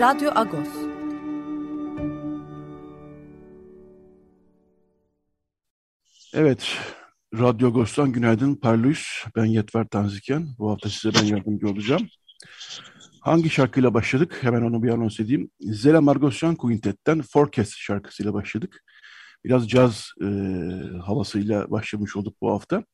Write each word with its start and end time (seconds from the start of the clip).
Radyo 0.00 0.30
Agos. 0.34 0.68
Evet, 6.34 6.78
Radyo 7.34 7.68
Agos'tan 7.68 8.12
günaydın 8.12 8.54
Parlus. 8.54 9.24
Ben 9.36 9.44
Yetver 9.44 9.88
Tanziken. 9.88 10.48
Bu 10.58 10.70
hafta 10.70 10.88
size 10.88 11.14
ben 11.14 11.24
yardımcı 11.24 11.68
olacağım. 11.68 12.08
Hangi 13.20 13.50
şarkıyla 13.50 13.94
başladık? 13.94 14.38
Hemen 14.40 14.62
onu 14.62 14.82
bir 14.82 14.88
anons 14.88 15.20
edeyim. 15.20 15.50
Zela 15.60 16.00
Margosyan 16.00 16.56
Quintet'ten 16.56 17.22
Forecast 17.22 17.72
şarkısıyla 17.76 18.34
başladık. 18.34 18.84
Biraz 19.44 19.68
caz 19.68 20.10
e, 20.22 20.26
havasıyla 21.04 21.70
başlamış 21.70 22.16
olduk 22.16 22.36
bu 22.40 22.50
hafta. 22.50 22.84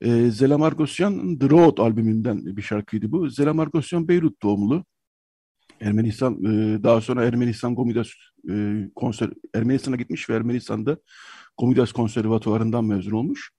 E, 0.00 0.30
Zela 0.30 0.58
Margosyan 0.58 1.38
The 1.38 1.50
Road 1.50 1.78
albümünden 1.78 2.56
bir 2.56 2.62
şarkıydı 2.62 3.12
bu. 3.12 3.30
Zela 3.30 3.54
Margosyan 3.54 4.08
Beyrut 4.08 4.42
doğumlu. 4.42 4.84
Ermenistan 5.80 6.44
e, 6.44 6.82
daha 6.82 7.00
sonra 7.00 7.24
Ermenistan 7.24 7.74
Gomidas 7.74 8.08
e, 8.50 8.84
konser 8.94 9.30
Ermenistan'a 9.54 9.96
gitmiş 9.96 10.30
ve 10.30 10.34
Ermenistan'da 10.34 10.96
Gomidas 11.58 11.92
Konservatuvarı'ndan 11.92 12.84
mezun 12.84 13.10
olmuş. 13.10 13.50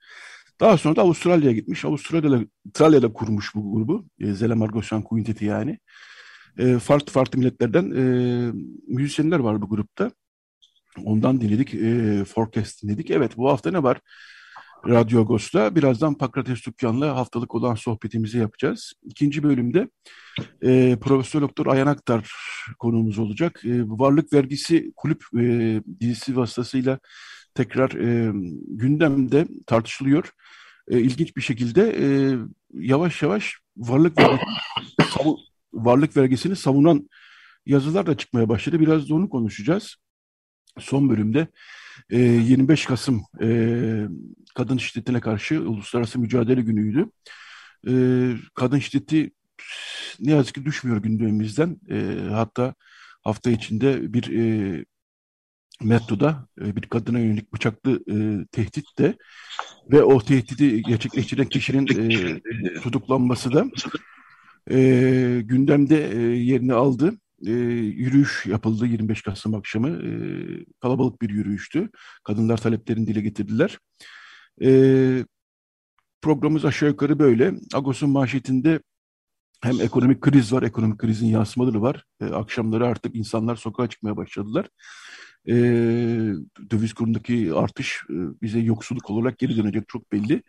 Daha 0.59 0.77
sonra 0.77 0.95
da 0.95 1.01
Avustralya'ya 1.01 1.55
gitmiş. 1.55 1.85
Avustralya'da, 1.85 2.35
Avustralya'da 2.35 3.13
kurmuş 3.13 3.55
bu 3.55 3.73
grubu. 3.73 4.05
E, 4.19 4.33
Zela 4.33 4.55
Margosyan 4.55 5.03
Quinteti 5.03 5.45
yani. 5.45 5.79
E, 6.57 6.79
farklı 6.79 7.11
farklı 7.11 7.39
milletlerden 7.39 7.91
e, 7.91 8.03
müzisyenler 8.87 9.39
var 9.39 9.61
bu 9.61 9.69
grupta. 9.69 10.11
Ondan 11.05 11.41
dinledik. 11.41 11.73
E, 11.73 12.23
Forecast 12.25 12.83
dinledik. 12.83 13.11
Evet 13.11 13.37
bu 13.37 13.49
hafta 13.49 13.71
ne 13.71 13.83
var? 13.83 14.01
Radyo 14.87 15.21
Agos'ta. 15.21 15.75
Birazdan 15.75 16.13
Pakrates 16.13 16.65
Dükkan'la 16.65 17.15
haftalık 17.15 17.55
olan 17.55 17.75
sohbetimizi 17.75 18.37
yapacağız. 18.37 18.93
İkinci 19.03 19.43
bölümde 19.43 19.89
e, 20.63 20.97
Profesör 21.01 21.41
Doktor 21.41 21.65
Ayan 21.65 21.87
Aktar 21.87 22.31
konuğumuz 22.79 23.19
olacak. 23.19 23.65
E, 23.65 23.81
varlık 23.83 24.33
vergisi 24.33 24.93
kulüp 24.95 25.23
e, 25.39 25.81
dizisi 25.99 26.37
vasıtasıyla 26.37 26.99
tekrar 27.55 27.91
e, 27.91 28.31
gündemde 28.67 29.47
tartışılıyor. 29.67 30.29
E, 30.87 30.99
ilginç 30.99 31.37
bir 31.37 31.41
şekilde 31.41 31.95
e, 31.99 32.05
yavaş 32.73 33.21
yavaş 33.21 33.57
varlık 33.77 34.17
vergisi, 34.19 34.45
savu, 35.17 35.39
varlık 35.73 36.17
vergisini 36.17 36.55
savunan 36.55 37.09
yazılar 37.65 38.05
da 38.05 38.17
çıkmaya 38.17 38.49
başladı. 38.49 38.79
Biraz 38.79 39.09
da 39.09 39.15
onu 39.15 39.29
konuşacağız. 39.29 39.95
Son 40.79 41.09
bölümde 41.09 41.47
e, 42.11 42.19
25 42.19 42.85
Kasım 42.85 43.23
e, 43.41 43.47
kadın 44.55 44.77
şiddetine 44.77 45.19
karşı 45.19 45.61
uluslararası 45.61 46.19
mücadele 46.19 46.61
günüydü. 46.61 47.05
E, 47.87 47.93
kadın 48.53 48.79
şiddeti 48.79 49.31
ne 50.19 50.31
yazık 50.31 50.55
ki 50.55 50.65
düşmüyor 50.65 50.97
gündemimizden. 50.97 51.77
E, 51.89 52.29
hatta 52.29 52.75
hafta 53.23 53.51
içinde 53.51 54.13
bir 54.13 54.37
e, 54.37 54.85
metroda 55.81 56.47
e, 56.61 56.75
bir 56.75 56.81
kadına 56.81 57.19
yönelik 57.19 57.53
bıçaklı 57.53 58.03
e, 58.11 58.45
tehdit 58.51 58.97
de 58.99 59.17
ve 59.91 60.03
o 60.03 60.21
tehdidi 60.21 60.81
gerçekleştiren 60.81 61.49
kişinin 61.49 61.87
e, 61.87 62.41
tutuklanması 62.81 63.53
da 63.53 63.65
e, 64.71 65.41
gündemde 65.43 66.11
e, 66.11 66.19
yerini 66.21 66.73
aldı. 66.73 67.13
E, 67.45 67.51
yürüyüş 67.51 68.45
yapıldı 68.45 68.85
25 68.85 69.21
Kasım 69.21 69.55
akşamı. 69.55 69.89
E, 69.89 70.09
kalabalık 70.81 71.21
bir 71.21 71.29
yürüyüştü. 71.29 71.89
Kadınlar 72.23 72.57
taleplerini 72.57 73.07
dile 73.07 73.21
getirdiler. 73.21 73.77
E, 74.63 74.69
programımız 76.21 76.65
aşağı 76.65 76.89
yukarı 76.89 77.19
böyle. 77.19 77.53
Agos'un 77.73 78.09
manşetinde 78.09 78.79
hem 79.63 79.81
ekonomik 79.81 80.21
kriz 80.21 80.53
var, 80.53 80.63
ekonomik 80.63 80.99
krizin 80.99 81.27
yansımaları 81.27 81.81
var. 81.81 82.03
E, 82.21 82.25
akşamları 82.25 82.87
artık 82.87 83.15
insanlar 83.15 83.55
sokağa 83.55 83.89
çıkmaya 83.89 84.17
başladılar 84.17 84.67
e, 85.47 85.53
döviz 86.71 86.93
kurundaki 86.93 87.53
artış 87.53 88.03
e, 88.09 88.13
bize 88.41 88.59
yoksulluk 88.59 89.09
olarak 89.09 89.39
geri 89.39 89.57
dönecek 89.57 89.83
çok 89.87 90.11
belli. 90.11 90.43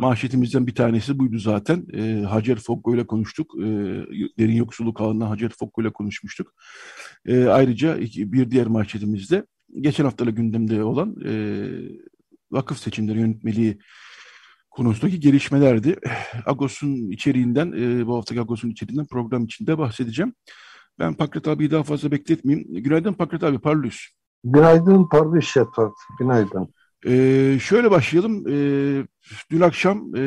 Manşetimizden 0.00 0.66
bir 0.66 0.74
tanesi 0.74 1.18
buydu 1.18 1.38
zaten. 1.38 1.86
E, 1.92 2.22
Hacer 2.22 2.56
Fokko 2.56 2.94
ile 2.94 3.06
konuştuk. 3.06 3.54
E, 3.58 3.66
derin 4.38 4.56
yoksulluk 4.56 5.00
alanından 5.00 5.26
Hacer 5.26 5.50
Fokko 5.58 5.82
ile 5.82 5.92
konuşmuştuk. 5.92 6.54
E, 7.26 7.44
ayrıca 7.44 7.96
iki, 7.96 8.32
bir 8.32 8.50
diğer 8.50 8.66
manşetimizde 8.66 9.46
geçen 9.80 10.04
haftada 10.04 10.30
gündemde 10.30 10.84
olan 10.84 11.16
e, 11.24 11.32
vakıf 12.50 12.78
seçimleri 12.78 13.18
yönetmeliği 13.18 13.78
konusundaki 14.70 15.20
gelişmelerdi. 15.20 15.96
Agos'un 16.46 17.10
içeriğinden, 17.10 17.72
e, 17.72 18.06
bu 18.06 18.16
haftaki 18.16 18.40
Agos'un 18.40 18.70
içeriğinden 18.70 19.06
program 19.06 19.44
içinde 19.44 19.78
bahsedeceğim. 19.78 20.34
Ben 20.98 21.14
Pakrat 21.14 21.48
abiyi 21.48 21.70
daha 21.70 21.82
fazla 21.82 22.10
bekletmeyeyim. 22.10 22.82
Günaydın 22.82 23.12
Pakrat 23.12 23.44
abi, 23.44 23.58
parlıyız. 23.58 24.08
Günaydın 24.44 25.08
Parlı 25.08 25.42
Şefkat. 25.42 25.92
Günaydın. 26.18 26.74
Ee, 27.06 27.58
şöyle 27.60 27.90
başlayalım. 27.90 28.44
Ee, 28.48 29.06
dün 29.50 29.60
akşam 29.60 30.16
e, 30.16 30.20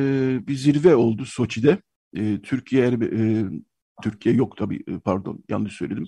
bir 0.47 0.55
zirve 0.55 0.95
oldu 0.95 1.25
Soçi'de. 1.25 1.77
E, 2.15 2.41
Türkiye 2.41 2.87
e, 2.87 3.43
Türkiye 4.03 4.35
yok 4.35 4.57
tabii 4.57 4.83
e, 4.87 4.99
pardon 4.99 5.43
yanlış 5.49 5.73
söyledim. 5.73 6.07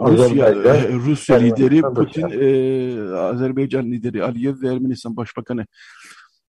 Rusya 0.00 0.48
e, 0.48 0.92
Rusya 0.92 1.36
lideri 1.36 1.82
Putin, 1.82 2.28
e, 2.30 3.16
Azerbaycan 3.16 3.92
lideri 3.92 4.24
Aliyev 4.24 4.60
ve 4.62 4.68
Ermenistan 4.68 5.16
Başbakanı 5.16 5.66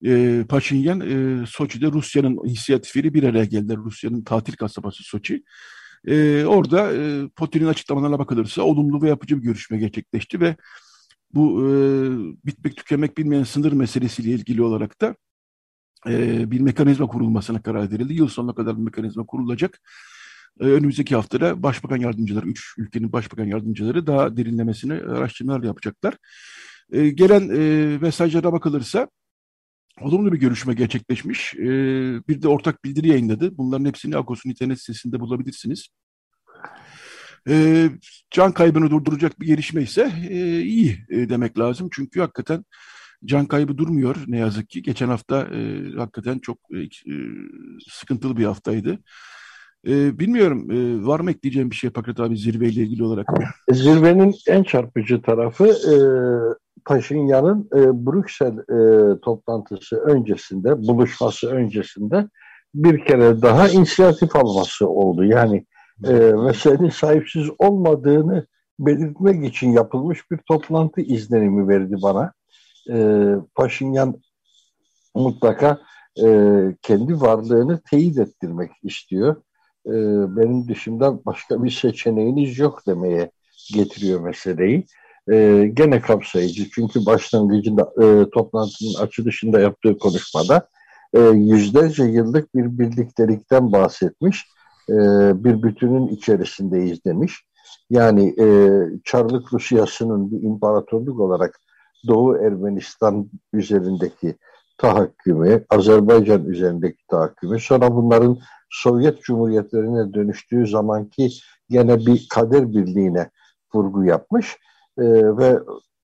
e, 0.06 0.44
Paşinyan 0.48 1.00
e, 1.00 1.46
Soçi'de 1.46 1.86
Rusya'nın 1.86 2.38
inisiyatifiyle 2.44 3.14
bir 3.14 3.22
araya 3.22 3.44
geldiler. 3.44 3.76
Rusya'nın 3.76 4.24
tatil 4.24 4.52
kasabası 4.52 5.02
Soçi. 5.02 5.42
E, 6.06 6.44
orada 6.44 6.92
e, 6.92 7.28
Putin'in 7.28 7.66
açıklamalarına 7.66 8.18
bakılırsa 8.18 8.62
olumlu 8.62 9.02
ve 9.02 9.08
yapıcı 9.08 9.38
bir 9.38 9.42
görüşme 9.42 9.78
gerçekleşti 9.78 10.40
ve 10.40 10.56
bu 11.34 11.68
e, 11.68 11.70
bitmek 12.46 12.76
tükenmek 12.76 13.18
bilmeyen 13.18 13.44
sınır 13.44 13.72
meselesiyle 13.72 14.30
ilgili 14.30 14.62
olarak 14.62 15.00
da 15.00 15.16
e, 16.08 16.50
bir 16.50 16.60
mekanizma 16.60 17.06
kurulmasına 17.06 17.62
karar 17.62 17.90
verildi. 17.92 18.14
Yıl 18.14 18.28
sonuna 18.28 18.54
kadar 18.54 18.76
bir 18.78 18.82
mekanizma 18.82 19.26
kurulacak. 19.26 19.80
E, 20.60 20.64
önümüzdeki 20.64 21.14
haftada 21.14 21.62
başbakan 21.62 21.96
yardımcıları, 21.96 22.46
üç 22.46 22.74
ülkenin 22.78 23.12
başbakan 23.12 23.44
yardımcıları 23.44 24.06
daha 24.06 24.36
derinlemesine 24.36 24.94
araştırmalar 24.94 25.62
yapacaklar. 25.62 26.16
E, 26.92 27.08
gelen 27.08 27.48
e, 27.48 27.98
mesajlara 27.98 28.52
bakılırsa 28.52 29.08
olumlu 30.00 30.32
bir 30.32 30.38
görüşme 30.38 30.74
gerçekleşmiş. 30.74 31.54
E, 31.54 31.68
bir 32.28 32.42
de 32.42 32.48
ortak 32.48 32.84
bildiri 32.84 33.08
yayınladı. 33.08 33.58
Bunların 33.58 33.84
hepsini 33.84 34.16
Akos'un 34.16 34.50
internet 34.50 34.80
sitesinde 34.80 35.20
bulabilirsiniz. 35.20 35.88
E, 37.48 37.88
can 38.30 38.52
kaybını 38.52 38.90
durduracak 38.90 39.40
bir 39.40 39.46
gelişme 39.46 39.82
ise 39.82 40.12
e, 40.30 40.60
iyi 40.60 40.98
e, 41.10 41.28
demek 41.28 41.58
lazım. 41.58 41.88
Çünkü 41.92 42.20
hakikaten 42.20 42.64
can 43.24 43.46
kaybı 43.46 43.78
durmuyor 43.78 44.16
ne 44.26 44.38
yazık 44.38 44.68
ki. 44.68 44.82
Geçen 44.82 45.08
hafta 45.08 45.40
e, 45.40 45.90
hakikaten 45.96 46.38
çok 46.38 46.58
e, 46.72 46.78
e, 46.82 47.14
sıkıntılı 47.90 48.36
bir 48.36 48.44
haftaydı. 48.44 48.98
E, 49.86 50.18
bilmiyorum 50.18 50.70
e, 50.70 51.06
var 51.06 51.20
mı 51.20 51.30
ekleyeceğim 51.30 51.70
bir 51.70 51.76
şey 51.76 51.90
Pakrat 51.90 52.20
abi 52.20 52.36
zirveyle 52.36 52.82
ilgili 52.82 53.04
olarak? 53.04 53.26
Zirvenin 53.70 54.34
en 54.48 54.62
çarpıcı 54.62 55.22
tarafı 55.22 55.66
e, 55.66 55.94
Paşinyan'ın 56.84 57.68
e, 57.74 58.06
Brüksel 58.06 58.58
e, 58.58 59.20
toplantısı 59.20 59.96
öncesinde, 59.96 60.78
buluşması 60.78 61.50
öncesinde 61.50 62.28
bir 62.74 63.04
kere 63.04 63.42
daha 63.42 63.68
inisiyatif 63.68 64.36
alması 64.36 64.88
oldu. 64.88 65.24
Yani 65.24 65.66
e, 66.04 66.12
meselenin 66.32 66.90
sahipsiz 66.90 67.46
olmadığını 67.58 68.46
belirtmek 68.78 69.44
için 69.44 69.72
yapılmış 69.72 70.30
bir 70.30 70.38
toplantı 70.48 71.00
izlenimi 71.00 71.68
verdi 71.68 71.96
bana. 72.02 72.32
E, 72.90 73.26
Paşinyan 73.54 74.22
mutlaka 75.14 75.80
e, 76.24 76.26
kendi 76.82 77.20
varlığını 77.20 77.80
teyit 77.90 78.18
ettirmek 78.18 78.70
istiyor. 78.82 79.36
E, 79.86 79.92
benim 80.36 80.68
dışımda 80.68 81.24
başka 81.24 81.64
bir 81.64 81.70
seçeneğiniz 81.70 82.58
yok 82.58 82.86
demeye 82.86 83.30
getiriyor 83.74 84.20
meseleyi. 84.20 84.86
E, 85.32 85.70
gene 85.74 86.00
kapsayıcı 86.00 86.70
çünkü 86.70 87.06
başlangıcında 87.06 87.82
e, 87.82 88.30
toplantının 88.30 88.94
açılışında 89.00 89.60
yaptığı 89.60 89.98
konuşmada 89.98 90.68
e, 91.14 91.20
yüzlerce 91.20 92.04
yıllık 92.04 92.54
bir 92.54 92.78
birliktelikten 92.78 93.72
bahsetmiş 93.72 94.46
e, 94.88 94.94
bir 95.44 95.62
bütünün 95.62 96.08
içerisindeyiz 96.08 97.04
demiş. 97.04 97.44
Yani 97.90 98.34
e, 98.40 98.46
Çarlık 99.04 99.52
Rusyası'nın 99.52 100.30
bir 100.30 100.42
imparatorluk 100.42 101.20
olarak 101.20 101.60
Doğu 102.08 102.36
Ermenistan 102.36 103.30
üzerindeki 103.52 104.36
tahakkümü, 104.78 105.64
Azerbaycan 105.70 106.44
üzerindeki 106.44 107.06
tahakkümü, 107.08 107.60
sonra 107.60 107.96
bunların 107.96 108.38
Sovyet 108.70 109.22
Cumhuriyetlerine 109.22 110.14
dönüştüğü 110.14 110.66
zamanki 110.66 111.30
gene 111.70 111.98
bir 111.98 112.26
kader 112.30 112.72
birliğine 112.72 113.30
vurgu 113.74 114.04
yapmış 114.04 114.58
e, 114.98 115.04
ve 115.36 115.58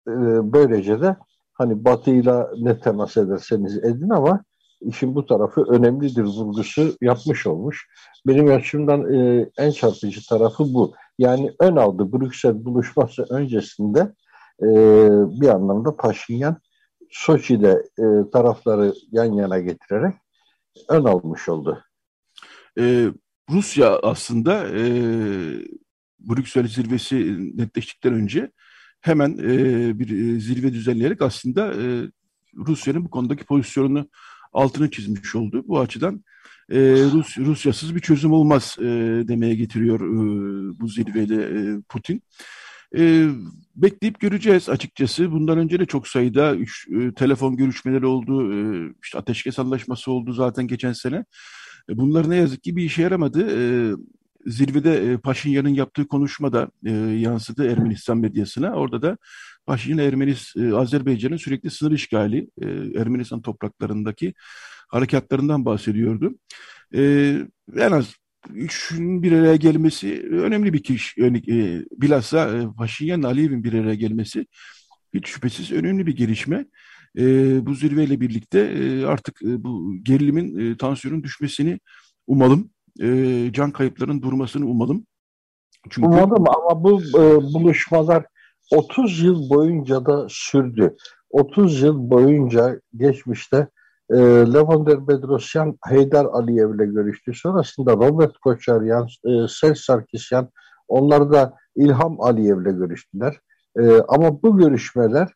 e, 0.09 0.13
böylece 0.53 1.01
de 1.01 1.17
hani 1.53 1.85
Batı'yla 1.85 2.51
ne 2.59 2.81
temas 2.81 3.17
ederseniz 3.17 3.79
edin 3.79 4.11
ama 4.11 4.45
işin 4.81 5.15
bu 5.15 5.27
tarafı 5.27 5.63
önemlidir 5.63 6.25
vurgusu 6.25 6.97
yapmış 7.01 7.47
olmuş. 7.47 7.89
Benim 8.27 8.47
açımdan 8.47 9.15
e, 9.15 9.51
en 9.59 9.71
çarpıcı 9.71 10.27
tarafı 10.29 10.65
bu. 10.75 10.95
Yani 11.19 11.53
ön 11.61 11.77
aldı 11.77 12.13
Brüksel 12.13 12.65
buluşması 12.65 13.27
öncesinde 13.31 14.01
e, 14.63 14.69
bir 15.41 15.49
anlamda 15.49 15.97
Paşinyan 15.97 16.57
Soçi'de 17.11 17.83
e, 17.99 18.31
tarafları 18.31 18.95
yan 19.13 19.33
yana 19.33 19.59
getirerek 19.59 20.15
ön 20.89 21.05
almış 21.05 21.49
oldu. 21.49 21.85
Ee, 22.79 23.07
Rusya 23.51 23.99
aslında 23.99 24.69
e, 24.69 24.83
Brüksel 26.21 26.69
zirvesi 26.69 27.37
netleştikten 27.59 28.13
önce 28.13 28.51
hemen 29.01 29.39
e, 29.39 29.99
bir 29.99 30.37
e, 30.37 30.41
zirve 30.41 30.73
düzenleyerek 30.73 31.23
aslında 31.23 31.75
e, 31.75 32.11
Rusya'nın 32.57 33.05
bu 33.05 33.11
konudaki 33.11 33.45
pozisyonunu 33.45 34.09
altını 34.53 34.91
çizmiş 34.91 35.35
oldu. 35.35 35.65
Bu 35.69 35.81
açıdan 35.81 36.25
e, 36.71 36.79
Rus, 37.13 37.39
Rusyasız 37.39 37.95
bir 37.95 38.01
çözüm 38.01 38.33
olmaz 38.33 38.77
e, 38.79 38.85
demeye 39.29 39.55
getiriyor 39.55 40.01
e, 40.01 40.81
bu 40.81 40.89
zirvede 40.89 41.45
e, 41.45 41.81
Putin. 41.89 42.23
E, 42.97 43.29
bekleyip 43.77 44.21
göreceğiz 44.21 44.69
açıkçası. 44.69 45.33
Bundan 45.33 45.59
önce 45.59 45.81
de 45.81 45.87
çok 45.87 46.09
sayıda 46.09 46.57
üç, 46.57 46.89
e, 46.89 47.15
telefon 47.15 47.57
görüşmeleri 47.57 48.07
oldu, 48.07 48.55
e, 48.55 48.89
işte 49.03 49.19
ateşkes 49.19 49.59
anlaşması 49.59 50.13
oldu 50.13 50.33
zaten 50.33 50.67
geçen 50.67 50.93
sene. 50.93 51.25
E, 51.91 51.97
bunlar 51.97 52.31
ne 52.31 52.37
yazık 52.37 52.63
ki 52.63 52.77
bir 52.77 52.83
işe 52.85 53.03
yaramadı. 53.03 53.47
E, 53.51 53.61
zirvede 54.47 55.13
e, 55.13 55.17
Paşinyan'ın 55.17 55.69
yaptığı 55.69 56.09
konuşmada 56.09 56.71
e, 56.87 56.91
yansıdı 56.93 57.73
Ermenistan 57.73 58.19
medyasına. 58.19 58.73
Orada 58.75 59.03
da 59.03 59.19
Paşinyan 59.67 59.99
Ermenis, 59.99 60.57
e, 60.57 60.75
Azerbaycan'ın 60.75 61.37
sürekli 61.37 61.71
sınır 61.71 61.93
işgali, 61.93 62.49
e, 62.63 62.67
Ermenistan 63.01 63.43
topraklarındaki 63.43 64.35
harekatlarından 64.89 65.65
bahsediyordu. 65.65 66.39
E, 66.95 67.03
en 67.77 67.93
az 67.93 68.15
üçün 68.55 69.23
bir 69.23 69.33
araya 69.33 69.57
gelmesi 69.57 70.23
önemli 70.31 70.73
bir 70.73 70.83
kişi. 70.83 71.21
Yani, 71.21 71.39
e, 71.39 71.85
bilhassa 71.93 72.59
e, 72.59 72.67
Paşinyan 72.77 73.23
Aliyev'in 73.23 73.65
bir 73.65 73.73
araya 73.73 73.95
gelmesi 73.95 74.47
hiç 75.15 75.27
şüphesiz 75.27 75.73
önemli 75.73 76.07
bir 76.07 76.17
gelişme. 76.17 76.67
E, 77.19 77.23
bu 77.67 77.75
zirveyle 77.75 78.21
birlikte 78.21 78.61
e, 78.61 79.05
artık 79.05 79.43
e, 79.43 79.65
bu 79.65 79.95
gerilimin, 80.03 80.59
e, 80.59 80.77
tansiyonun 80.77 81.23
düşmesini 81.23 81.81
umalım. 82.27 82.71
E, 83.03 83.49
can 83.53 83.71
kayıplarının 83.71 84.23
durmasını 84.23 84.67
umalım. 84.67 85.07
Çünkü... 85.91 86.09
Umadım 86.09 86.45
ama 86.49 86.85
bu 86.85 87.03
e, 87.03 87.37
buluşmalar 87.55 88.25
30 88.73 89.23
yıl 89.23 89.51
boyunca 89.51 90.07
da 90.07 90.27
sürdü. 90.29 90.97
30 91.31 91.83
yıl 91.83 92.11
boyunca 92.11 92.81
geçmişte 92.97 93.69
e, 94.11 94.17
Levander 94.55 95.09
Bedrosyan 95.09 95.79
Heydar 95.87 96.25
Aliyev 96.25 96.75
ile 96.75 96.87
görüştü. 96.87 97.35
Sonrasında 97.35 97.93
Robert 97.93 98.39
Koçaryan, 98.39 99.09
e, 99.25 99.49
Sel 99.49 99.75
Sarkisyan 99.75 100.51
onlar 100.89 101.33
da 101.33 101.55
İlham 101.77 102.21
Aliyev 102.21 102.63
ile 102.63 102.73
görüştüler. 102.73 103.37
E, 103.79 104.01
ama 104.09 104.43
bu 104.43 104.59
görüşmeler 104.59 105.29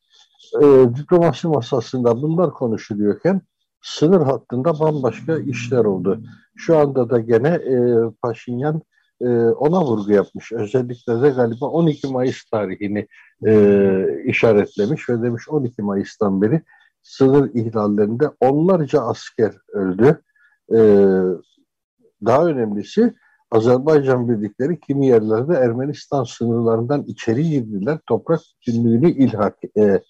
e, 0.62 0.64
diplomasi 0.96 1.48
masasında 1.48 2.22
bunlar 2.22 2.50
konuşuluyorken 2.50 3.40
sınır 3.84 4.20
hattında 4.20 4.80
bambaşka 4.80 5.38
işler 5.38 5.84
oldu. 5.84 6.22
Şu 6.56 6.78
anda 6.78 7.10
da 7.10 7.20
gene 7.20 7.48
e, 7.48 7.76
Paşinyan 8.22 8.82
e, 9.20 9.26
ona 9.38 9.84
vurgu 9.84 10.12
yapmış. 10.12 10.52
Özellikle 10.52 11.22
de 11.22 11.30
galiba 11.30 11.66
12 11.66 12.06
Mayıs 12.06 12.44
tarihini 12.44 13.06
e, 13.46 14.22
işaretlemiş 14.24 15.08
ve 15.08 15.22
demiş 15.22 15.48
12 15.48 15.82
Mayıs'tan 15.82 16.42
beri 16.42 16.62
sınır 17.02 17.50
ihlallerinde 17.54 18.30
onlarca 18.40 19.00
asker 19.00 19.54
öldü. 19.68 20.22
E, 20.72 20.78
daha 22.26 22.46
önemlisi 22.46 23.14
Azerbaycan 23.50 24.28
birlikleri 24.28 24.80
kimi 24.80 25.06
yerlerde 25.06 25.54
Ermenistan 25.54 26.24
sınırlarından 26.24 27.02
içeri 27.02 27.50
girdiler. 27.50 27.98
Toprak 28.06 28.40
bütünlüğünü 28.60 29.10
ilhak, 29.10 29.58
e, 29.78 30.02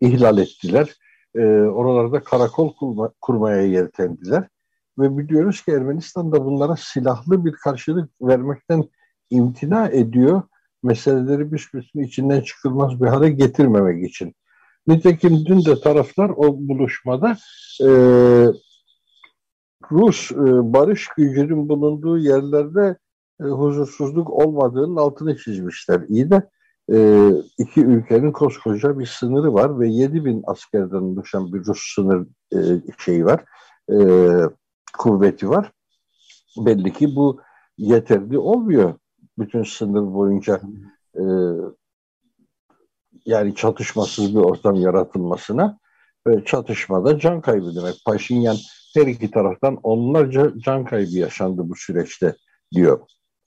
ihlal 0.00 0.38
ettiler. 0.38 0.94
E, 1.34 1.40
oralarda 1.62 2.22
karakol 2.22 2.74
kurma, 2.74 3.12
kurmaya 3.20 3.62
yeltendiler. 3.62 4.48
Ve 4.98 5.18
biliyoruz 5.18 5.62
ki 5.64 5.70
Ermenistan 5.70 6.32
da 6.32 6.44
bunlara 6.44 6.76
silahlı 6.76 7.44
bir 7.44 7.52
karşılık 7.52 8.10
vermekten 8.20 8.84
imtina 9.30 9.88
ediyor. 9.88 10.42
Meseleleri 10.82 11.52
büsbütün 11.52 12.00
içinden 12.00 12.40
çıkılmaz 12.40 13.02
bir 13.02 13.06
hale 13.06 13.30
getirmemek 13.30 14.10
için. 14.10 14.34
Nitekim 14.86 15.44
dün 15.46 15.64
de 15.64 15.80
taraflar 15.80 16.30
o 16.30 16.58
buluşmada 16.58 17.36
e, 17.82 17.88
Rus 19.90 20.32
e, 20.32 20.36
barış 20.72 21.08
gücünün 21.16 21.68
bulunduğu 21.68 22.18
yerlerde 22.18 22.96
e, 23.40 23.44
huzursuzluk 23.44 24.30
olmadığının 24.30 24.96
altını 24.96 25.36
çizmişler. 25.36 26.00
İyi 26.08 26.30
de 26.30 26.50
e, 26.92 27.28
iki 27.58 27.80
ülkenin 27.80 28.32
koskoca 28.32 28.98
bir 28.98 29.06
sınırı 29.06 29.54
var 29.54 29.80
ve 29.80 29.88
7 29.88 30.24
bin 30.24 30.42
askerden 30.46 30.96
oluşan 30.96 31.52
bir 31.52 31.64
Rus 31.64 31.94
sınır 31.94 32.26
e, 32.54 32.58
şeyi 32.98 33.24
var, 33.24 33.44
e, 33.92 33.96
kuvveti 34.98 35.50
var. 35.50 35.72
Belli 36.56 36.92
ki 36.92 37.16
bu 37.16 37.40
yeterli 37.78 38.38
olmuyor 38.38 38.94
bütün 39.38 39.62
sınır 39.62 40.14
boyunca 40.14 40.60
e, 41.14 41.22
yani 43.26 43.54
çatışmasız 43.54 44.34
bir 44.34 44.40
ortam 44.40 44.74
yaratılmasına 44.74 45.78
ve 46.26 46.44
çatışmada 46.44 47.18
can 47.18 47.40
kaybı 47.40 47.76
demek. 47.76 47.94
Paşinyan 48.06 48.56
her 48.94 49.06
iki 49.06 49.30
taraftan 49.30 49.76
onlarca 49.82 50.52
can 50.58 50.84
kaybı 50.84 51.16
yaşandı 51.16 51.62
bu 51.68 51.76
süreçte 51.76 52.36
diyor. 52.72 53.00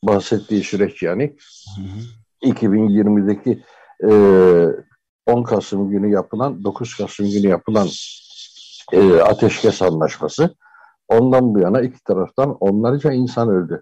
Bahsettiği 0.04 0.64
süreç 0.64 1.04
yani. 1.04 1.36
Hı 1.78 1.82
hı. 1.82 2.21
2020'deki 2.44 3.64
e, 4.04 4.12
10 5.26 5.44
Kasım 5.44 5.90
günü 5.90 6.12
yapılan, 6.12 6.64
9 6.64 6.98
Kasım 6.98 7.30
günü 7.32 7.48
yapılan 7.48 7.88
e, 8.92 9.22
ateşkes 9.22 9.82
anlaşması. 9.82 10.56
Ondan 11.08 11.56
bu 11.56 11.60
yana 11.60 11.82
iki 11.82 12.04
taraftan 12.04 12.58
onlarca 12.60 13.12
insan 13.12 13.50
öldü. 13.50 13.82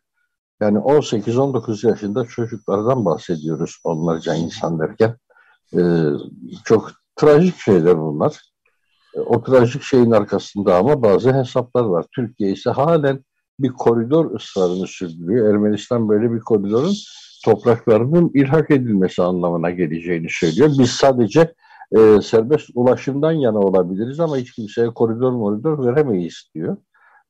Yani 0.61 0.77
18-19 0.77 1.87
yaşında 1.87 2.25
çocuklardan 2.25 3.05
bahsediyoruz 3.05 3.79
onlarca 3.83 4.35
insan 4.35 4.79
derken. 4.79 5.15
E, 5.73 5.81
çok 6.65 6.91
trajik 7.15 7.57
şeyler 7.57 7.97
bunlar. 7.97 8.41
E, 9.15 9.19
o 9.19 9.43
trajik 9.43 9.83
şeyin 9.83 10.11
arkasında 10.11 10.75
ama 10.75 11.03
bazı 11.03 11.33
hesaplar 11.33 11.83
var. 11.83 12.05
Türkiye 12.15 12.51
ise 12.51 12.69
halen 12.69 13.23
bir 13.59 13.69
koridor 13.69 14.35
ısrarını 14.35 14.87
sürdürüyor. 14.87 15.49
Ermenistan 15.49 16.09
böyle 16.09 16.31
bir 16.31 16.39
koridorun 16.39 16.93
topraklarının 17.45 18.31
ilhak 18.33 18.71
edilmesi 18.71 19.23
anlamına 19.23 19.69
geleceğini 19.69 20.27
söylüyor. 20.29 20.69
Biz 20.79 20.89
sadece 20.89 21.53
e, 21.97 22.21
serbest 22.21 22.69
ulaşımdan 22.73 23.31
yana 23.31 23.59
olabiliriz 23.59 24.19
ama 24.19 24.37
hiç 24.37 24.51
kimseye 24.51 24.87
koridor 24.87 25.39
koridor 25.39 25.85
veremeyiz 25.85 26.49
diyor. 26.55 26.77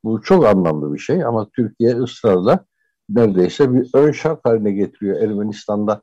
Bu 0.04 0.22
çok 0.22 0.46
anlamlı 0.46 0.94
bir 0.94 1.00
şey 1.00 1.24
ama 1.24 1.50
Türkiye 1.56 1.96
ısrarla 1.96 2.66
neredeyse 3.10 3.74
bir 3.74 3.90
ön 3.94 4.12
şart 4.12 4.46
haline 4.46 4.72
getiriyor 4.72 5.22
Ermenistan'da 5.22 6.02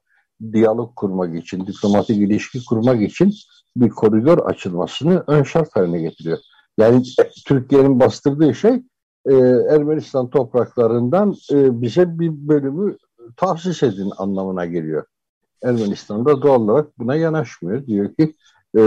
diyalog 0.52 0.96
kurmak 0.96 1.36
için, 1.36 1.66
diplomatik 1.66 2.16
ilişki 2.16 2.64
kurmak 2.64 3.02
için 3.02 3.34
bir 3.76 3.88
koridor 3.88 4.38
açılmasını 4.38 5.24
ön 5.26 5.42
şart 5.42 5.76
haline 5.76 6.00
getiriyor. 6.00 6.38
Yani 6.78 7.02
e, 7.20 7.30
Türkiye'nin 7.46 8.00
bastırdığı 8.00 8.54
şey 8.54 8.82
e, 9.30 9.34
Ermenistan 9.74 10.30
topraklarından 10.30 11.34
e, 11.52 11.82
bize 11.82 12.18
bir 12.18 12.30
bölümü 12.48 12.96
tahsis 13.36 13.82
edin 13.82 14.10
anlamına 14.18 14.66
geliyor. 14.66 15.04
Ermenistan 15.62 16.24
da 16.24 16.42
doğal 16.42 16.60
olarak 16.60 16.98
buna 16.98 17.14
yanaşmıyor. 17.14 17.86
Diyor 17.86 18.14
ki 18.14 18.34
e, 18.78 18.80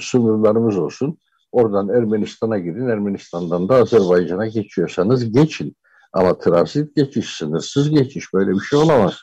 sınırlarımız 0.00 0.78
olsun. 0.78 1.18
Oradan 1.52 1.88
Ermenistan'a 1.88 2.58
girin. 2.58 2.88
Ermenistan'dan 2.88 3.68
da 3.68 3.74
Azerbaycan'a 3.74 4.46
geçiyorsanız 4.46 5.32
geçin. 5.32 5.76
Ama 6.12 6.38
transit 6.38 6.96
geçiş, 6.96 7.36
sınırsız 7.36 7.90
geçiş 7.90 8.34
böyle 8.34 8.50
bir 8.50 8.60
şey 8.60 8.78
olamaz. 8.78 9.14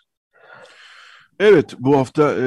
Evet, 1.40 1.76
bu 1.80 1.98
hafta 1.98 2.34
e, 2.40 2.46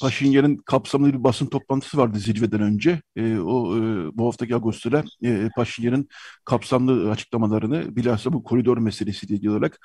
Paşinyan'ın 0.00 0.56
kapsamlı 0.56 1.12
bir 1.12 1.24
basın 1.24 1.46
toplantısı 1.46 1.98
vardı 1.98 2.18
zirveden 2.18 2.60
önce. 2.60 3.02
E, 3.16 3.38
o 3.38 3.76
e, 3.76 3.80
bu 4.16 4.26
haftaki 4.26 4.54
Ağustos'ta 4.54 5.04
e, 5.24 5.50
Paşinyan'ın 5.56 6.08
kapsamlı 6.44 7.10
açıklamalarını 7.10 7.96
bilhassa 7.96 8.32
bu 8.32 8.42
koridor 8.42 8.78
meselesi 8.78 9.28
diye 9.28 9.50
olarak 9.50 9.78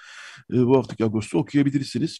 e, 0.54 0.66
bu 0.66 0.78
haftaki 0.78 1.06
Ağustos'ta 1.06 1.38
okuyabilirsiniz. 1.38 2.20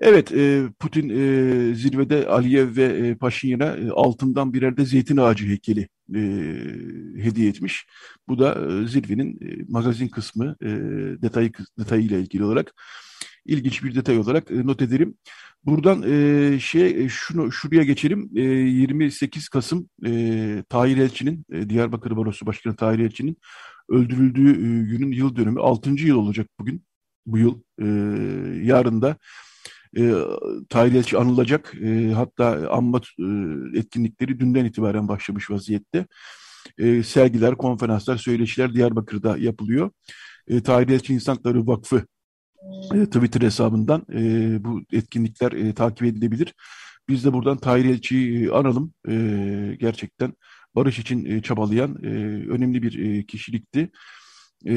Evet, 0.00 0.32
e, 0.32 0.64
Putin 0.78 1.08
e, 1.08 1.74
zirvede 1.74 2.28
Aliyev 2.28 2.76
ve 2.76 2.84
e, 2.84 3.14
Paşinyan'a 3.14 3.76
e, 3.76 3.90
altından 3.90 4.52
birer 4.52 4.76
de 4.76 4.84
zeytin 4.84 5.16
ağacı 5.16 5.46
heykeli 5.46 5.88
e, 6.14 6.20
hediye 7.22 7.48
etmiş. 7.48 7.86
Bu 8.28 8.38
da 8.38 8.54
e, 8.54 8.86
zirvenin 8.86 9.38
e, 9.42 9.64
magazin 9.68 10.08
kısmı 10.08 10.56
e, 10.62 10.68
detayı 11.22 11.52
detayıyla 11.78 12.18
ilgili 12.18 12.44
olarak 12.44 12.74
ilginç 13.46 13.84
bir 13.84 13.94
detay 13.94 14.18
olarak 14.18 14.50
e, 14.50 14.66
not 14.66 14.82
edelim. 14.82 15.14
Buradan 15.64 16.02
e, 16.02 16.60
şey 16.60 17.04
e, 17.04 17.08
şunu 17.08 17.52
şuraya 17.52 17.82
geçelim. 17.82 18.30
E, 18.36 18.40
28 18.40 19.48
Kasım 19.48 19.88
e, 20.06 20.64
Tahir 20.68 20.96
Elçi'nin 20.96 21.44
e, 21.52 21.70
Diyarbakır 21.70 22.16
Barosu 22.16 22.46
Başkanı 22.46 22.76
Tahir 22.76 22.98
Elçi'nin 22.98 23.36
öldürüldüğü 23.88 24.50
e, 24.50 24.90
günün 24.90 25.12
yıl 25.12 25.36
dönümü 25.36 25.60
6. 25.60 25.90
yıl 25.90 26.16
olacak 26.16 26.46
bugün. 26.60 26.84
Bu 27.26 27.38
yıl 27.38 27.60
e, 27.80 27.86
yarın 28.64 29.02
da 29.02 29.16
e, 29.98 30.12
Tahir 30.68 30.94
Elçi 30.94 31.18
anılacak. 31.18 31.74
E, 31.82 32.12
hatta 32.12 32.68
anma 32.70 33.00
e, 33.18 33.78
etkinlikleri 33.78 34.40
dünden 34.40 34.64
itibaren 34.64 35.08
başlamış 35.08 35.50
vaziyette. 35.50 36.06
E, 36.78 37.02
sergiler, 37.02 37.54
konferanslar, 37.54 38.16
söyleşiler 38.16 38.74
Diyarbakır'da 38.74 39.38
yapılıyor. 39.38 39.90
E, 40.48 40.62
Tahir 40.62 40.88
Elçi 40.88 41.14
İnsan 41.14 41.34
Hakları 41.34 41.66
Vakfı 41.66 42.06
Twitter 42.90 43.40
hesabından 43.40 44.06
e, 44.12 44.64
bu 44.64 44.82
etkinlikler 44.92 45.52
e, 45.52 45.74
takip 45.74 46.06
edilebilir. 46.06 46.54
Biz 47.08 47.24
de 47.24 47.32
buradan 47.32 47.58
Tahir 47.58 47.84
Elçi'yi 47.84 48.46
e, 48.46 48.50
analım. 48.50 48.94
E, 49.08 49.76
gerçekten 49.80 50.34
barış 50.74 50.98
için 50.98 51.24
e, 51.24 51.42
çabalayan 51.42 51.98
e, 52.02 52.08
önemli 52.48 52.82
bir 52.82 52.98
e, 52.98 53.26
kişilikti. 53.26 53.90
E, 54.66 54.74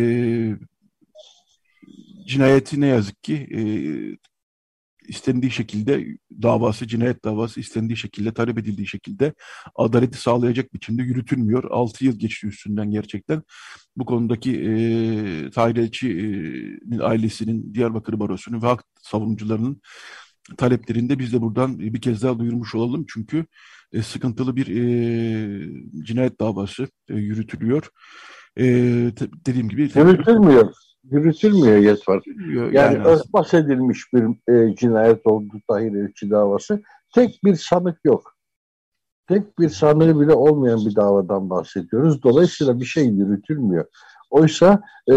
cinayeti 2.25 2.81
ne 2.81 2.87
yazık 2.87 3.23
ki 3.23 3.35
e, 3.35 3.61
istendiği 5.07 5.51
şekilde 5.51 6.07
davası, 6.41 6.87
cinayet 6.87 7.25
davası 7.25 7.59
istendiği 7.59 7.97
şekilde, 7.97 8.33
talep 8.33 8.57
edildiği 8.57 8.87
şekilde 8.87 9.33
adaleti 9.75 10.17
sağlayacak 10.17 10.73
biçimde 10.73 11.03
yürütülmüyor. 11.03 11.63
6 11.71 12.05
yıl 12.05 12.19
geçti 12.19 12.47
üstünden 12.47 12.91
gerçekten. 12.91 13.43
Bu 13.97 14.05
konudaki 14.05 14.51
e, 14.51 15.49
Tahir 15.49 15.75
Elçi'nin 15.75 16.99
ailesinin, 16.99 17.73
Diyarbakır 17.73 18.19
Barosu'nun 18.19 18.61
ve 18.61 18.67
hak 18.67 18.83
savunucularının 19.01 19.81
taleplerinde 20.57 21.19
biz 21.19 21.33
de 21.33 21.41
buradan 21.41 21.79
bir 21.79 22.01
kez 22.01 22.23
daha 22.23 22.39
duyurmuş 22.39 22.75
olalım. 22.75 23.05
Çünkü 23.09 23.45
e, 23.93 24.01
sıkıntılı 24.01 24.55
bir 24.55 24.67
e, 24.67 26.03
cinayet 26.03 26.39
davası 26.39 26.87
e, 27.09 27.15
yürütülüyor. 27.15 27.89
E, 28.57 28.63
dediğim 29.45 29.69
gibi... 29.69 29.81
Yürütülmüyor 29.95 30.73
yürütülmüyor 31.11 31.77
yetvar. 31.77 32.21
Yani, 32.25 32.75
yani 32.75 32.97
örtbas 32.97 33.53
edilmiş 33.53 34.13
bir 34.13 34.53
e, 34.53 34.75
cinayet 34.75 35.27
oldu 35.27 35.53
Tahir 35.69 35.93
Elçi 35.95 36.29
davası. 36.29 36.83
Tek 37.13 37.39
bir 37.43 37.55
sanık 37.55 37.99
yok. 38.03 38.35
Tek 39.27 39.59
bir 39.59 39.69
sanığı 39.69 40.19
bile 40.19 40.33
olmayan 40.33 40.85
bir 40.85 40.95
davadan 40.95 41.49
bahsediyoruz. 41.49 42.23
Dolayısıyla 42.23 42.79
bir 42.79 42.85
şey 42.85 43.05
yürütülmüyor. 43.05 43.85
Oysa 44.29 44.81
e, 45.11 45.15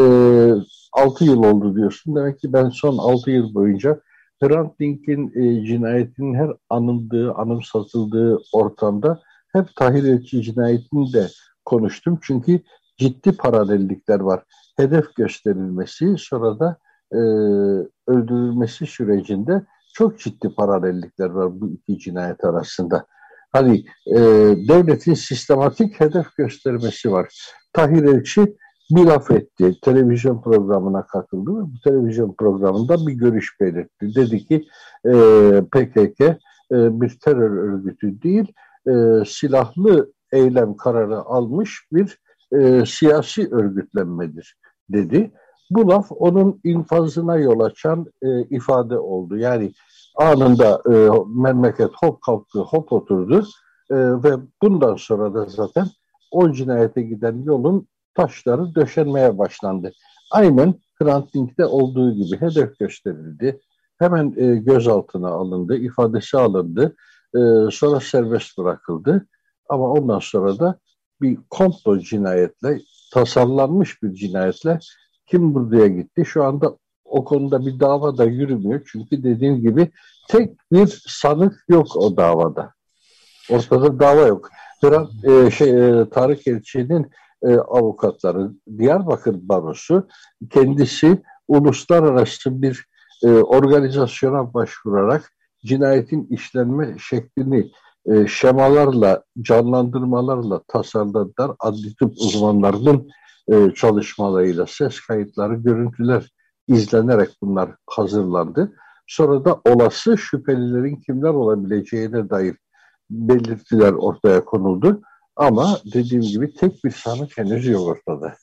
6 0.93 1.25
yıl 1.25 1.45
oldu 1.45 1.77
diyorsun. 1.77 2.17
Demek 2.17 2.41
ki 2.41 2.53
ben 2.53 2.69
son 2.69 2.99
6 2.99 3.31
yıl 3.31 3.55
boyunca 3.55 4.01
Hrant 4.43 4.81
Dink'in 4.81 5.33
e, 5.35 5.65
cinayetinin 5.65 6.35
her 6.35 6.51
anıldığı, 6.71 7.33
anımsatıldığı 7.33 8.39
ortamda 8.53 9.23
hep 9.53 9.77
Tahir 9.77 10.05
Elçi 10.05 10.43
cinayetini 10.43 11.13
de 11.13 11.29
konuştum. 11.65 12.19
Çünkü 12.23 12.61
ciddi 12.97 13.33
paralellikler 13.33 14.21
var 14.21 14.45
hedef 14.79 15.15
gösterilmesi 15.17 16.15
sonra 16.19 16.59
da 16.59 16.79
e, 17.13 17.19
öldürülmesi 18.07 18.87
sürecinde 18.87 19.63
çok 19.95 20.19
ciddi 20.19 20.55
paralellikler 20.55 21.31
var 21.31 21.61
bu 21.61 21.71
iki 21.71 21.99
cinayet 21.99 22.45
arasında. 22.45 23.07
Hani 23.53 23.85
e, 24.07 24.19
devletin 24.69 25.15
sistematik 25.15 26.01
hedef 26.01 26.37
göstermesi 26.37 27.13
var. 27.13 27.53
Tahir 27.73 28.03
Elçi 28.05 28.57
bir 28.91 29.05
laf 29.05 29.31
etti. 29.31 29.75
Televizyon 29.83 30.43
programına 30.43 31.07
katıldı 31.07 31.51
ve 31.51 31.63
bu 31.63 31.81
televizyon 31.85 32.35
programında 32.39 33.07
bir 33.07 33.13
görüş 33.13 33.61
belirtti. 33.61 34.15
Dedi 34.15 34.47
ki 34.47 34.69
e, 35.07 35.13
PKK 35.73 36.21
e, 36.21 37.01
bir 37.01 37.19
terör 37.25 37.51
örgütü 37.51 38.23
değil, 38.23 38.53
e, 38.89 39.25
silahlı 39.27 40.13
eylem 40.33 40.77
kararı 40.77 41.19
almış 41.19 41.87
bir 41.93 42.19
e, 42.53 42.87
siyasi 42.87 43.49
örgütlenmedir 43.51 44.57
dedi. 44.91 45.33
Bu 45.71 45.89
laf 45.89 46.07
onun 46.11 46.61
infazına 46.65 47.37
yol 47.37 47.61
açan 47.61 48.07
e, 48.23 48.43
ifade 48.43 48.99
oldu. 48.99 49.37
Yani 49.37 49.73
anında 50.17 50.83
e, 50.93 51.11
memleket 51.27 51.91
hop 52.03 52.23
kalktı, 52.23 52.59
hop 52.59 52.93
oturdu 52.93 53.47
e, 53.91 53.97
ve 53.97 54.33
bundan 54.63 54.97
sonra 54.97 55.35
da 55.35 55.47
zaten 55.47 55.87
o 56.31 56.53
cinayete 56.53 57.03
giden 57.03 57.43
yolun 57.43 57.89
taşları 58.15 58.75
döşenmeye 58.75 59.39
başlandı. 59.39 59.93
Aynen 60.31 60.75
Hrant 61.03 61.35
Dink'te 61.35 61.67
olduğu 61.67 62.13
gibi 62.13 62.41
hedef 62.41 62.79
gösterildi. 62.79 63.61
Hemen 63.99 64.35
e, 64.37 64.57
gözaltına 64.57 65.29
alındı, 65.29 65.77
ifadesi 65.77 66.39
alındı. 66.39 66.97
E, 67.35 67.41
sonra 67.71 68.01
serbest 68.01 68.59
bırakıldı. 68.59 69.27
Ama 69.69 69.91
ondan 69.91 70.19
sonra 70.19 70.59
da 70.59 70.79
bir 71.21 71.39
komplo 71.51 71.99
cinayetle 71.99 72.81
tasarlanmış 73.13 74.03
bir 74.03 74.15
cinayetle 74.15 74.79
kim 75.27 75.55
buraya 75.55 75.89
gitti? 75.89 76.25
Şu 76.27 76.45
anda 76.45 76.77
o 77.05 77.25
konuda 77.25 77.67
bir 77.67 77.81
dava 77.81 78.19
da 78.19 78.25
yürümüyor. 78.25 78.81
Çünkü 78.93 79.23
dediğim 79.23 79.61
gibi 79.61 79.91
tek 80.29 80.57
bir 80.73 81.03
sanık 81.07 81.65
yok 81.69 81.97
o 81.97 82.17
davada. 82.17 82.73
Ortada 83.51 84.01
dava 84.01 84.27
yok. 84.27 84.51
Biraz 84.83 85.25
e, 85.25 85.51
şey 85.51 85.71
e, 85.71 86.09
Tarık 86.11 86.47
Elçi'nin 86.47 87.11
e, 87.43 87.57
avukatları 87.57 88.51
Diyarbakır 88.79 89.37
Barosu 89.49 90.09
kendisi 90.51 91.23
uluslararası 91.49 92.63
bir 92.63 92.85
e, 93.25 93.29
organizasyona 93.29 94.55
başvurarak 94.55 95.33
cinayetin 95.65 96.27
işlenme 96.31 96.97
şeklini 96.99 97.71
e, 98.13 98.27
şemalarla, 98.27 99.23
canlandırmalarla 99.43 100.63
tasarladılar. 100.69 101.57
Adli 101.61 101.95
tıp 101.95 102.13
uzmanlarının 102.17 103.09
e, 103.49 103.75
çalışmalarıyla 103.75 104.67
ses 104.67 105.01
kayıtları, 105.01 105.55
görüntüler 105.55 106.31
izlenerek 106.69 107.29
bunlar 107.43 107.71
hazırlandı. 107.87 108.73
Sonra 109.07 109.45
da 109.45 109.61
olası 109.65 110.19
şüphelilerin 110.19 110.97
kimler 110.97 111.29
olabileceğine 111.31 112.31
dair 112.31 112.57
belirtiler 113.11 113.93
ortaya 113.93 114.45
konuldu. 114.45 115.03
Ama 115.37 115.79
dediğim 115.95 116.23
gibi 116.23 116.55
tek 116.55 116.85
bir 116.85 116.91
sanık 116.91 117.39
henüz 117.39 117.67
yok 117.67 117.89
ortada. 117.89 118.35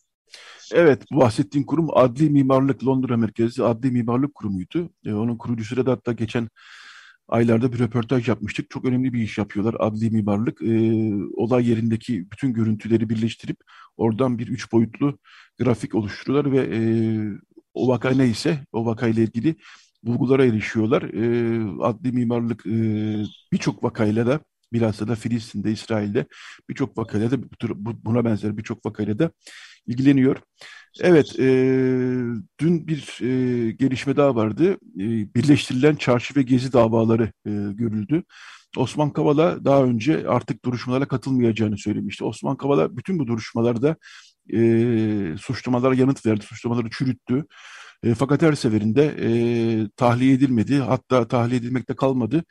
Evet, 0.73 1.03
bahsettiğim 1.11 1.65
kurum 1.65 1.87
Adli 1.93 2.29
Mimarlık 2.29 2.85
Londra 2.85 3.17
merkezli 3.17 3.63
Adli 3.63 3.91
Mimarlık 3.91 4.35
Kurumu'ydu. 4.35 4.89
E, 5.05 5.13
onun 5.13 5.37
kurucusu 5.37 5.85
da 5.85 5.91
hatta 5.91 6.11
geçen 6.11 6.47
aylarda 7.27 7.73
bir 7.73 7.79
röportaj 7.79 8.29
yapmıştık. 8.29 8.69
Çok 8.69 8.85
önemli 8.85 9.13
bir 9.13 9.21
iş 9.21 9.37
yapıyorlar 9.37 9.75
adli 9.79 10.09
mimarlık. 10.11 10.61
E, 10.61 10.67
olay 11.35 11.69
yerindeki 11.69 12.31
bütün 12.31 12.53
görüntüleri 12.53 13.09
birleştirip 13.09 13.57
oradan 13.97 14.39
bir 14.39 14.47
üç 14.47 14.71
boyutlu 14.71 15.19
grafik 15.59 15.95
oluşturuyorlar 15.95 16.51
ve 16.51 16.59
e, 16.77 16.79
o 17.73 17.87
vaka 17.87 18.09
neyse 18.11 18.59
o 18.71 18.85
vakayla 18.85 19.23
ilgili 19.23 19.55
bulgulara 20.03 20.45
erişiyorlar. 20.45 21.01
E, 21.03 21.83
adli 21.83 22.11
mimarlık 22.11 22.65
e, 22.67 22.71
birçok 23.51 23.83
vakayla 23.83 24.27
da 24.27 24.39
bilhassa 24.75 25.07
da 25.07 25.15
Filistin'de, 25.15 25.71
İsrail'de 25.71 26.25
birçok 26.69 26.97
vakayla 26.97 27.31
da 27.31 27.37
buna 28.05 28.25
benzer 28.25 28.57
birçok 28.57 28.85
vakayla 28.85 29.19
da 29.19 29.31
ilgileniyor. 29.87 30.37
Evet, 31.01 31.39
e, 31.39 31.47
dün 32.59 32.87
bir 32.87 33.19
e, 33.21 33.71
gelişme 33.71 34.17
daha 34.17 34.35
vardı. 34.35 34.71
E, 34.73 35.33
birleştirilen 35.35 35.95
çarşı 35.95 36.35
ve 36.35 36.41
gezi 36.41 36.73
davaları 36.73 37.23
e, 37.23 37.51
görüldü. 37.73 38.23
Osman 38.77 39.09
Kavala 39.13 39.65
daha 39.65 39.83
önce 39.83 40.27
artık 40.27 40.65
duruşmalara 40.65 41.07
katılmayacağını 41.07 41.77
söylemişti. 41.77 42.23
Osman 42.23 42.57
Kavala 42.57 42.97
bütün 42.97 43.19
bu 43.19 43.27
duruşmalarda 43.27 43.95
e, 44.53 44.57
suçlamalara 45.41 45.95
yanıt 45.95 46.25
verdi, 46.25 46.45
suçlamaları 46.45 46.89
çürüttü. 46.89 47.45
E, 48.03 48.13
fakat 48.13 48.41
her 48.41 48.53
seferinde 48.53 49.15
e, 49.19 49.29
tahliye 49.97 50.33
edilmedi, 50.33 50.77
hatta 50.77 51.27
tahliye 51.27 51.59
edilmekte 51.59 51.95
kalmadı 51.95 52.43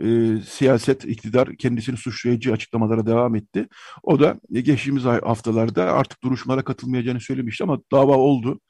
e, 0.00 0.40
siyaset, 0.48 1.04
iktidar 1.04 1.56
kendisini 1.56 1.96
suçlayıcı 1.96 2.52
açıklamalara 2.52 3.06
devam 3.06 3.34
etti. 3.36 3.68
O 4.02 4.20
da 4.20 4.40
geçtiğimiz 4.52 5.04
haftalarda 5.04 5.92
artık 5.92 6.22
duruşmalara 6.22 6.64
katılmayacağını 6.64 7.20
söylemişti 7.20 7.64
ama 7.64 7.78
dava 7.92 8.16
oldu. 8.16 8.60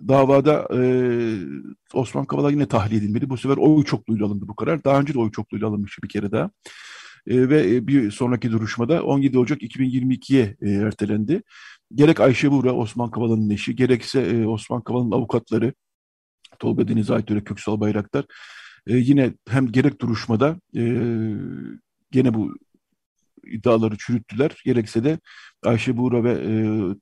davada 0.00 0.68
e, 0.74 0.80
Osman 1.94 2.24
Kavala 2.26 2.50
yine 2.50 2.66
tahliye 2.68 3.00
edilmedi. 3.00 3.30
Bu 3.30 3.36
sefer 3.36 3.56
oy 3.56 3.84
çokluğuyla 3.84 4.26
alındı 4.26 4.48
bu 4.48 4.56
karar. 4.56 4.84
Daha 4.84 5.00
önce 5.00 5.14
de 5.14 5.18
oy 5.18 5.30
çokluğuyla 5.32 5.68
alınmıştı 5.68 6.02
bir 6.02 6.08
kere 6.08 6.32
daha. 6.32 6.50
E, 7.26 7.48
ve 7.48 7.86
bir 7.88 8.10
sonraki 8.10 8.52
duruşmada 8.52 9.02
17 9.02 9.38
Ocak 9.38 9.62
2022'ye 9.62 10.56
e, 10.62 10.70
ertelendi. 10.70 11.42
Gerek 11.94 12.20
Ayşe 12.20 12.50
Buğra, 12.50 12.72
Osman 12.72 13.10
Kavala'nın 13.10 13.50
eşi, 13.50 13.76
gerekse 13.76 14.20
e, 14.20 14.46
Osman 14.46 14.82
Kavala'nın 14.82 15.12
avukatları, 15.12 15.74
Tolga 16.58 16.88
Deniz 16.88 17.10
Aytöre, 17.10 17.44
Köksal 17.44 17.80
Bayraktar 17.80 18.24
e, 18.86 18.96
yine 18.96 19.32
hem 19.48 19.72
gerek 19.72 20.00
duruşmada 20.00 20.60
e, 20.76 20.82
gene 22.10 22.34
bu 22.34 22.54
iddiaları 23.46 23.96
çürüttüler. 23.98 24.62
Gerekse 24.64 25.04
de 25.04 25.18
Ayşe 25.64 25.96
Buğra 25.96 26.24
ve 26.24 26.32
e, 26.32 26.52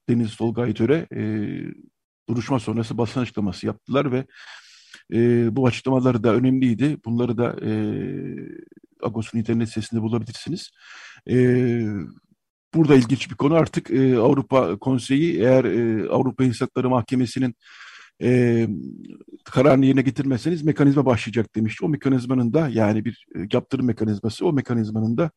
Deniz 0.08 0.36
Tolga 0.36 0.62
Aytöre 0.62 1.06
e, 1.14 1.22
duruşma 2.28 2.60
sonrası 2.60 2.98
basın 2.98 3.20
açıklaması 3.20 3.66
yaptılar 3.66 4.12
ve 4.12 4.26
e, 5.12 5.48
bu 5.56 5.66
açıklamaları 5.66 6.24
da 6.24 6.34
önemliydi. 6.34 6.96
Bunları 7.04 7.38
da 7.38 7.56
e, 7.62 7.72
Agos'un 9.02 9.38
internet 9.38 9.68
sitesinde 9.68 10.02
bulabilirsiniz. 10.02 10.70
E, 11.30 11.36
burada 12.74 12.96
ilginç 12.96 13.30
bir 13.30 13.34
konu 13.34 13.54
artık 13.54 13.90
e, 13.90 14.16
Avrupa 14.18 14.78
Konseyi 14.78 15.40
eğer 15.40 15.64
e, 15.64 16.08
Avrupa 16.08 16.44
İnsan 16.44 16.66
Hakları 16.66 16.90
Mahkemesi'nin 16.90 17.54
e, 18.22 18.68
kararını 19.44 19.86
yerine 19.86 20.02
getirmezseniz 20.02 20.62
mekanizma 20.62 21.06
başlayacak 21.06 21.54
demişti. 21.54 21.84
O 21.84 21.88
mekanizmanın 21.88 22.52
da 22.52 22.68
yani 22.68 23.04
bir 23.04 23.26
e, 23.36 23.38
yaptırım 23.52 23.86
mekanizması 23.86 24.46
o 24.46 24.52
mekanizmanın 24.52 25.16
da 25.16 25.30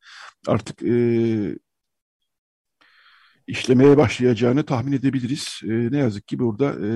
artık 0.47 0.83
e, 0.83 1.57
işlemeye 3.47 3.97
başlayacağını 3.97 4.65
tahmin 4.65 4.91
edebiliriz. 4.91 5.61
E, 5.63 5.91
ne 5.91 5.97
yazık 5.97 6.27
ki 6.27 6.39
burada 6.39 6.65
e, 6.73 6.89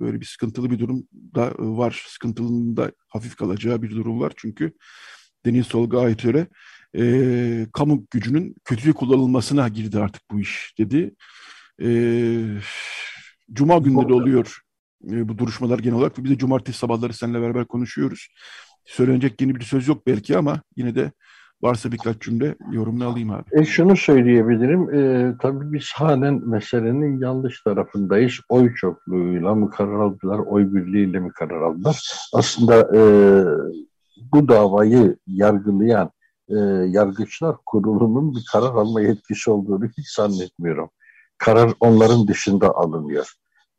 böyle 0.00 0.20
bir 0.20 0.26
sıkıntılı 0.26 0.70
bir 0.70 0.78
durum 0.78 1.08
da 1.34 1.52
var. 1.58 2.04
Sıkıntılının 2.08 2.76
da 2.76 2.92
hafif 3.08 3.36
kalacağı 3.36 3.82
bir 3.82 3.90
durum 3.90 4.20
var. 4.20 4.32
Çünkü 4.36 4.72
Deniz 5.46 5.68
Tolga 5.68 6.00
Aytöre 6.00 6.46
e, 6.98 7.66
kamu 7.72 8.06
gücünün 8.10 8.54
kötüye 8.64 8.94
kullanılmasına 8.94 9.68
girdi 9.68 9.98
artık 9.98 10.22
bu 10.30 10.40
iş 10.40 10.74
dedi. 10.78 11.14
E, 11.82 11.88
Cuma 13.52 13.78
günleri 13.78 14.12
oluyor 14.12 14.65
e, 15.10 15.28
bu 15.28 15.38
duruşmalar 15.38 15.78
genel 15.78 15.98
olarak. 15.98 16.24
Biz 16.24 16.30
de 16.30 16.38
cumartesi 16.38 16.78
sabahları 16.78 17.12
seninle 17.12 17.40
beraber 17.40 17.64
konuşuyoruz. 17.64 18.28
Söylenecek 18.84 19.40
yeni 19.40 19.54
bir 19.54 19.64
söz 19.64 19.88
yok 19.88 20.06
belki 20.06 20.38
ama 20.38 20.60
yine 20.76 20.94
de 20.94 21.12
varsa 21.62 21.92
birkaç 21.92 22.20
cümle 22.20 22.54
yorumunu 22.72 23.08
alayım 23.08 23.30
abi. 23.30 23.44
E 23.52 23.64
şunu 23.64 23.96
söyleyebilirim. 23.96 24.94
E, 24.94 25.34
tabii 25.42 25.72
biz 25.72 25.90
halen 25.94 26.48
meselenin 26.48 27.20
yanlış 27.20 27.62
tarafındayız. 27.62 28.34
Oy 28.48 28.74
çokluğuyla 28.74 29.54
mı 29.54 29.70
karar 29.70 30.00
aldılar, 30.00 30.38
oy 30.38 30.74
birliğiyle 30.74 31.20
mi 31.20 31.30
karar 31.30 31.62
aldılar? 31.62 32.28
Aslında 32.34 32.80
e, 32.96 33.00
bu 34.32 34.48
davayı 34.48 35.16
yargılayan 35.26 36.10
e, 36.48 36.56
yargıçlar 36.88 37.56
kurulunun 37.66 38.34
bir 38.34 38.44
karar 38.52 38.74
alma 38.74 39.00
yetkisi 39.00 39.50
olduğunu 39.50 39.86
hiç 39.98 40.08
zannetmiyorum. 40.08 40.90
Karar 41.38 41.72
onların 41.80 42.28
dışında 42.28 42.74
alınıyor 42.74 43.32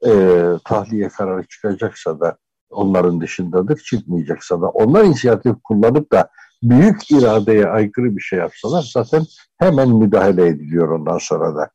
e, 0.05 0.43
tahliye 0.65 1.09
kararı 1.09 1.47
çıkacaksa 1.47 2.19
da 2.19 2.37
onların 2.69 3.21
dışındadır, 3.21 3.77
çıkmayacaksa 3.77 4.61
da 4.61 4.69
onlar 4.69 5.03
inisiyatif 5.03 5.55
kullanıp 5.63 6.11
da 6.11 6.29
büyük 6.63 7.11
iradeye 7.11 7.67
aykırı 7.67 8.15
bir 8.15 8.21
şey 8.21 8.39
yapsalar 8.39 8.91
zaten 8.93 9.25
hemen 9.57 9.89
müdahale 9.89 10.47
ediliyor 10.47 10.89
ondan 10.89 11.17
sonra 11.17 11.55
da. 11.55 11.69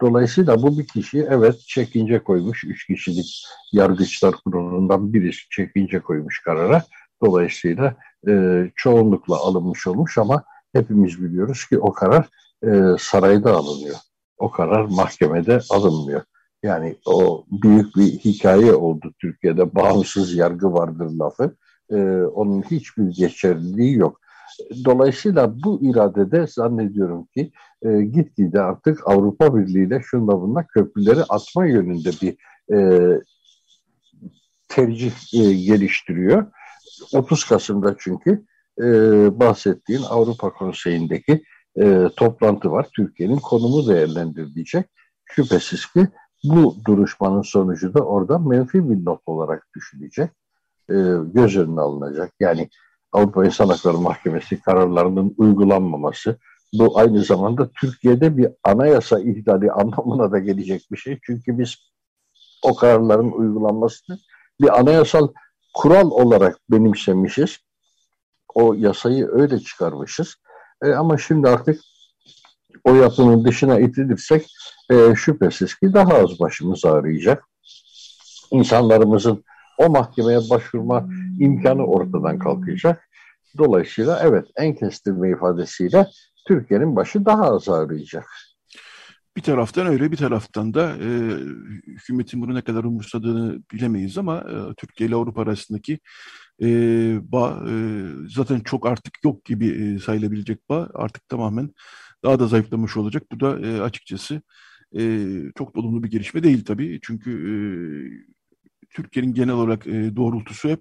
Dolayısıyla 0.00 0.62
bu 0.62 0.78
bir 0.78 0.86
kişi 0.86 1.26
evet 1.30 1.60
çekince 1.60 2.18
koymuş, 2.18 2.64
üç 2.64 2.86
kişilik 2.86 3.44
yargıçlar 3.72 4.34
kurulundan 4.44 5.12
birisi 5.12 5.48
çekince 5.50 6.00
koymuş 6.00 6.42
karara. 6.42 6.82
Dolayısıyla 7.24 7.94
e, 8.28 8.64
çoğunlukla 8.76 9.36
alınmış 9.36 9.86
olmuş 9.86 10.18
ama 10.18 10.44
hepimiz 10.72 11.22
biliyoruz 11.22 11.66
ki 11.66 11.78
o 11.78 11.92
karar 11.92 12.28
e, 12.66 12.96
sarayda 12.98 13.52
alınıyor. 13.52 13.96
O 14.38 14.50
karar 14.50 14.84
mahkemede 14.84 15.60
alınmıyor. 15.70 16.22
Yani 16.62 16.96
o 17.06 17.44
büyük 17.50 17.96
bir 17.96 18.06
hikaye 18.06 18.74
oldu 18.74 19.12
Türkiye'de. 19.20 19.74
Bağımsız 19.74 20.34
yargı 20.34 20.72
vardır 20.72 21.10
lafı. 21.10 21.56
Ee, 21.90 21.96
onun 22.22 22.62
hiçbir 22.62 23.04
geçerliliği 23.04 23.94
yok. 23.94 24.20
Dolayısıyla 24.84 25.62
bu 25.64 25.80
iradede 25.82 26.46
zannediyorum 26.46 27.26
ki 27.26 27.52
e, 27.82 28.02
gitgide 28.02 28.60
artık 28.60 29.08
Avrupa 29.08 29.56
Birliği 29.56 29.86
ile 29.86 30.00
şunla 30.04 30.42
bununla 30.42 30.66
köprüleri 30.66 31.22
atma 31.28 31.66
yönünde 31.66 32.10
bir 32.22 32.36
e, 32.74 32.78
tercih 34.68 35.12
e, 35.34 35.54
geliştiriyor. 35.54 36.46
30 37.14 37.44
Kasım'da 37.44 37.96
çünkü 37.98 38.44
e, 38.80 38.84
bahsettiğin 39.40 40.02
Avrupa 40.02 40.52
Konseyi'ndeki 40.52 41.42
e, 41.80 42.08
toplantı 42.16 42.70
var. 42.70 42.86
Türkiye'nin 42.96 43.38
konumu 43.38 43.88
değerlendirilecek. 43.88 44.86
Şüphesiz 45.24 45.86
ki 45.86 46.08
bu 46.48 46.76
duruşmanın 46.86 47.42
sonucu 47.42 47.94
da 47.94 48.00
orada 48.00 48.38
menfi 48.38 48.90
bir 48.90 49.04
not 49.04 49.20
olarak 49.26 49.66
düşünecek, 49.76 50.30
e, 50.90 50.94
göz 51.34 51.56
önüne 51.56 51.80
alınacak. 51.80 52.32
Yani 52.40 52.68
Avrupa 53.12 53.44
İnsan 53.44 53.68
Hakları 53.68 53.98
Mahkemesi 53.98 54.60
kararlarının 54.60 55.34
uygulanmaması, 55.38 56.38
bu 56.72 56.98
aynı 56.98 57.24
zamanda 57.24 57.70
Türkiye'de 57.80 58.36
bir 58.36 58.48
anayasa 58.64 59.20
ihlali 59.20 59.72
anlamına 59.72 60.32
da 60.32 60.38
gelecek 60.38 60.88
bir 60.92 60.96
şey. 60.96 61.18
Çünkü 61.22 61.58
biz 61.58 61.76
o 62.62 62.74
kararların 62.74 63.30
uygulanmasını 63.30 64.18
bir 64.60 64.78
anayasal 64.78 65.28
kural 65.74 66.10
olarak 66.10 66.58
benimsemişiz. 66.70 67.58
O 68.54 68.74
yasayı 68.74 69.28
öyle 69.28 69.58
çıkarmışız. 69.58 70.36
E, 70.82 70.92
ama 70.92 71.18
şimdi 71.18 71.48
artık 71.48 71.80
o 72.84 72.94
yapının 72.94 73.44
dışına 73.44 73.80
itilirsek 73.80 74.46
e, 74.90 75.14
şüphesiz 75.16 75.74
ki 75.74 75.94
daha 75.94 76.14
az 76.14 76.40
başımız 76.40 76.84
ağrıyacak. 76.84 77.44
İnsanlarımızın 78.50 79.44
o 79.78 79.90
mahkemeye 79.90 80.38
başvurma 80.50 81.08
imkanı 81.40 81.86
ortadan 81.86 82.38
kalkacak. 82.38 83.08
Dolayısıyla 83.58 84.20
evet 84.22 84.44
en 84.56 84.74
kestirme 84.74 85.30
ifadesiyle 85.30 86.06
Türkiye'nin 86.48 86.96
başı 86.96 87.24
daha 87.24 87.42
az 87.42 87.68
ağrıyacak. 87.68 88.26
Bir 89.36 89.42
taraftan 89.42 89.86
öyle 89.86 90.12
bir 90.12 90.16
taraftan 90.16 90.74
da 90.74 90.96
e, 90.96 91.08
hükümetin 91.86 92.42
bunu 92.42 92.54
ne 92.54 92.62
kadar 92.62 92.84
umursadığını 92.84 93.62
bilemeyiz 93.72 94.18
ama 94.18 94.36
e, 94.38 94.74
Türkiye 94.74 95.08
ile 95.08 95.16
Avrupa 95.16 95.42
arasındaki 95.42 95.98
e, 96.62 96.68
bağ 97.32 97.64
e, 97.68 97.74
zaten 98.34 98.60
çok 98.60 98.86
artık 98.86 99.24
yok 99.24 99.44
gibi 99.44 99.66
e, 99.68 99.98
sayılabilecek 99.98 100.68
bağ 100.68 100.88
artık 100.94 101.28
tamamen 101.28 101.70
daha 102.24 102.38
da 102.40 102.46
zayıflamış 102.46 102.96
olacak. 102.96 103.22
Bu 103.32 103.40
da 103.40 103.60
e, 103.68 103.80
açıkçası 103.80 104.42
e, 104.98 105.24
çok 105.58 105.76
olumlu 105.76 106.02
bir 106.02 106.10
gelişme 106.10 106.42
değil 106.42 106.64
tabii. 106.64 107.00
Çünkü 107.02 107.30
e, 107.30 107.56
Türkiye'nin 108.90 109.34
genel 109.34 109.54
olarak 109.54 109.86
e, 109.86 110.16
doğrultusu 110.16 110.68
hep 110.68 110.80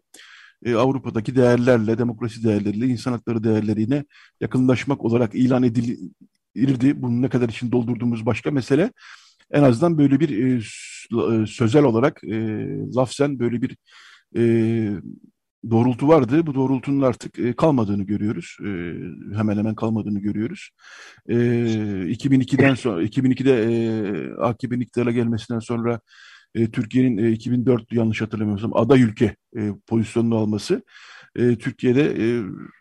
e, 0.66 0.76
Avrupa'daki 0.76 1.36
değerlerle, 1.36 1.98
demokrasi 1.98 2.44
değerleriyle, 2.44 2.88
insan 2.88 3.12
hakları 3.12 3.44
değerlerine 3.44 4.06
yakınlaşmak 4.42 5.06
olarak 5.06 5.36
ilan 5.36 5.64
edilirdi. 5.64 7.02
Bunun 7.02 7.22
ne 7.22 7.30
kadar 7.30 7.50
için 7.50 7.72
doldurduğumuz 7.72 8.26
başka 8.26 8.52
mesele. 8.52 8.92
En 9.52 9.64
azından 9.64 9.98
böyle 9.98 10.20
bir 10.20 10.30
e, 10.30 10.62
e 11.42 11.46
sözel 11.48 11.84
olarak 11.84 12.24
e, 12.24 12.68
lafzen 12.96 13.40
böyle 13.40 13.62
bir 13.62 13.78
e, 14.38 14.42
doğrultu 15.72 16.08
vardı. 16.08 16.46
Bu 16.46 16.56
doğrultunun 16.56 17.02
artık 17.02 17.40
e, 17.40 17.54
kalmadığını 17.54 18.04
görüyoruz. 18.04 18.58
E, 18.62 18.70
hemen 19.38 19.58
hemen 19.58 19.76
kalmadığını 19.76 20.20
görüyoruz. 20.20 20.70
E, 21.30 21.36
2002'den 21.36 22.76
sonra 22.76 23.04
2002'de 23.04 23.64
e, 23.64 24.42
AKP'nin 24.42 24.82
iktidara 24.82 25.12
gelmesinden 25.12 25.60
sonra 25.60 26.00
e, 26.56 26.72
Türkiye'nin 26.72 27.18
e, 27.18 27.32
2004 27.32 27.92
yanlış 27.92 28.22
hatırlamıyorsam 28.22 28.78
aday 28.78 29.02
ülke 29.02 29.36
pozisyonunu 29.88 30.36
alması 30.36 30.84
Türkiye'de 31.36 32.04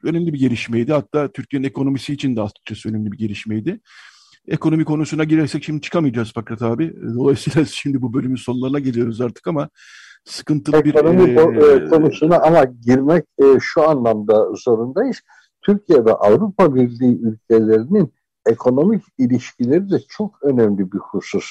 önemli 0.03 0.33
bir 0.33 0.39
gelişmeydi. 0.39 0.93
Hatta 0.93 1.33
Türkiye'nin 1.33 1.67
ekonomisi 1.67 2.13
için 2.13 2.37
de 2.37 2.43
açıkçası 2.43 2.89
önemli 2.89 3.13
bir 3.13 3.19
gelişmeydi. 3.19 3.81
Ekonomi 4.49 4.85
konusuna 4.85 5.25
girersek 5.25 5.65
şimdi 5.65 5.81
çıkamayacağız 5.81 6.33
Fakat 6.35 6.63
abi. 6.63 6.95
Dolayısıyla 7.15 7.65
şimdi 7.71 8.03
bu 8.03 8.13
bölümün 8.13 8.37
sonlarına 8.37 8.79
geliyoruz 8.79 9.21
artık 9.21 9.47
ama 9.47 9.69
sıkıntılı 10.27 10.85
bir... 10.85 10.95
Ekonomi 10.95 11.31
e, 11.31 11.89
konusuna 11.89 12.39
ama 12.39 12.65
girmek 12.65 13.25
e, 13.39 13.45
şu 13.61 13.89
anlamda 13.89 14.55
zorundayız. 14.55 15.21
Türkiye 15.63 16.05
ve 16.05 16.13
Avrupa 16.13 16.75
Birliği 16.75 17.21
ülkelerinin 17.23 18.13
ekonomik 18.47 19.03
ilişkileri 19.19 19.91
de 19.91 19.99
çok 20.09 20.43
önemli 20.43 20.93
bir 20.93 20.99
husus. 20.99 21.45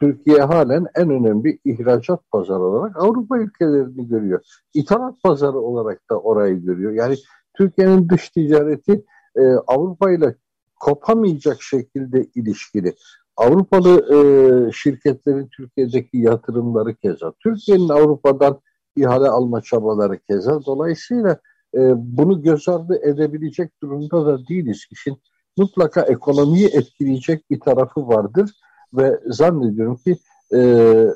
Türkiye 0.00 0.42
halen 0.42 0.86
en 0.94 1.10
önemli 1.10 1.58
ihracat 1.64 2.30
pazarı 2.30 2.60
olarak 2.60 2.96
Avrupa 2.96 3.38
ülkelerini 3.38 4.08
görüyor. 4.08 4.40
İthalat 4.74 5.22
pazarı 5.22 5.58
olarak 5.58 6.10
da 6.10 6.20
orayı 6.20 6.56
görüyor. 6.56 6.92
Yani 6.92 7.16
Türkiye'nin 7.56 8.08
dış 8.08 8.30
ticareti 8.30 9.04
e, 9.36 9.42
Avrupa 9.66 10.12
ile 10.12 10.36
kopamayacak 10.80 11.62
şekilde 11.62 12.26
ilişkili. 12.34 12.94
Avrupalı 13.36 14.14
e, 14.14 14.18
şirketlerin 14.72 15.48
Türkiye'deki 15.56 16.18
yatırımları 16.18 16.94
keza, 16.94 17.32
Türkiye'nin 17.42 17.88
Avrupa'dan 17.88 18.60
ihale 18.96 19.28
alma 19.28 19.60
çabaları 19.60 20.18
keza. 20.18 20.64
Dolayısıyla 20.66 21.38
e, 21.74 21.80
bunu 21.96 22.42
göz 22.42 22.68
ardı 22.68 22.98
edebilecek 23.02 23.82
durumda 23.82 24.26
da 24.26 24.46
değiliz. 24.48 24.86
İşin 24.90 25.18
mutlaka 25.56 26.00
ekonomiyi 26.00 26.66
etkileyecek 26.66 27.50
bir 27.50 27.60
tarafı 27.60 28.08
vardır 28.08 28.50
ve 28.94 29.20
zannediyorum 29.26 29.96
ki 29.96 30.16
e, 30.54 31.06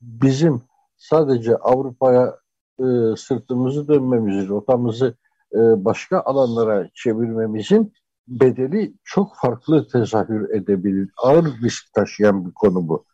bizim 0.00 0.62
sadece 0.96 1.56
Avrupa'ya 1.56 2.36
e, 2.78 2.84
sırtımızı 3.16 3.88
dönmemizin, 3.88 4.48
rotamızı 4.48 5.14
e, 5.54 5.84
başka 5.84 6.20
alanlara 6.20 6.88
çevirmemizin 6.94 7.92
bedeli 8.30 8.94
çok 9.04 9.36
farklı 9.36 9.88
tezahür 9.88 10.50
edebilir. 10.50 11.10
Ağır 11.16 11.44
risk 11.62 11.92
taşıyan 11.92 12.46
bir 12.46 12.52
konu 12.52 12.88
bu. 12.88 13.04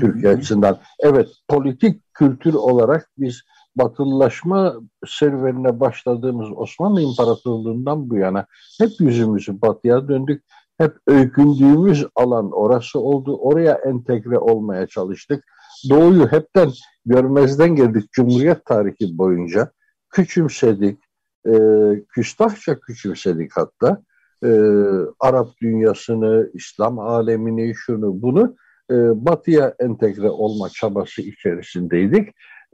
Türkiye 0.00 0.32
açısından. 0.32 0.78
Evet 1.00 1.28
politik 1.48 2.14
kültür 2.14 2.54
olarak 2.54 3.10
biz 3.18 3.42
batılılaşma 3.76 4.74
serüvenine 5.06 5.80
başladığımız 5.80 6.48
Osmanlı 6.56 7.00
İmparatorluğu'ndan 7.00 8.10
bu 8.10 8.16
yana 8.16 8.46
hep 8.78 8.90
yüzümüzü 9.00 9.62
batıya 9.62 10.08
döndük. 10.08 10.44
Hep 10.78 10.96
öykündüğümüz 11.06 12.06
alan 12.14 12.50
orası 12.52 13.00
oldu. 13.00 13.36
Oraya 13.36 13.74
entegre 13.74 14.38
olmaya 14.38 14.86
çalıştık. 14.86 15.44
Doğuyu 15.90 16.32
hepten 16.32 16.70
görmezden 17.06 17.76
geldik 17.76 18.12
Cumhuriyet 18.12 18.64
tarihi 18.64 19.18
boyunca. 19.18 19.70
Küçümsedik, 20.10 20.98
e, 21.48 21.54
küstahça 22.08 22.80
küçümsedik 22.80 23.50
hatta. 23.54 24.02
E, 24.44 24.50
Arap 25.20 25.48
dünyasını, 25.62 26.50
İslam 26.54 26.98
alemini, 26.98 27.74
şunu 27.74 28.22
bunu 28.22 28.56
e, 28.90 28.94
batıya 29.26 29.74
entegre 29.78 30.30
olma 30.30 30.68
çabası 30.68 31.22
içerisindeydik. 31.22 32.28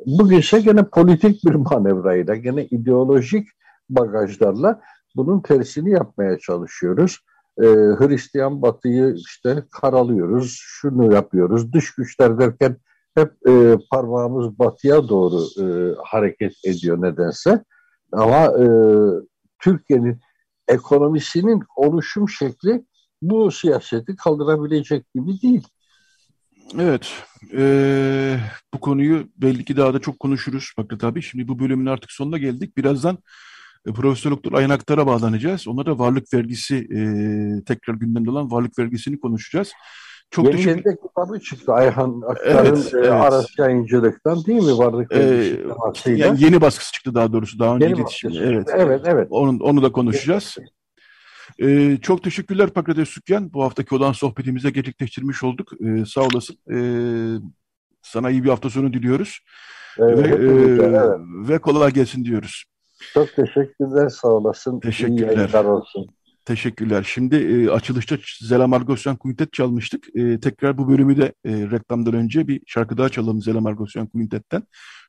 Bugün 0.07 0.39
ise 0.39 0.61
gene 0.61 0.83
politik 0.85 1.45
bir 1.45 1.55
manevrayla, 1.55 2.37
gene 2.37 2.65
ideolojik 2.65 3.49
bagajlarla 3.91 4.81
bunun 5.17 5.41
tersini 5.41 5.91
yapmaya 5.91 6.39
çalışıyoruz. 6.39 7.19
Ee, 7.59 7.65
Hristiyan 7.99 8.63
batıyı 8.63 9.15
işte 9.17 9.63
karalıyoruz, 9.81 10.57
şunu 10.61 11.15
yapıyoruz, 11.15 11.73
dış 11.73 11.95
güçler 11.95 12.39
derken 12.39 12.77
hep 13.15 13.33
e, 13.49 13.77
parmağımız 13.91 14.59
batıya 14.59 15.09
doğru 15.09 15.41
e, 15.61 15.95
hareket 16.05 16.53
ediyor 16.65 17.03
nedense. 17.03 17.65
Ama 18.13 18.45
e, 18.45 18.67
Türkiye'nin 19.59 20.21
ekonomisinin 20.69 21.63
oluşum 21.77 22.29
şekli 22.29 22.85
bu 23.23 23.51
siyaseti 23.51 24.17
kaldırabilecek 24.17 25.15
gibi 25.15 25.43
değil. 25.43 25.69
Evet, 26.79 27.13
e, 27.53 28.39
bu 28.75 28.81
konuyu 28.81 29.29
belli 29.37 29.65
ki 29.65 29.77
daha 29.77 29.95
da 29.95 29.99
çok 29.99 30.21
konuşuruz 30.21 30.73
Fakret 30.77 31.05
abi. 31.05 31.23
Şimdi 31.23 31.49
bu 31.49 31.59
bölümün 31.59 31.87
artık 31.87 32.13
sonuna 32.13 32.39
geldik. 32.39 32.77
Birazdan 32.77 33.19
e, 33.87 33.93
Profesör 33.93 34.31
Doktor 34.31 34.53
Ayhan 34.53 34.71
Aktar'a 34.71 35.07
bağlanacağız. 35.07 35.69
Ona 35.69 35.87
da 35.87 35.99
varlık 35.99 36.35
vergisi, 36.35 36.77
e, 36.77 36.99
tekrar 37.65 37.95
gündemde 37.95 38.31
olan 38.31 38.51
varlık 38.51 38.79
vergisini 38.79 39.21
konuşacağız. 39.21 39.73
Çok 40.33 40.45
Yeni 40.45 40.57
teşekkür... 40.57 40.85
de 40.85 40.97
kitabı 40.97 41.41
çıktı 41.41 41.73
Ayhan 41.73 42.23
Aktar'ın 42.29 42.77
evet, 42.77 42.95
e, 42.95 42.99
evet. 42.99 43.11
Aras 43.11 43.59
Yayıncılık'tan 43.59 44.45
değil 44.45 44.63
mi? 44.63 44.79
Varlık 44.79 45.13
vergisi 45.13 46.11
ee, 46.11 46.13
yani 46.13 46.45
Yeni 46.45 46.61
baskısı 46.61 46.93
çıktı 46.93 47.15
daha 47.15 47.33
doğrusu. 47.33 47.59
Daha 47.59 47.77
önce 47.77 47.89
iletişimde. 47.89 48.39
Evet, 48.39 48.69
evet, 48.77 49.01
evet. 49.05 49.27
Onun, 49.31 49.61
onu 49.61 49.83
da 49.83 49.93
konuşacağız. 49.93 50.57
Evet. 50.59 50.69
Ee, 51.63 51.99
çok 52.03 52.23
teşekkürler 52.23 52.71
Pakrates 52.71 53.09
Sükyan. 53.09 53.53
Bu 53.53 53.65
haftaki 53.65 53.95
olan 53.95 54.13
sohbetimize 54.13 54.71
gerçekleştirmiş 54.71 55.45
olduk. 55.45 55.73
Ee, 55.81 56.05
sağ 56.07 56.21
olasın. 56.21 56.57
Ee, 56.73 57.41
sana 58.03 58.31
iyi 58.31 58.45
bir 58.45 58.49
hafta 58.49 58.71
sonu 58.71 58.93
diliyoruz. 58.93 59.39
Evet, 59.99 60.19
ve, 60.19 60.29
e, 60.29 60.87
evet. 60.87 61.11
ve 61.49 61.59
kolay 61.59 61.93
gelsin 61.93 62.25
diyoruz. 62.25 62.65
Çok 63.15 63.37
teşekkürler, 63.37 64.09
sağ 64.09 64.29
olasın. 64.29 64.81
Teşekkürler. 64.81 65.49
İyi 65.49 65.67
olsun. 65.67 66.07
Teşekkürler. 66.45 67.03
Şimdi 67.09 67.37
e, 67.37 67.69
açılışta 67.69 68.17
Zela 68.41 68.67
Margosyan 68.67 69.17
Quintet 69.17 69.53
çalmıştık. 69.53 70.17
E, 70.17 70.41
tekrar 70.41 70.79
bu 70.79 70.89
bölümü 70.89 71.17
de 71.17 71.35
e, 71.45 71.51
reklamdan 71.71 72.15
önce 72.15 72.49
bir 72.49 72.61
şarkı 72.67 72.99
daha 72.99 73.09
çalalım 73.09 73.43
Zela 73.43 73.61
Margosyan 73.61 74.07
Quintet'ten. 74.07 74.63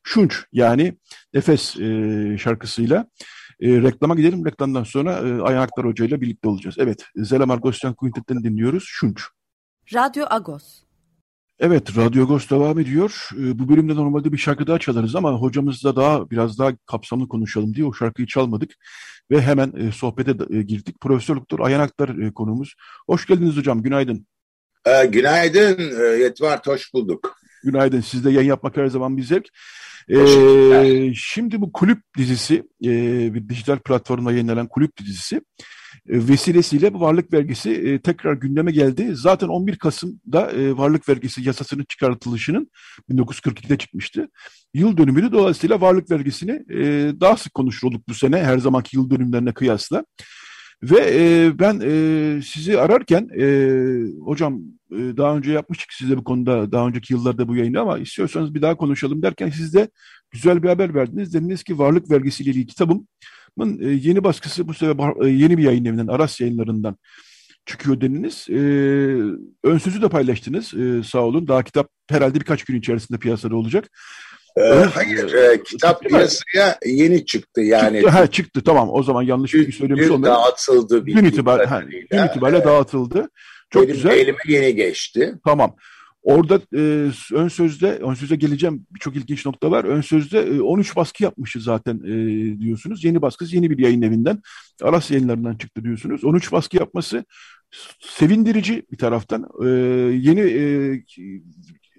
Şunç 0.04 0.44
yani 0.52 0.98
Efes 1.32 1.76
e, 1.76 2.38
şarkısıyla. 2.38 3.06
E, 3.60 3.68
reklama 3.82 4.14
gidelim. 4.14 4.46
Reklamdan 4.46 4.84
sonra 4.84 5.12
e, 5.12 5.40
Ayaklar 5.40 5.86
Hoca 5.86 6.04
ile 6.04 6.20
birlikte 6.20 6.48
olacağız. 6.48 6.76
Evet, 6.78 7.04
Zela 7.16 7.46
Margosyan 7.46 7.94
Quintet'ten 7.94 8.44
dinliyoruz. 8.44 8.84
Şunç. 8.86 9.22
Radyo 9.94 10.26
Agos. 10.30 10.83
Evet, 11.66 11.96
Radyo 11.96 12.24
Agos 12.24 12.50
devam 12.50 12.78
ediyor. 12.78 13.28
E, 13.34 13.58
bu 13.58 13.68
bölümde 13.68 13.94
normalde 13.94 14.32
bir 14.32 14.38
şarkı 14.38 14.66
daha 14.66 14.78
çalarız 14.78 15.16
ama 15.16 15.32
hocamızla 15.32 15.96
daha 15.96 16.30
biraz 16.30 16.58
daha 16.58 16.72
kapsamlı 16.86 17.28
konuşalım 17.28 17.74
diye 17.74 17.86
o 17.86 17.92
şarkıyı 17.92 18.26
çalmadık. 18.26 18.70
Ve 19.30 19.42
hemen 19.42 19.72
e, 19.76 19.92
sohbete 19.92 20.30
e, 20.50 20.62
girdik. 20.62 21.00
Profesör 21.00 21.36
Doktor 21.36 21.60
Ayhan 21.60 21.80
Aktar 21.80 22.08
e, 22.08 22.32
konuğumuz. 22.32 22.74
Hoş 23.06 23.26
geldiniz 23.26 23.56
hocam, 23.56 23.82
günaydın. 23.82 24.26
E, 24.86 25.06
günaydın, 25.06 25.78
Yetvart, 26.20 26.66
hoş 26.66 26.94
bulduk. 26.94 27.36
Günaydın, 27.62 28.00
sizde 28.00 28.30
yayın 28.30 28.48
yapmak 28.48 28.76
her 28.76 28.86
zaman 28.86 29.16
bir 29.16 29.22
zevk. 29.22 29.48
Ee, 30.08 31.12
şimdi 31.14 31.60
bu 31.60 31.72
kulüp 31.72 31.98
dizisi, 32.18 32.62
bir 33.34 33.48
dijital 33.48 33.78
platformda 33.78 34.32
yayınlanan 34.32 34.68
kulüp 34.68 34.96
dizisi 34.96 35.40
vesilesiyle 36.06 36.94
bu 36.94 37.00
varlık 37.00 37.32
vergisi 37.32 37.70
e, 37.70 38.00
tekrar 38.00 38.34
gündeme 38.34 38.72
geldi. 38.72 39.10
Zaten 39.14 39.48
11 39.48 39.76
Kasım'da 39.76 40.52
e, 40.52 40.76
varlık 40.76 41.08
vergisi 41.08 41.42
yasasının 41.42 41.84
çıkartılışının 41.88 42.70
1942'de 43.10 43.78
çıkmıştı. 43.78 44.28
Yıl 44.74 44.96
dönümünü 44.96 45.32
dolayısıyla 45.32 45.80
varlık 45.80 46.10
vergisini 46.10 46.50
e, 46.70 47.12
daha 47.20 47.36
sık 47.36 47.54
konuşur 47.54 47.88
olduk 47.88 48.08
bu 48.08 48.14
sene 48.14 48.44
her 48.44 48.58
zamanki 48.58 48.96
yıl 48.96 49.10
dönümlerine 49.10 49.54
kıyasla. 49.54 50.04
Ve 50.82 50.98
e, 51.14 51.52
ben 51.58 51.80
e, 51.84 52.42
sizi 52.42 52.80
ararken 52.80 53.28
e, 53.38 53.46
hocam 54.24 54.60
e, 54.92 54.96
daha 54.96 55.36
önce 55.36 55.52
yapmıştık 55.52 55.92
size 55.92 56.16
bu 56.16 56.24
konuda 56.24 56.72
daha 56.72 56.86
önceki 56.86 57.12
yıllarda 57.12 57.48
bu 57.48 57.56
yayını 57.56 57.80
ama 57.80 57.98
istiyorsanız 57.98 58.54
bir 58.54 58.62
daha 58.62 58.76
konuşalım 58.76 59.22
derken 59.22 59.50
siz 59.50 59.74
de 59.74 59.88
güzel 60.30 60.62
bir 60.62 60.68
haber 60.68 60.94
verdiniz. 60.94 61.34
Dediniz 61.34 61.62
ki 61.64 61.78
varlık 61.78 62.10
vergisiyle 62.10 62.50
ilgili 62.50 62.66
kitabımın 63.54 63.88
e, 63.88 63.92
yeni 64.08 64.24
baskısı 64.24 64.68
bu 64.68 64.74
sefer 64.74 65.26
e, 65.26 65.28
yeni 65.28 65.58
bir 65.58 65.62
yayın 65.62 65.84
evinden 65.84 66.06
Aras 66.06 66.40
yayınlarından 66.40 66.96
çıkıyor 67.66 68.00
deniniz. 68.00 68.46
E, 68.50 68.54
ön 69.64 69.78
sözü 69.78 70.02
de 70.02 70.08
paylaştınız 70.08 70.74
e, 70.74 71.02
sağ 71.02 71.20
olun. 71.20 71.48
Daha 71.48 71.62
kitap 71.62 71.88
herhalde 72.10 72.40
birkaç 72.40 72.64
gün 72.64 72.78
içerisinde 72.78 73.18
piyasada 73.18 73.56
olacak. 73.56 73.90
Ee, 74.56 74.62
hayır, 74.94 75.32
e, 75.32 75.62
kitap 75.62 76.00
piyasaya 76.02 76.78
yeni 76.86 77.26
çıktı 77.26 77.60
yani. 77.60 78.00
Çıktı, 78.00 78.10
ha, 78.10 78.26
çıktı 78.26 78.62
tamam 78.64 78.88
o 78.92 79.02
zaman 79.02 79.22
yanlış 79.22 79.54
bir 79.54 79.64
şey 79.64 79.72
söylemiş 79.72 80.10
olmayalım. 80.10 80.22
Dün 80.22 80.44
dağıtıldı. 80.44 81.06
Dün 81.06 81.24
itibariyle, 81.24 81.66
ha, 81.66 81.82
dün 82.10 82.26
itibariyle 82.26 82.56
evet. 82.56 82.66
dağıtıldı. 82.66 83.28
Çok 83.70 83.82
Benim 83.82 83.94
güzel. 83.94 84.10
elime 84.10 84.38
yeni 84.48 84.74
geçti. 84.74 85.34
Tamam. 85.44 85.76
Orada 86.24 86.60
e, 86.74 87.10
ön 87.32 87.48
sözde, 87.48 87.86
ön 87.86 88.14
söze 88.14 88.36
geleceğim 88.36 88.86
birçok 88.90 89.16
ilginç 89.16 89.46
nokta 89.46 89.70
var. 89.70 89.84
Ön 89.84 90.00
sözde 90.00 90.40
e, 90.40 90.60
13 90.60 90.96
baskı 90.96 91.22
yapmışız 91.22 91.64
zaten 91.64 91.96
e, 92.04 92.60
diyorsunuz. 92.60 93.04
Yeni 93.04 93.22
baskısı 93.22 93.54
yeni 93.54 93.70
bir 93.70 93.78
yayın 93.78 94.02
evinden, 94.02 94.42
Aras 94.82 95.10
yayınlarından 95.10 95.56
çıktı 95.56 95.84
diyorsunuz. 95.84 96.24
13 96.24 96.52
baskı 96.52 96.76
yapması 96.76 97.24
sevindirici 98.00 98.82
bir 98.92 98.96
taraftan. 98.96 99.48
E, 99.64 99.68
yeni 100.28 100.40
e, 100.40 101.02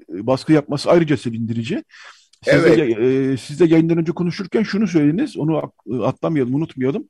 baskı 0.10 0.54
yapması 0.54 0.90
ayrıca 0.90 1.18
sevindirici. 1.18 1.84
Siz, 2.44 2.54
evet. 2.54 2.78
de, 2.78 3.32
e, 3.32 3.38
siz 3.38 3.60
de 3.60 3.66
yayından 3.66 3.98
önce 3.98 4.12
konuşurken 4.12 4.64
şunu 4.64 4.88
söylediniz, 4.88 5.38
onu 5.38 5.72
atlamayalım, 6.04 6.56
unutmayalım. 6.56 7.08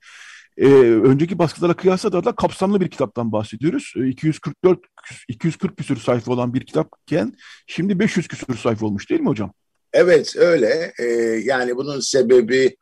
E, 0.57 0.67
önceki 0.81 1.39
baskılara 1.39 1.73
kıyasla 1.73 2.11
da, 2.11 2.23
da 2.23 2.35
kapsamlı 2.35 2.81
bir 2.81 2.87
kitaptan 2.87 3.31
bahsediyoruz. 3.31 3.93
E, 3.97 4.07
244 4.07 4.79
240 5.27 5.77
küsur 5.77 5.97
sayfa 5.97 6.31
olan 6.31 6.53
bir 6.53 6.65
kitapken 6.65 7.33
şimdi 7.67 7.99
500 7.99 8.27
küsur 8.27 8.57
sayfa 8.57 8.85
olmuş 8.85 9.09
değil 9.09 9.21
mi 9.21 9.29
hocam? 9.29 9.53
Evet 9.93 10.35
öyle. 10.37 10.93
E, 10.99 11.05
yani 11.43 11.75
bunun 11.75 11.99
sebebi 11.99 12.75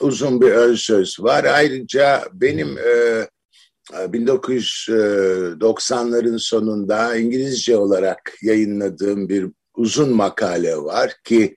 uzun 0.00 0.40
bir 0.40 0.50
ön 0.50 0.74
söz 0.74 1.20
var. 1.20 1.44
Ayrıca 1.44 2.24
benim 2.32 2.78
e, 2.78 3.26
1990'ların 3.90 6.38
sonunda 6.38 7.16
İngilizce 7.16 7.76
olarak 7.76 8.34
yayınladığım 8.42 9.28
bir 9.28 9.46
uzun 9.76 10.16
makale 10.16 10.76
var 10.76 11.12
ki 11.24 11.56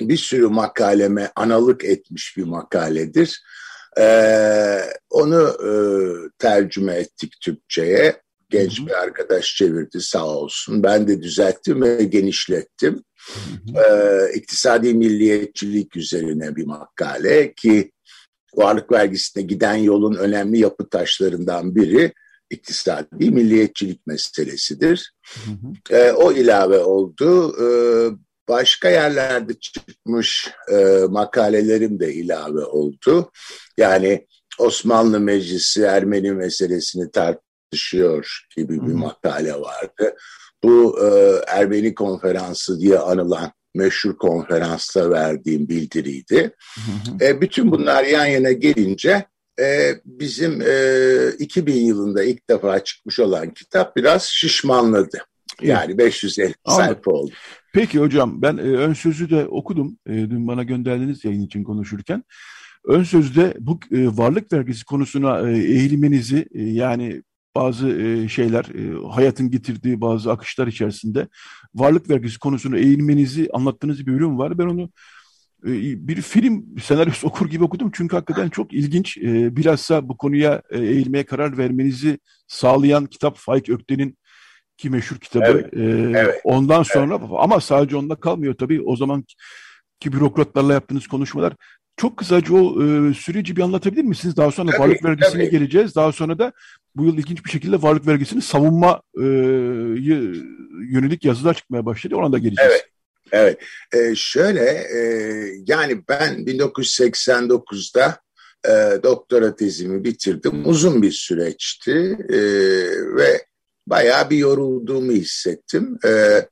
bir 0.00 0.16
sürü 0.16 0.46
makaleme 0.46 1.32
analık 1.36 1.84
etmiş 1.84 2.36
bir 2.36 2.44
makaledir. 2.44 3.42
Ee, 3.98 4.80
onu 5.10 5.48
e, 5.48 5.70
tercüme 6.38 6.94
ettik 6.94 7.32
Türkçe'ye. 7.40 8.22
Genç 8.50 8.86
bir 8.86 9.02
arkadaş 9.02 9.56
çevirdi 9.56 10.00
sağ 10.00 10.26
olsun. 10.26 10.82
Ben 10.82 11.08
de 11.08 11.22
düzelttim 11.22 11.82
ve 11.82 12.04
genişlettim. 12.04 13.02
Ee, 13.76 14.32
iktisadi 14.34 14.94
milliyetçilik 14.94 15.96
üzerine 15.96 16.56
bir 16.56 16.66
makale 16.66 17.54
ki 17.54 17.92
varlık 18.54 18.92
vergisine 18.92 19.42
giden 19.42 19.74
yolun 19.74 20.14
önemli 20.14 20.58
yapı 20.58 20.88
taşlarından 20.88 21.74
biri 21.74 22.12
iktisadi 22.50 23.30
milliyetçilik 23.30 24.06
meselesidir. 24.06 25.12
Hı 25.44 25.50
hı. 25.50 25.96
E, 25.96 26.12
o 26.12 26.32
ilave 26.32 26.78
oldu. 26.78 27.56
E, 27.62 27.68
başka 28.48 28.90
yerlerde 28.90 29.54
çıkmış 29.54 30.50
e, 30.72 30.76
makalelerim 31.08 32.00
de 32.00 32.14
ilave 32.14 32.64
oldu. 32.64 33.30
Yani 33.76 34.26
Osmanlı 34.58 35.20
Meclisi 35.20 35.82
Ermeni 35.82 36.32
meselesini 36.32 37.10
tartışıyor 37.10 38.46
gibi 38.56 38.86
bir 38.86 38.92
makale 38.92 39.54
vardı. 39.54 40.14
Bu 40.64 40.98
e, 41.04 41.08
Ermeni 41.46 41.94
konferansı 41.94 42.80
diye 42.80 42.98
anılan 42.98 43.52
meşhur 43.74 44.16
konferansta 44.16 45.10
verdiğim 45.10 45.68
bildiriydi. 45.68 46.54
E, 47.20 47.40
bütün 47.40 47.70
bunlar 47.70 48.04
yan 48.04 48.26
yana 48.26 48.52
gelince 48.52 49.24
e, 49.60 49.94
bizim 50.04 50.62
e, 50.62 51.32
2000 51.38 51.74
yılında 51.74 52.24
ilk 52.24 52.50
defa 52.50 52.84
çıkmış 52.84 53.20
olan 53.20 53.54
kitap 53.54 53.96
biraz 53.96 54.24
şişmanladı. 54.24 55.18
Yani 55.62 55.98
550 55.98 56.54
Anladım. 56.64 56.84
sayfa 56.84 57.10
oldu. 57.10 57.32
Peki 57.72 57.98
hocam 57.98 58.42
ben 58.42 58.56
e, 58.56 58.60
ön 58.60 58.92
sözü 58.92 59.30
de 59.30 59.46
okudum. 59.46 59.98
E, 60.06 60.12
dün 60.12 60.48
bana 60.48 60.62
gönderdiğiniz 60.62 61.24
yayın 61.24 61.42
için 61.42 61.64
konuşurken. 61.64 62.24
Ön 62.84 63.02
sözde 63.02 63.54
bu 63.58 63.80
e, 63.92 64.06
varlık 64.06 64.52
vergisi 64.52 64.84
konusuna 64.84 65.50
e, 65.50 65.58
eğilmenizi 65.58 66.46
e, 66.54 66.62
yani 66.62 67.22
bazı 67.54 67.88
e, 67.88 68.28
şeyler 68.28 68.64
e, 68.64 69.08
hayatın 69.10 69.50
getirdiği 69.50 70.00
bazı 70.00 70.32
akışlar 70.32 70.66
içerisinde 70.66 71.28
varlık 71.74 72.10
vergisi 72.10 72.38
konusunu 72.38 72.78
eğilmenizi 72.78 73.48
anlattığınız 73.52 74.06
bir 74.06 74.12
bölüm 74.12 74.38
var. 74.38 74.58
Ben 74.58 74.66
onu 74.66 74.90
e, 75.66 75.72
bir 76.08 76.22
film 76.22 76.66
senaryosu 76.82 77.26
okur 77.28 77.50
gibi 77.50 77.64
okudum 77.64 77.90
çünkü 77.94 78.16
hakikaten 78.16 78.48
çok 78.48 78.72
ilginç. 78.72 79.18
E, 79.18 79.56
bilhassa 79.56 80.08
bu 80.08 80.16
konuya 80.16 80.62
e, 80.70 80.78
eğilmeye 80.78 81.24
karar 81.24 81.58
vermenizi 81.58 82.18
sağlayan 82.46 83.06
kitap 83.06 83.36
Faik 83.36 83.68
Ökten'in 83.68 84.18
ki 84.78 84.90
meşhur 84.90 85.16
kitabı. 85.16 85.44
Evet, 85.44 85.66
ee, 85.72 86.20
evet, 86.20 86.40
ondan 86.44 86.82
sonra 86.82 87.14
evet. 87.20 87.30
ama 87.38 87.60
sadece 87.60 87.96
onda 87.96 88.14
kalmıyor 88.14 88.54
tabii. 88.54 88.82
O 88.82 88.96
zaman 88.96 89.24
ki 90.00 90.12
bürokratlarla 90.12 90.72
yaptığınız 90.72 91.06
konuşmalar 91.06 91.52
çok 91.96 92.16
kısaca 92.16 92.54
o 92.54 92.84
e, 92.84 93.14
süreci 93.14 93.56
bir 93.56 93.62
anlatabilir 93.62 94.04
misiniz? 94.04 94.36
Daha 94.36 94.50
sonra 94.50 94.70
tabii, 94.70 94.80
varlık 94.80 95.04
vergisine 95.04 95.42
tabii. 95.42 95.50
geleceğiz. 95.50 95.94
Daha 95.94 96.12
sonra 96.12 96.38
da 96.38 96.52
bu 96.96 97.04
yıl 97.04 97.18
ilginç 97.18 97.44
bir 97.44 97.50
şekilde 97.50 97.82
varlık 97.82 98.06
vergisini 98.06 98.42
savunma 98.42 99.02
e, 99.16 99.24
yönelik 100.92 101.24
yazılar 101.24 101.54
çıkmaya 101.54 101.86
başladı. 101.86 102.16
Ona 102.16 102.32
da 102.32 102.38
geleceğiz. 102.38 102.72
Evet. 102.72 102.88
Evet. 103.32 103.58
Ee, 103.94 104.14
şöyle 104.14 104.64
e, 104.70 105.00
yani 105.66 106.02
ben 106.08 106.34
1989'da 106.34 108.20
e, 108.66 109.02
doktora 109.02 109.56
tezimi 109.56 110.04
bitirdim. 110.04 110.62
Uzun 110.64 111.02
bir 111.02 111.10
süreçti 111.10 112.18
e, 112.28 112.38
ve 113.16 113.44
bayağı 113.90 114.30
bir 114.30 114.36
yorulduğumu 114.36 115.12
hissettim. 115.12 115.98
E, 116.06 116.42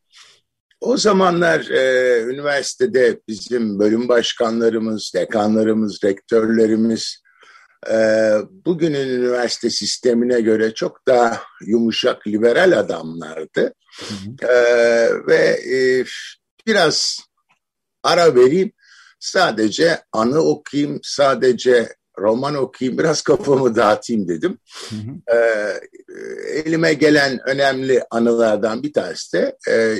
o 0.81 0.97
zamanlar 0.97 1.61
e, 1.71 2.23
üniversitede 2.23 3.21
bizim 3.29 3.79
bölüm 3.79 4.09
başkanlarımız, 4.09 5.13
dekanlarımız, 5.15 6.05
rektörlerimiz 6.05 7.23
e, 7.91 7.97
bugünün 8.67 9.09
üniversite 9.09 9.71
sistemine 9.71 10.41
göre 10.41 10.75
çok 10.75 11.07
daha 11.09 11.43
yumuşak, 11.67 12.27
liberal 12.27 12.79
adamlardı. 12.79 13.75
Hı 13.99 14.15
hı. 14.47 14.53
E, 14.53 14.57
ve 15.27 15.61
e, 15.75 16.05
biraz 16.67 17.19
ara 18.03 18.35
vereyim, 18.35 18.73
sadece 19.21 20.03
anı 20.13 20.41
okuyayım, 20.41 21.01
sadece 21.03 21.89
roman 22.19 22.55
okuyayım, 22.55 22.99
biraz 22.99 23.23
kafamı 23.23 23.77
dağıtayım 23.77 24.29
dedim. 24.29 24.59
Hı 24.91 24.97
hı. 24.97 25.37
Ee, 25.37 25.81
elime 26.49 26.95
gelen 26.95 27.41
önemli 27.47 28.05
anılardan 28.11 28.83
bir 28.83 28.93
tanesi 28.93 29.33
de 29.33 29.57
e, 29.71 29.97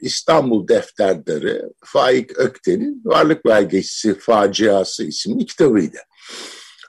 İstanbul 0.00 0.68
Defterdarı 0.68 1.70
Faik 1.84 2.38
Ökten'in 2.38 3.02
Varlık 3.04 3.44
Belgesi 3.44 4.18
Faciası 4.18 5.04
isimli 5.04 5.46
kitabıydı. 5.46 5.98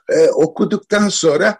Ee, 0.08 0.28
okuduktan 0.28 1.08
sonra 1.08 1.58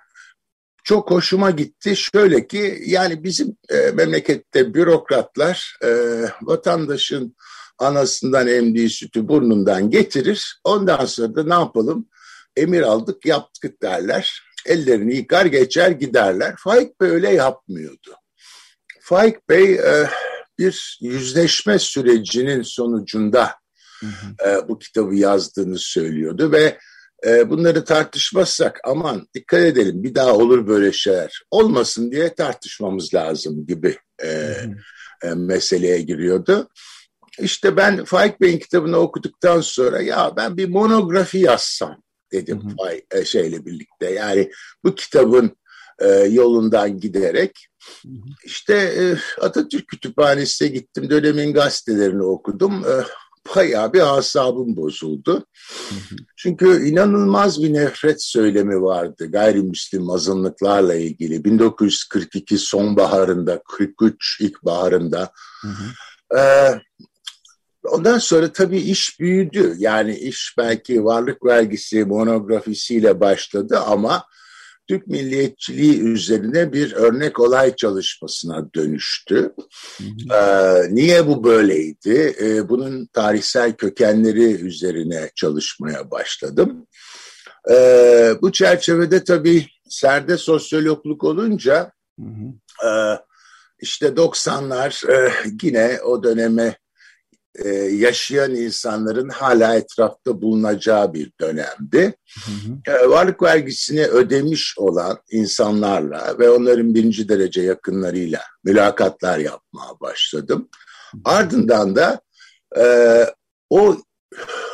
çok 0.84 1.10
hoşuma 1.10 1.50
gitti. 1.50 1.96
Şöyle 1.96 2.46
ki 2.46 2.82
yani 2.86 3.24
bizim 3.24 3.56
e, 3.68 3.76
memlekette 3.90 4.74
bürokratlar 4.74 5.78
e, 5.84 5.88
vatandaşın 6.42 7.36
anasından 7.78 8.48
emdiği 8.48 8.90
sütü 8.90 9.28
burnundan 9.28 9.90
getirir. 9.90 10.60
Ondan 10.64 11.04
sonra 11.04 11.34
da 11.34 11.44
ne 11.44 11.54
yapalım? 11.54 12.08
Emir 12.56 12.82
aldık 12.82 13.26
yaptık 13.26 13.82
derler. 13.82 14.42
Ellerini 14.66 15.16
yıkar 15.16 15.46
geçer 15.46 15.90
giderler. 15.90 16.54
Faik 16.58 17.00
Bey 17.00 17.10
öyle 17.10 17.30
yapmıyordu. 17.30 18.16
Faik 19.00 19.48
Bey 19.48 19.74
e, 19.74 20.08
bir 20.58 20.98
yüzleşme 21.00 21.78
sürecinin 21.78 22.62
sonucunda 22.62 23.54
hı 24.00 24.06
hı. 24.06 24.48
E, 24.48 24.68
bu 24.68 24.78
kitabı 24.78 25.14
yazdığını 25.14 25.78
söylüyordu 25.78 26.52
ve 26.52 26.78
e, 27.26 27.50
bunları 27.50 27.84
tartışmazsak 27.84 28.80
aman 28.84 29.28
dikkat 29.34 29.60
edelim 29.60 30.02
bir 30.02 30.14
daha 30.14 30.32
olur 30.34 30.66
böyle 30.66 30.92
şeyler 30.92 31.42
olmasın 31.50 32.12
diye 32.12 32.34
tartışmamız 32.34 33.14
lazım 33.14 33.66
gibi 33.66 33.96
e, 34.22 34.54
e, 35.22 35.28
meseleye 35.34 36.00
giriyordu. 36.02 36.68
İşte 37.38 37.76
ben 37.76 38.04
Faik 38.04 38.40
Bey'in 38.40 38.58
kitabını 38.58 38.96
okuduktan 38.96 39.60
sonra 39.60 40.02
ya 40.02 40.32
ben 40.36 40.56
bir 40.56 40.68
monografi 40.68 41.38
yazsam 41.38 42.02
dedim 42.32 42.62
hı 42.62 42.84
hı. 42.84 43.20
E, 43.20 43.24
şeyle 43.24 43.66
birlikte. 43.66 44.10
Yani 44.10 44.50
bu 44.84 44.94
kitabın 44.94 45.56
e, 45.98 46.08
yolundan 46.08 47.00
giderek 47.00 47.66
hı 48.02 48.08
hı. 48.08 48.30
işte 48.44 48.74
e, 48.74 49.16
Atatürk 49.40 49.88
Kütüphanesi'ne 49.88 50.68
gittim. 50.68 51.10
Dönemin 51.10 51.52
gazetelerini 51.52 52.22
okudum. 52.22 52.84
E, 52.84 52.94
bayağı 53.56 53.92
bir 53.92 54.18
asabım 54.18 54.76
bozuldu. 54.76 55.46
Çünkü 56.36 56.86
inanılmaz 56.86 57.62
bir 57.62 57.72
nefret 57.72 58.22
söylemi 58.22 58.82
vardı 58.82 59.30
gayrimüslim 59.30 60.10
azınlıklarla 60.10 60.94
ilgili. 60.94 61.44
1942 61.44 62.58
sonbaharında, 62.58 63.62
43 63.68 64.40
ilkbaharında. 64.40 65.32
Hı 65.62 65.68
hı. 65.68 66.38
Ee, 66.38 66.80
ondan 67.84 68.18
sonra 68.18 68.52
tabii 68.52 68.80
iş 68.80 69.20
büyüdü. 69.20 69.74
Yani 69.78 70.16
iş 70.16 70.54
belki 70.58 71.04
varlık 71.04 71.44
vergisi 71.44 72.04
monografisiyle 72.04 73.20
başladı 73.20 73.78
ama 73.78 74.24
Türk 74.88 75.06
milliyetçiliği 75.06 76.00
üzerine 76.00 76.72
bir 76.72 76.92
örnek 76.92 77.40
olay 77.40 77.76
çalışmasına 77.76 78.74
dönüştü. 78.74 79.54
Ee, 80.34 80.94
niye 80.94 81.26
bu 81.26 81.44
böyleydi? 81.44 82.36
Ee, 82.40 82.68
bunun 82.68 83.06
tarihsel 83.06 83.72
kökenleri 83.72 84.44
üzerine 84.44 85.30
çalışmaya 85.34 86.10
başladım. 86.10 86.86
Ee, 87.70 88.34
bu 88.42 88.52
çerçevede 88.52 89.24
tabii 89.24 89.66
serde 89.88 90.36
sosyologluk 90.36 91.24
olunca 91.24 91.92
E, 92.84 92.90
işte 93.80 94.06
90'lar 94.06 95.12
e, 95.12 95.32
yine 95.62 96.00
o 96.04 96.22
döneme 96.22 96.76
e, 97.58 97.68
yaşayan 97.74 98.54
insanların 98.54 99.28
hala 99.28 99.76
etrafta 99.76 100.42
bulunacağı 100.42 101.14
bir 101.14 101.32
dönemdi. 101.40 102.14
Hı 102.44 102.50
hı. 102.50 102.96
E, 102.96 103.08
varlık 103.08 103.42
vergisini 103.42 104.06
ödemiş 104.06 104.74
olan 104.78 105.18
insanlarla 105.30 106.38
ve 106.38 106.50
onların 106.50 106.94
birinci 106.94 107.28
derece 107.28 107.62
yakınlarıyla 107.62 108.40
mülakatlar 108.64 109.38
yapmaya 109.38 110.00
başladım. 110.00 110.68
Ardından 111.24 111.96
da 111.96 112.20
e, 112.78 112.84
o 113.70 113.96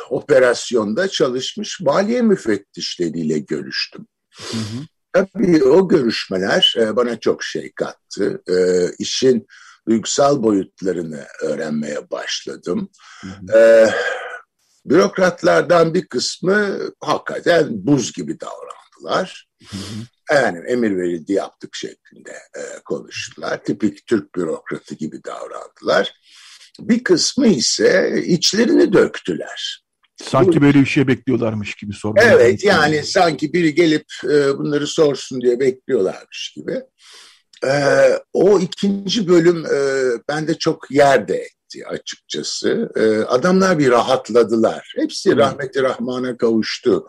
operasyonda 0.09 1.07
çalışmış 1.07 1.81
maliye 1.81 2.21
müfettişleriyle 2.21 3.39
görüştüm. 3.39 4.07
Hı 4.35 4.57
hı. 4.57 4.85
Tabii 5.13 5.63
o 5.63 5.87
görüşmeler 5.87 6.75
e, 6.77 6.95
bana 6.95 7.19
çok 7.19 7.43
şey 7.43 7.71
kattı. 7.75 8.41
E, 8.49 8.55
işin 8.99 9.47
duygusal 9.89 10.43
boyutlarını 10.43 11.25
öğrenmeye 11.41 12.11
başladım. 12.11 12.89
Hı 13.21 13.27
hı. 13.27 13.57
Ee, 13.57 13.89
bürokratlardan 14.85 15.93
bir 15.93 16.07
kısmı 16.07 16.79
hakikaten 17.01 17.67
buz 17.71 18.13
gibi 18.13 18.37
davrandılar. 18.39 19.47
Hı 19.69 19.77
hı. 19.77 20.05
Yani 20.31 20.59
emir 20.67 20.97
verildi 20.97 21.33
yaptık 21.33 21.75
şeklinde 21.75 22.31
e, 22.31 22.61
konuştular. 22.85 23.63
Tipik 23.63 24.07
Türk 24.07 24.35
bürokratı 24.35 24.95
gibi 24.95 25.23
davrandılar. 25.23 26.13
Bir 26.79 27.03
kısmı 27.03 27.47
ise 27.47 28.21
içlerini 28.25 28.93
döktüler. 28.93 29.83
Sanki 30.23 30.61
böyle 30.61 30.79
bir 30.79 30.85
şey 30.85 31.07
bekliyorlarmış 31.07 31.75
gibi 31.75 31.93
sormuyor. 31.93 32.27
Evet 32.31 32.63
yani 32.63 33.03
sanki 33.03 33.53
biri 33.53 33.75
gelip 33.75 34.05
e, 34.23 34.57
bunları 34.57 34.87
sorsun 34.87 35.41
diye 35.41 35.59
bekliyorlarmış 35.59 36.53
gibi. 36.55 36.81
Ee, 37.65 38.19
o 38.33 38.59
ikinci 38.59 39.27
bölüm 39.27 39.65
e, 39.65 39.79
bende 40.29 40.53
çok 40.53 40.91
yerde 40.91 41.35
etti 41.35 41.87
açıkçası. 41.87 42.89
E, 42.95 43.17
adamlar 43.17 43.79
bir 43.79 43.89
rahatladılar. 43.89 44.93
Hepsi 44.95 45.37
rahmeti 45.37 45.83
rahmana 45.83 46.37
kavuştu 46.37 47.07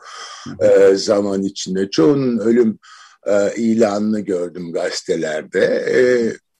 e, 0.61 0.95
zaman 0.95 1.43
içinde. 1.43 1.91
Çoğunun 1.91 2.39
ölüm 2.39 2.79
e, 3.27 3.55
ilanını 3.57 4.21
gördüm 4.21 4.73
gazetelerde. 4.73 5.65
E, 5.65 6.03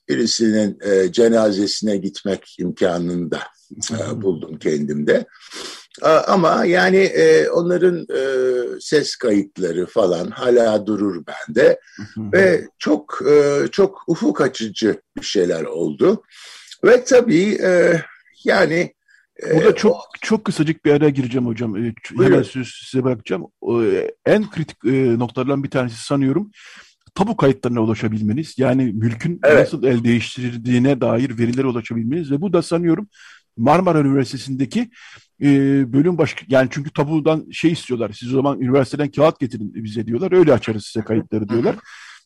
birisinin 0.09 0.77
e, 0.81 1.11
cenazesine 1.11 1.97
gitmek 1.97 2.55
imkanını 2.59 3.31
da 3.31 3.39
e, 3.91 4.21
buldum 4.21 4.59
kendimde. 4.59 5.25
Ama 6.27 6.65
yani 6.65 6.97
e, 6.97 7.49
onların 7.49 8.07
e, 8.15 8.21
ses 8.79 9.15
kayıtları 9.15 9.85
falan 9.85 10.27
hala 10.27 10.87
durur 10.87 11.23
bende 11.27 11.79
ve 12.17 12.67
çok 12.77 13.19
e, 13.29 13.67
çok 13.71 14.03
ufuk 14.07 14.41
açıcı 14.41 15.01
bir 15.17 15.25
şeyler 15.25 15.63
oldu 15.63 16.23
ve 16.83 17.03
tabii 17.03 17.57
e, 17.63 18.01
yani 18.43 18.93
e, 19.43 19.55
Burada 19.55 19.75
çok 19.75 19.97
çok 20.21 20.45
kısacık 20.45 20.85
bir 20.85 20.91
araya 20.91 21.09
gireceğim 21.09 21.47
hocam. 21.47 21.77
E, 21.77 21.93
hemen 22.17 22.43
söz 22.43 22.67
size 22.67 23.03
bırakacağım. 23.03 23.47
En 24.25 24.49
kritik 24.49 24.77
e, 24.85 25.19
noktalardan 25.19 25.63
bir 25.63 25.69
tanesi 25.69 26.03
sanıyorum 26.05 26.51
tabu 27.15 27.37
kayıtlarına 27.37 27.81
ulaşabilmeniz. 27.81 28.55
Yani 28.57 28.83
mülkün 28.93 29.39
evet. 29.43 29.59
nasıl 29.59 29.83
el 29.83 30.03
değiştirdiğine 30.03 31.01
dair 31.01 31.37
verilere 31.37 31.67
ulaşabilmeniz 31.67 32.31
ve 32.31 32.41
bu 32.41 32.53
da 32.53 32.61
sanıyorum 32.61 33.07
Marmara 33.59 33.99
Üniversitesi'ndeki 33.99 34.89
e, 35.41 35.47
bölüm 35.93 36.17
baş 36.17 36.35
yani 36.47 36.67
çünkü 36.71 36.91
tabudan 36.91 37.45
şey 37.51 37.71
istiyorlar. 37.71 38.11
Siz 38.19 38.33
o 38.33 38.35
zaman 38.35 38.61
üniversiteden 38.61 39.11
kağıt 39.11 39.39
getirin 39.39 39.73
bize 39.73 40.07
diyorlar. 40.07 40.31
Öyle 40.31 40.53
açarız 40.53 40.85
size 40.85 41.05
kayıtları 41.05 41.49
diyorlar. 41.49 41.75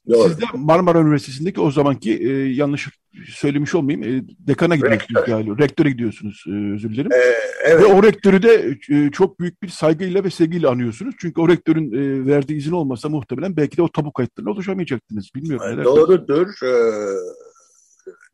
Doğru. 0.10 0.30
Siz 0.30 0.42
de 0.42 0.46
Marmara 0.54 1.02
Üniversitesi'ndeki 1.02 1.62
o 1.62 1.72
zamanki 1.72 2.14
e, 2.14 2.30
yanlış 2.54 2.90
söylemiş 3.28 3.76
olmayayım 3.76 4.04
e, 4.04 4.24
dekana 4.48 4.76
gidiyorsunuz 4.76 5.10
Rektör. 5.10 5.28
galiba. 5.28 5.58
Rektöre 5.58 5.90
gidiyorsunuz 5.90 6.44
e, 6.48 6.74
özür 6.74 6.90
dilerim. 6.90 7.12
Ee, 7.12 7.34
evet. 7.66 7.82
Ve 7.82 7.86
o 7.86 8.04
rektörü 8.04 8.44
de 8.44 8.78
e, 8.90 9.12
çok 9.12 9.40
büyük 9.40 9.64
bir 9.64 9.68
saygıyla 9.68 10.24
ve 10.24 10.30
sevgiyle 10.30 10.68
anıyorsunuz. 10.68 11.16
Çünkü 11.20 11.42
o 11.42 11.50
rektörün 11.50 11.92
e, 11.92 12.26
verdiği 12.26 12.58
izin 12.58 12.72
olmasa 12.72 13.10
muhtemelen 13.10 13.58
belki 13.58 13.78
de 13.78 13.82
o 13.82 13.92
tabu 13.92 14.14
kayıtlarına 14.14 14.52
ulaşamayacaktınız. 14.52 15.30
Bilmiyorum. 15.36 15.84
Doğrudur. 15.86 16.48
Ee, 16.64 16.74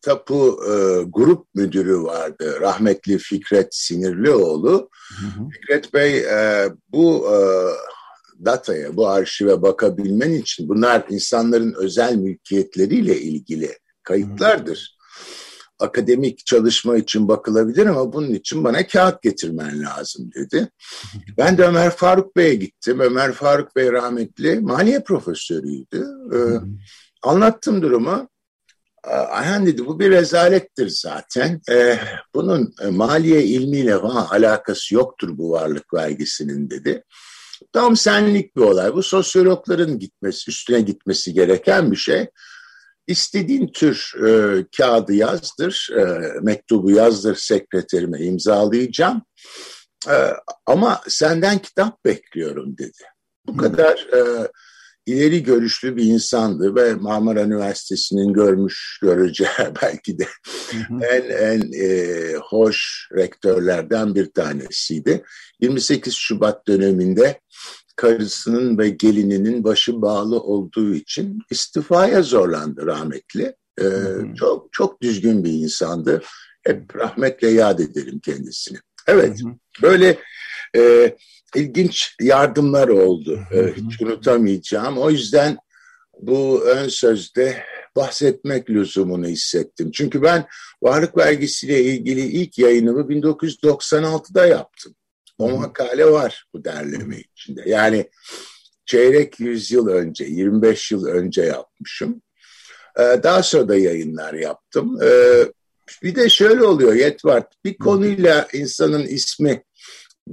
tapu 0.02 0.60
e, 0.66 1.04
grup 1.04 1.48
müdürü 1.56 2.04
vardı. 2.04 2.58
Rahmetli 2.62 3.18
Fikret 3.18 3.68
Sinirlioğlu. 3.76 4.90
Hı 5.20 5.26
hı. 5.26 5.50
Fikret 5.50 5.94
Bey 5.94 6.18
e, 6.18 6.70
bu 6.90 7.28
e, 7.28 7.38
dataya, 8.46 8.96
bu 8.96 9.08
arşive 9.08 9.62
bakabilmen 9.62 10.32
için 10.32 10.70
bunlar 10.70 11.06
insanların 11.10 11.74
özel 11.78 12.16
mülkiyetleriyle 12.16 13.22
ilgili 13.22 13.78
kayıtlardır. 14.04 14.98
Hı. 14.98 15.00
Akademik 15.86 16.46
çalışma 16.46 16.98
için 16.98 17.28
bakılabilir 17.28 17.86
ama 17.86 18.14
bunun 18.14 18.34
için 18.34 18.64
bana 18.64 18.88
kağıt 18.88 19.22
getirmen 19.22 19.82
lazım 19.82 20.30
dedi. 20.36 20.70
Ben 21.38 21.58
de 21.58 21.64
Ömer 21.64 21.90
Faruk 21.90 22.36
Bey'e 22.36 22.56
gittim. 22.56 23.00
Ömer 23.00 23.32
Faruk 23.32 23.76
Bey 23.76 23.92
rahmetli 23.92 24.60
maliye 24.60 25.04
profesörüydü. 25.04 26.08
Ee, 26.34 26.38
anlattım 27.24 27.82
durumu. 27.82 28.30
Ayhan 29.08 29.66
dedi 29.66 29.86
bu 29.86 30.00
bir 30.00 30.12
rezalettir 30.12 30.90
zaten. 30.90 31.62
Ee, 31.70 32.00
bunun 32.34 32.74
e, 32.82 32.88
maliye 32.88 33.44
ilmiyle 33.44 34.00
falan 34.00 34.26
alakası 34.26 34.96
yoktur 34.96 35.38
bu 35.38 35.52
varlık 35.52 35.94
vergisinin 35.94 36.70
dedi. 36.70 37.04
Tam 37.74 37.98
senlik 37.98 38.56
bir 38.56 38.62
olay. 38.62 38.94
Bu 38.94 39.04
sosyologların 39.04 40.00
gitmesi, 40.00 40.52
üstüne 40.52 40.82
gitmesi 40.82 41.34
gereken 41.34 41.92
bir 41.92 41.98
şey. 41.98 42.28
İstediğin 43.08 43.68
tür 43.68 44.14
e, 44.28 44.66
kağıdı 44.78 45.14
yazdır, 45.14 45.90
e, 45.98 46.04
mektubu 46.42 46.92
yazdır 46.92 47.36
sekreterime 47.36 48.20
imzalayacağım. 48.20 49.22
E, 50.10 50.16
ama 50.66 51.02
senden 51.08 51.60
kitap 51.60 52.06
bekliyorum 52.06 52.78
dedi. 52.78 53.04
Bu 53.48 53.58
kadar 53.58 54.08
e, 54.14 54.48
ileri 55.10 55.44
görüşlü 55.44 55.96
bir 55.96 56.04
insandı 56.04 56.76
ve 56.76 56.94
Marmara 56.94 57.44
Üniversitesi'nin 57.44 58.34
görmüş 58.34 59.00
göreceği 59.02 59.50
belki 59.84 60.20
de 60.20 60.28
en 60.92 61.30
en 61.30 61.72
e, 61.84 62.34
hoş 62.36 63.08
rektörlerden 63.16 64.16
bir 64.16 64.32
tanesiydi. 64.32 65.24
28 65.62 66.14
Şubat 66.16 66.68
döneminde 66.68 67.40
karısının 67.96 68.78
ve 68.78 68.90
gelininin 68.90 69.64
başı 69.64 70.02
bağlı 70.02 70.40
olduğu 70.40 70.94
için 70.94 71.40
istifaya 71.52 72.22
zorlandı 72.22 72.86
rahmetli. 72.86 73.56
Ee, 73.82 73.86
çok 74.36 74.74
çok 74.74 75.02
düzgün 75.02 75.44
bir 75.44 75.52
insandı. 75.52 76.22
Hep 76.64 76.96
rahmetle 76.96 77.50
yad 77.50 77.80
ederim 77.80 78.20
kendisini. 78.20 78.78
Evet, 79.08 79.40
böyle 79.82 80.20
e, 80.76 81.16
ilginç 81.56 82.16
yardımlar 82.22 82.88
oldu. 82.88 83.40
Ee, 83.52 83.74
hiç 83.76 84.02
unutamayacağım. 84.02 84.98
O 84.98 85.10
yüzden 85.10 85.58
bu 86.20 86.64
ön 86.64 86.88
sözde 86.88 87.64
bahsetmek 87.96 88.70
lüzumunu 88.70 89.28
hissettim. 89.28 89.92
Çünkü 89.92 90.22
ben 90.22 90.46
varlık 90.82 91.18
vergisiyle 91.18 91.84
ilgili 91.84 92.22
ilk 92.22 92.60
yayınımı 92.60 93.02
1996'da 93.02 94.46
yaptım. 94.46 94.96
O 95.38 95.50
makale 95.50 96.12
var 96.12 96.46
bu 96.54 96.64
derleme 96.64 97.18
içinde. 97.20 97.64
Yani 97.66 98.10
çeyrek 98.86 99.40
yüzyıl 99.40 99.88
önce, 99.88 100.26
25 100.26 100.92
yıl 100.92 101.06
önce 101.06 101.42
yapmışım. 101.42 102.22
Ee, 103.00 103.20
daha 103.24 103.44
sonra 103.44 103.68
da 103.68 103.76
yayınlar 103.78 104.34
yaptım. 104.34 105.02
Ee, 105.04 105.46
bir 106.04 106.16
de 106.16 106.30
şöyle 106.30 106.64
oluyor 106.64 106.94
Yetvart, 106.94 107.54
bir 107.66 107.78
konuyla 107.78 108.48
insanın 108.54 109.06
ismi 109.06 109.64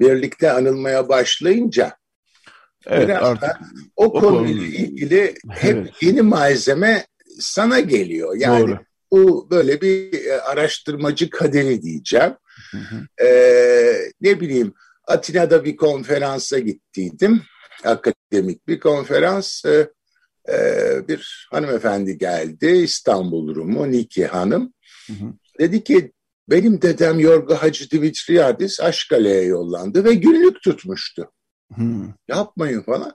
birlikte 0.00 0.52
anılmaya 0.52 1.08
başlayınca 1.08 1.96
evet, 2.86 3.16
artık 3.22 3.56
o, 3.96 4.04
o 4.04 4.12
konuyla 4.12 4.54
konu... 4.54 4.66
ilgili 4.66 5.34
hep 5.50 5.76
evet. 5.76 5.92
yeni 6.00 6.22
malzeme 6.22 7.06
sana 7.40 7.80
geliyor. 7.80 8.36
Yani 8.36 8.68
Doğru. 8.68 8.78
bu 9.10 9.50
böyle 9.50 9.80
bir 9.80 10.24
e, 10.24 10.40
araştırmacı 10.40 11.30
kaderi 11.30 11.82
diyeceğim. 11.82 12.34
Hı 12.70 12.78
hı. 12.78 13.24
Ee, 13.26 14.10
ne 14.20 14.40
bileyim 14.40 14.74
Atina'da 15.06 15.64
bir 15.64 15.76
konferansa 15.76 16.58
gittiydim. 16.58 17.42
Akademik 17.84 18.68
bir 18.68 18.80
konferans. 18.80 19.64
E, 19.64 19.90
e, 20.48 21.08
bir 21.08 21.48
hanımefendi 21.50 22.18
geldi 22.18 22.66
İstanbul 22.66 23.54
Rumu 23.54 23.92
Niki 23.92 24.26
Hanım. 24.26 24.72
Hı 25.06 25.12
hı. 25.12 25.32
Dedi 25.58 25.84
ki 25.84 26.12
benim 26.48 26.82
dedem 26.82 27.20
Yorga 27.20 27.62
Hacı 27.62 27.90
Dimitriadis 27.90 28.80
Aşkale'ye 28.80 29.42
yollandı 29.42 30.04
ve 30.04 30.14
günlük 30.14 30.62
tutmuştu. 30.62 31.32
Hı. 31.76 31.82
Yapmayın 32.28 32.82
falan. 32.82 33.12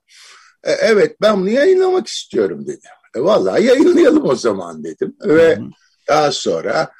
E, 0.64 0.72
evet 0.72 1.16
ben 1.22 1.40
bunu 1.40 1.50
yayınlamak 1.50 2.08
istiyorum 2.08 2.68
dedi. 2.68 2.88
E, 3.16 3.20
vallahi 3.20 3.66
yayınlayalım 3.66 4.26
o 4.26 4.36
zaman 4.36 4.84
dedim. 4.84 5.16
Ve 5.26 5.56
hı. 5.56 5.64
daha 6.08 6.32
sonra 6.32 6.92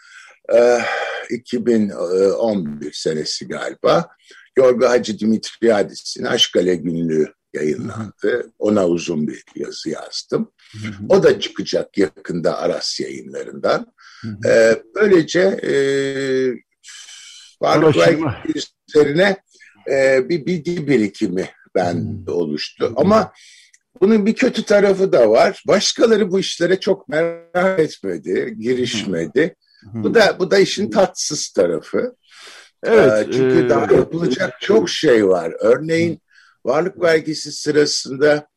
e, 0.54 0.80
2011 1.30 2.94
senesi 2.94 3.48
galiba 3.48 4.10
Yorga 4.58 4.90
Hacı 4.90 5.20
Dimitriadis'in 5.20 6.24
Aşkale 6.24 6.76
Günlüğü 6.76 7.34
yayınlandı. 7.54 8.52
Ona 8.60 8.88
uzun 8.88 9.28
bir 9.28 9.44
yazı 9.56 9.90
yazdım. 9.90 10.52
O 11.10 11.24
da 11.24 11.40
çıkacak 11.40 11.98
yakında 11.98 12.60
Aras 12.60 13.00
yayınlarından. 13.00 13.94
Ee, 14.46 14.82
böylece 14.96 15.40
e, 15.40 15.74
varlık 17.62 17.96
üzerine 18.88 19.38
e, 19.92 20.30
bir 20.30 20.46
bilgi 20.46 20.88
birikimi 20.88 21.50
ben 21.76 22.26
oluştu. 22.28 22.94
Ama 22.96 23.34
bunun 24.02 24.26
bir 24.26 24.36
kötü 24.36 24.64
tarafı 24.64 25.12
da 25.12 25.30
var. 25.30 25.64
Başkaları 25.68 26.32
bu 26.32 26.40
işlere 26.40 26.80
çok 26.80 27.10
merak 27.10 27.80
etmedi, 27.80 28.56
girişmedi. 28.60 29.56
Bu 29.94 30.16
da 30.16 30.36
bu 30.40 30.52
da 30.52 30.60
işin 30.60 30.90
tatsız 30.90 31.50
tarafı. 31.50 32.16
Evet. 32.84 33.28
Ee, 33.28 33.32
çünkü 33.32 33.66
e, 33.66 33.70
daha 33.70 33.94
yapılacak 33.94 34.54
çok 34.62 34.90
şey 34.90 35.28
var. 35.28 35.54
Örneğin 35.60 36.22
varlık 36.66 37.02
vergisi 37.02 37.52
sırasında 37.52 38.48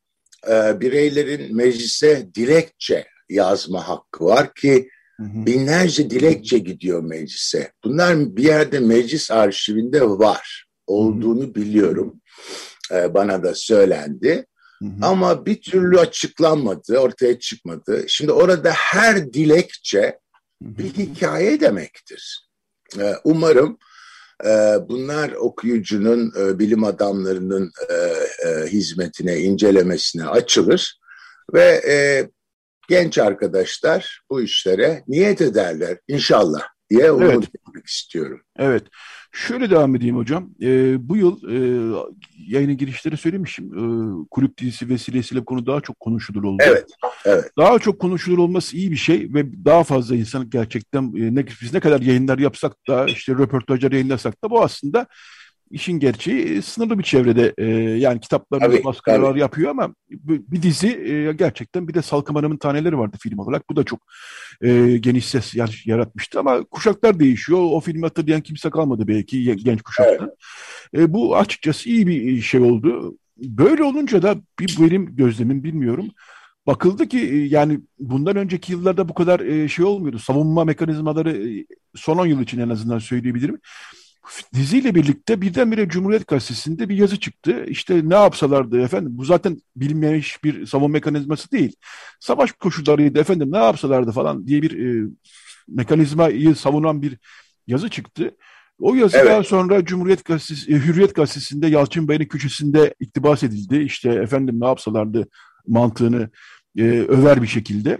e, 0.48 0.80
bireylerin 0.80 1.56
meclise 1.56 2.28
dilekçe 2.34 3.06
yazma 3.28 3.88
hakkı 3.88 4.24
var 4.24 4.54
ki 4.54 4.88
binlerce 5.18 6.10
dilekçe 6.10 6.58
gidiyor 6.58 7.02
meclise. 7.02 7.72
Bunlar 7.84 8.36
bir 8.36 8.44
yerde 8.44 8.78
meclis 8.78 9.30
arşivinde 9.30 10.02
var. 10.02 10.66
Olduğunu 10.86 11.54
biliyorum. 11.54 12.20
E, 12.92 13.14
bana 13.14 13.42
da 13.42 13.54
söylendi. 13.54 14.46
Ama 15.02 15.46
bir 15.46 15.62
türlü 15.62 15.98
açıklanmadı, 15.98 16.98
ortaya 16.98 17.38
çıkmadı. 17.38 18.04
Şimdi 18.08 18.32
orada 18.32 18.70
her 18.70 19.32
dilekçe 19.32 20.18
bir 20.60 20.84
hikaye 20.84 21.60
demektir. 21.60 22.48
E, 22.98 23.14
umarım 23.24 23.78
bunlar 24.88 25.32
okuyucunun, 25.32 26.32
e, 26.40 26.58
bilim 26.58 26.84
adamlarının 26.84 27.70
e, 27.90 27.94
e, 28.48 28.66
hizmetine, 28.66 29.38
incelemesine 29.38 30.26
açılır 30.26 30.98
ve 31.54 31.82
genç 32.88 33.18
arkadaşlar 33.18 34.22
bu 34.30 34.42
işlere 34.42 35.04
niyet 35.08 35.40
ederler 35.40 35.98
inşallah. 36.08 36.62
diye 36.90 37.10
umut 37.12 37.32
evet. 37.32 37.48
etmek 37.54 37.86
istiyorum. 37.86 38.40
Evet. 38.58 38.82
Şöyle 39.34 39.70
devam 39.70 39.96
edeyim 39.96 40.16
hocam. 40.16 40.50
E, 40.62 40.96
bu 41.08 41.16
yıl 41.16 41.50
e, 41.50 41.56
yayının 42.48 42.76
girişleri 42.76 43.16
söylemişim. 43.16 43.66
E, 43.66 43.84
kulüp 44.30 44.58
dizisi 44.58 44.88
vesilesiyle 44.88 45.40
bu 45.40 45.44
konu 45.44 45.66
daha 45.66 45.80
çok 45.80 46.00
konuşulur 46.00 46.44
oldu. 46.44 46.62
Evet. 46.66 46.86
evet. 47.24 47.50
Daha 47.58 47.78
çok 47.78 47.98
konuşulur 47.98 48.38
olması 48.38 48.76
iyi 48.76 48.90
bir 48.90 48.96
şey 48.96 49.34
ve 49.34 49.64
daha 49.64 49.84
fazla 49.84 50.16
insan 50.16 50.50
gerçekten 50.50 51.02
e, 51.02 51.34
ne, 51.34 51.46
biz 51.62 51.74
ne 51.74 51.80
kadar 51.80 52.00
yayınlar 52.00 52.38
yapsak 52.38 52.76
da 52.88 53.06
işte 53.06 53.32
röportajlar 53.32 53.92
yayınlasak 53.92 54.44
da 54.44 54.50
bu 54.50 54.62
aslında 54.62 55.06
işin 55.74 55.98
gerçeği 55.98 56.44
e, 56.44 56.62
sınırlı 56.62 56.98
bir 56.98 57.04
çevrede 57.04 57.54
e, 57.58 57.66
yani 57.98 58.20
kitaplarında 58.20 58.84
baskılar 58.84 59.34
yapıyor 59.34 59.70
ama 59.70 59.94
bir 60.10 60.62
dizi 60.62 60.88
e, 60.88 61.32
gerçekten 61.32 61.88
bir 61.88 61.94
de 61.94 62.02
Salkım 62.02 62.36
Hanım'ın 62.36 62.56
taneleri 62.56 62.98
vardı 62.98 63.16
film 63.20 63.38
olarak. 63.38 63.70
Bu 63.70 63.76
da 63.76 63.84
çok 63.84 64.00
e, 64.62 64.96
geniş 64.96 65.26
ses 65.26 65.54
yaratmıştı 65.86 66.40
ama 66.40 66.64
kuşaklar 66.64 67.20
değişiyor. 67.20 67.58
O 67.62 67.80
filmi 67.80 68.02
hatırlayan 68.02 68.40
kimse 68.40 68.70
kalmadı 68.70 69.08
belki 69.08 69.56
genç 69.56 69.82
kuşakta. 69.82 70.30
Evet. 70.92 71.04
E, 71.04 71.12
bu 71.12 71.36
açıkçası 71.36 71.88
iyi 71.88 72.06
bir 72.06 72.40
şey 72.40 72.60
oldu. 72.60 73.18
Böyle 73.36 73.82
olunca 73.82 74.22
da 74.22 74.36
bir 74.60 74.76
benim 74.80 75.16
gözlemim 75.16 75.64
bilmiyorum. 75.64 76.06
Bakıldı 76.66 77.08
ki 77.08 77.18
e, 77.18 77.36
yani 77.36 77.80
bundan 77.98 78.36
önceki 78.36 78.72
yıllarda 78.72 79.08
bu 79.08 79.14
kadar 79.14 79.40
e, 79.40 79.68
şey 79.68 79.84
olmuyordu. 79.84 80.18
Savunma 80.18 80.64
mekanizmaları 80.64 81.64
son 81.94 82.18
10 82.18 82.26
yıl 82.26 82.40
için 82.40 82.60
en 82.60 82.68
azından 82.68 82.98
söyleyebilirim 82.98 83.60
diziyle 84.54 84.94
birlikte 84.94 85.40
birdenbire 85.40 85.88
Cumhuriyet 85.88 86.26
Gazetesi'nde 86.26 86.88
bir 86.88 86.96
yazı 86.96 87.20
çıktı. 87.20 87.64
İşte 87.68 88.00
ne 88.04 88.14
yapsalardı 88.14 88.80
efendim 88.80 89.12
bu 89.14 89.24
zaten 89.24 89.58
bilinmemiş 89.76 90.44
bir 90.44 90.66
savunma 90.66 90.92
mekanizması 90.92 91.50
değil. 91.50 91.76
Savaş 92.20 92.52
koşullarıydı 92.52 93.18
efendim 93.18 93.52
ne 93.52 93.58
yapsalardı 93.58 94.12
falan 94.12 94.46
diye 94.46 94.62
bir 94.62 95.04
e, 95.04 95.08
mekanizmayı 95.68 96.54
savunan 96.54 97.02
bir 97.02 97.18
yazı 97.66 97.88
çıktı. 97.88 98.36
O 98.78 98.94
yazı 98.94 99.16
evet. 99.16 99.30
daha 99.30 99.42
sonra 99.42 99.84
Cumhuriyet 99.84 100.24
Gazetesi, 100.24 100.72
e, 100.72 100.74
Hürriyet 100.74 101.14
Gazetesi'nde 101.14 101.66
Yalçın 101.66 102.08
Bey'in 102.08 102.24
köşesinde 102.24 102.94
iktibas 103.00 103.42
edildi. 103.42 103.76
İşte 103.76 104.08
efendim 104.08 104.60
ne 104.60 104.66
yapsalardı 104.66 105.28
mantığını 105.66 106.30
e, 106.78 106.82
över 106.82 107.42
bir 107.42 107.46
şekilde. 107.46 107.98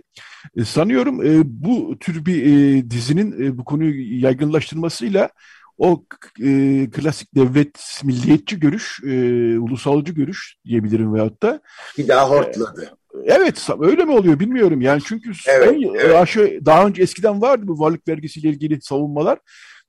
E, 0.56 0.64
sanıyorum 0.64 1.26
e, 1.26 1.42
bu 1.44 1.98
tür 2.00 2.26
bir 2.26 2.42
e, 2.46 2.90
dizinin 2.90 3.44
e, 3.44 3.58
bu 3.58 3.64
konuyu 3.64 4.20
yaygınlaştırmasıyla 4.20 5.30
o 5.78 6.04
e, 6.40 6.86
klasik 6.92 7.34
devlet 7.34 8.00
milliyetçi 8.04 8.60
görüş, 8.60 9.00
e, 9.04 9.58
ulusalcı 9.58 10.12
görüş 10.12 10.56
diyebilirim 10.64 11.14
veyahut 11.14 11.42
da. 11.42 11.60
Bir 11.98 12.08
daha 12.08 12.30
hortladı. 12.30 12.96
E, 13.14 13.32
evet 13.32 13.68
öyle 13.80 14.04
mi 14.04 14.12
oluyor 14.12 14.40
bilmiyorum 14.40 14.80
yani 14.80 15.02
çünkü 15.06 15.32
evet, 15.48 15.68
son, 15.68 15.94
evet. 15.94 16.16
Aşı, 16.16 16.60
daha 16.64 16.86
önce 16.86 17.02
eskiden 17.02 17.42
vardı 17.42 17.62
bu 17.66 17.78
varlık 17.78 18.08
vergisiyle 18.08 18.48
ilgili 18.48 18.80
savunmalar. 18.82 19.38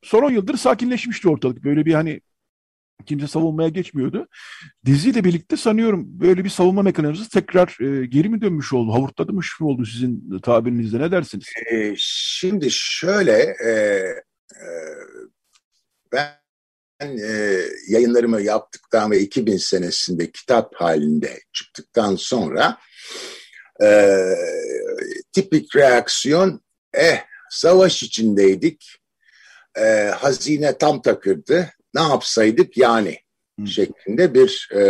Son 0.03 0.23
10 0.23 0.31
yıldır 0.31 0.57
sakinleşmişti 0.57 1.29
ortalık. 1.29 1.63
Böyle 1.63 1.85
bir 1.85 1.93
hani 1.93 2.21
kimse 3.05 3.27
savunmaya 3.27 3.69
geçmiyordu. 3.69 4.27
Diziyle 4.85 5.23
birlikte 5.23 5.57
sanıyorum 5.57 6.05
böyle 6.07 6.43
bir 6.43 6.49
savunma 6.49 6.81
mekanizması 6.81 7.29
tekrar 7.29 7.77
e, 7.81 8.05
geri 8.05 8.29
mi 8.29 8.41
dönmüş 8.41 8.73
oldu? 8.73 8.93
Havurtlamış 8.93 9.59
mı 9.59 9.67
oldu 9.67 9.85
sizin 9.85 10.39
tabirinizde 10.39 10.99
ne 10.99 11.11
dersiniz? 11.11 11.45
E, 11.71 11.93
şimdi 11.97 12.67
şöyle 12.71 13.55
e, 13.65 13.71
e, 14.55 14.67
ben 16.15 17.17
e, 17.17 17.61
yayınlarımı 17.87 18.41
yaptıktan 18.41 19.11
ve 19.11 19.19
2000 19.19 19.57
senesinde 19.57 20.31
kitap 20.31 20.75
halinde 20.75 21.39
çıktıktan 21.53 22.15
sonra 22.15 22.77
e, 23.83 24.19
tipik 25.33 25.75
reaksiyon 25.75 26.61
eh 26.93 27.19
savaş 27.49 28.03
içindeydik 28.03 28.85
e, 29.77 30.11
hazine 30.15 30.77
tam 30.77 31.01
takırdı 31.01 31.69
ne 31.95 32.01
yapsaydık 32.01 32.77
yani 32.77 33.19
Hı. 33.59 33.67
şeklinde 33.67 34.33
bir 34.33 34.69
e, 34.75 34.81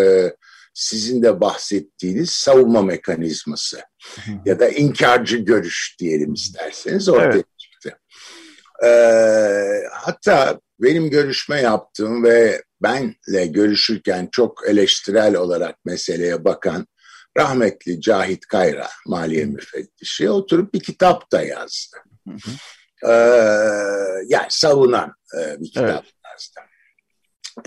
sizin 0.73 1.23
de 1.23 1.41
bahsettiğiniz 1.41 2.31
savunma 2.31 2.81
mekanizması 2.81 3.77
Hı. 4.15 4.31
ya 4.45 4.59
da 4.59 4.69
inkarcı 4.69 5.37
görüş 5.37 5.95
diyelim 5.99 6.33
isterseniz 6.33 7.09
ortaya 7.09 7.31
evet. 7.33 7.45
E, 8.83 8.89
hatta 9.91 10.59
benim 10.79 11.09
görüşme 11.09 11.61
yaptığım 11.61 12.23
ve 12.23 12.63
benle 12.81 13.45
görüşürken 13.45 14.29
çok 14.31 14.67
eleştirel 14.67 15.35
olarak 15.35 15.85
meseleye 15.85 16.45
bakan 16.45 16.87
rahmetli 17.37 18.01
Cahit 18.01 18.47
Kayra 18.47 18.87
Maliye 19.07 19.45
Müfettişi 19.45 20.29
oturup 20.29 20.73
bir 20.73 20.79
kitap 20.79 21.31
da 21.31 21.41
yazdı. 21.41 21.97
Ee, 23.03 23.11
yani 24.27 24.47
savunan 24.49 25.13
e, 25.39 25.61
bir 25.61 25.67
kitap 25.67 26.03
evet. 26.03 26.13
yazdı. 26.25 26.69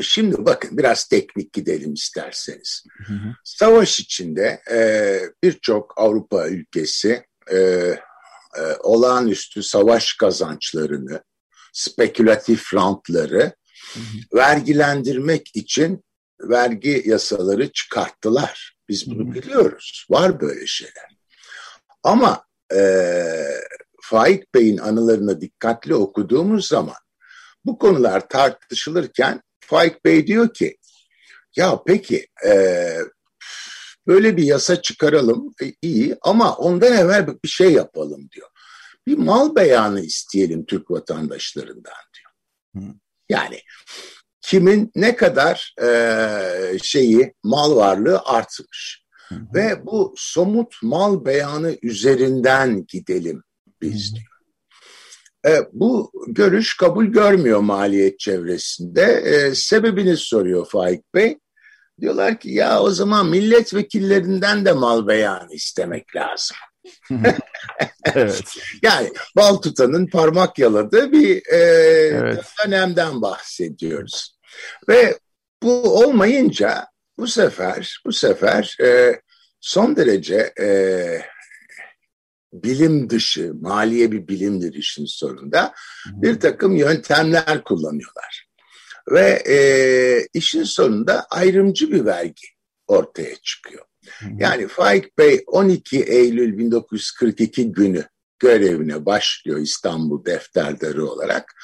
Şimdi 0.01 0.47
bakın 0.47 0.79
biraz 0.79 1.09
teknik 1.09 1.53
gidelim 1.53 1.95
isterseniz. 1.95 2.85
Hı 3.07 3.13
hı. 3.13 3.35
Savaş 3.45 4.01
içinde 4.01 4.63
e, 4.71 5.21
birçok 5.45 5.95
Avrupa 5.97 6.49
ülkesi 6.49 7.25
e, 7.53 7.59
e, 8.57 8.63
olağanüstü 8.83 9.63
savaş 9.63 10.13
kazançlarını 10.13 11.23
spekülatif 11.73 12.75
rantları 12.75 13.53
vergilendirmek 14.35 15.51
için 15.55 16.05
vergi 16.41 17.03
yasaları 17.07 17.73
çıkarttılar. 17.73 18.77
Biz 18.89 19.11
bunu 19.11 19.35
biliyoruz. 19.35 20.07
Var 20.11 20.41
böyle 20.41 20.67
şeyler. 20.67 21.19
Ama 22.03 22.45
e, 22.75 22.81
Faik 24.03 24.55
Bey'in 24.55 24.79
anılarını 24.79 25.41
dikkatli 25.41 25.95
okuduğumuz 25.95 26.67
zaman 26.67 26.97
bu 27.65 27.79
konular 27.79 28.29
tartışılırken 28.29 29.43
Faik 29.61 30.05
Bey 30.05 30.27
diyor 30.27 30.55
ki 30.55 30.77
ya 31.57 31.83
peki 31.87 32.27
e, 32.47 32.53
böyle 34.09 34.37
bir 34.37 34.45
yasa 34.45 34.83
çıkaralım 34.83 35.55
e, 35.63 35.73
iyi 35.83 36.17
ama 36.23 36.57
ondan 36.57 36.93
evvel 36.93 37.27
bir 37.45 37.49
şey 37.49 37.73
yapalım 37.73 38.29
diyor 38.31 38.49
bir 39.09 39.19
mal 39.19 39.57
beyanı 39.57 40.01
isteyelim 40.01 40.67
Türk 40.67 40.91
vatandaşlarından 40.91 41.93
diyor. 42.15 42.95
Yani 43.29 43.61
kimin 44.41 44.91
ne 44.95 45.17
kadar 45.17 45.75
e, 45.83 46.79
şeyi 46.83 47.35
mal 47.45 47.77
varlığı 47.77 48.21
artmış. 48.25 49.05
Ve 49.55 49.87
bu 49.87 50.15
somut 50.17 50.75
mal 50.83 51.25
beyanı 51.25 51.77
üzerinden 51.83 52.87
gidelim 52.87 53.43
biz 53.83 54.15
diyor. 54.15 54.39
E, 55.47 55.69
bu 55.73 56.13
görüş 56.29 56.77
kabul 56.77 57.05
görmüyor 57.05 57.61
maliyet 57.61 58.19
çevresinde. 58.19 59.03
E, 59.03 59.55
sebebini 59.55 60.17
soruyor 60.17 60.69
Faik 60.69 61.15
Bey. 61.15 61.39
Diyorlar 62.01 62.41
ki 62.41 62.51
ya 62.51 62.83
o 62.83 62.91
zaman 62.91 63.29
milletvekillerinden 63.29 64.65
de 64.65 64.73
mal 64.73 65.07
beyanı 65.07 65.55
istemek 65.55 66.17
lazım 66.17 66.57
evet. 68.15 68.43
Yani 68.83 69.13
bal 69.37 69.57
tutanın 69.57 70.07
parmak 70.07 70.59
yaladığı 70.59 71.13
bir 71.13 71.37
e, 71.53 71.57
evet. 71.57 72.45
dönemden 72.65 73.23
bahsediyoruz. 73.23 74.39
Ve 74.89 75.19
bu 75.63 75.99
olmayınca 75.99 76.87
bu 77.19 77.27
sefer 77.27 78.03
bu 78.07 78.13
sefer 78.13 78.77
e, 78.83 79.21
son 79.61 79.97
derece 79.97 80.53
e, 80.61 80.69
bilim 82.53 83.11
dışı, 83.11 83.53
maliye 83.61 84.13
bir 84.13 84.29
bilimdir 84.29 84.75
işin 84.75 85.07
sonunda 85.07 85.75
bir 86.07 86.41
takım 86.41 86.77
yöntemler 86.77 87.65
kullanıyorlar. 87.65 88.48
Ve 89.11 89.43
e, 89.49 89.59
işin 90.35 90.65
sonunda 90.65 91.27
ayrımcı 91.31 91.93
bir 91.93 92.05
vergi 92.05 92.47
ortaya 92.87 93.35
çıkıyor. 93.37 93.85
Yani 94.39 94.69
Faik 94.69 95.19
Bey 95.19 95.45
12 95.47 96.03
Eylül 96.03 96.59
1942 96.59 97.73
günü 97.73 98.05
görevine 98.39 99.07
başlıyor 99.07 99.59
İstanbul 99.59 100.25
defterdarı 100.25 101.07
olarak. 101.07 101.55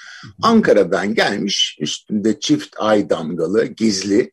Ankara'dan 0.42 1.14
gelmiş 1.14 1.78
üstünde 1.80 2.40
çift 2.40 2.74
ay 2.78 3.10
damgalı 3.10 3.64
gizli 3.64 4.32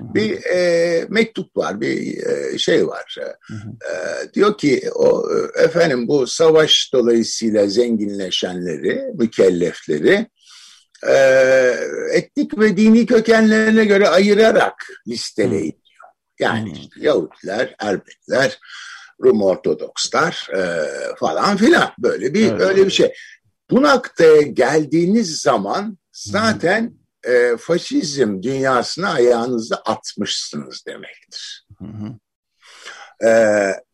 bir 0.00 0.44
e, 0.44 1.06
mektup 1.08 1.56
var 1.56 1.80
bir 1.80 2.26
e, 2.26 2.58
şey 2.58 2.86
var. 2.86 3.16
E, 3.50 4.32
diyor 4.34 4.58
ki 4.58 4.82
o 4.94 5.28
efendim 5.64 6.08
bu 6.08 6.26
savaş 6.26 6.90
dolayısıyla 6.92 7.66
zenginleşenleri, 7.66 9.02
mükellefleri 9.14 10.26
e, 11.06 11.14
etnik 12.12 12.58
ve 12.58 12.76
dini 12.76 13.06
kökenlerine 13.06 13.84
göre 13.84 14.08
ayırarak 14.08 14.86
listeleyin. 15.08 15.82
Yani 16.38 16.72
işte 16.72 17.00
Yahudiler, 17.00 17.74
Ermeniler, 17.78 18.58
Rum 19.24 19.42
Ortodokslar 19.42 20.48
e, 20.56 20.86
falan 21.16 21.56
filan 21.56 21.92
böyle 21.98 22.34
bir 22.34 22.50
evet. 22.50 22.60
öyle 22.60 22.86
bir 22.86 22.90
şey. 22.90 23.12
Bu 23.70 23.82
noktaya 23.82 24.42
geldiğiniz 24.42 25.40
zaman 25.40 25.98
zaten 26.12 26.94
e, 27.24 27.56
faşizm 27.56 28.42
dünyasına 28.42 29.12
ayağınızı 29.12 29.76
atmışsınız 29.76 30.86
demektir. 30.86 31.66
Hı 31.78 31.84
hı. 31.84 32.18
E, 33.28 33.30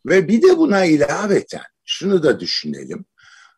ve 0.06 0.28
bir 0.28 0.42
de 0.42 0.58
buna 0.58 0.84
ilaveten 0.84 1.64
şunu 1.84 2.22
da 2.22 2.40
düşünelim. 2.40 3.04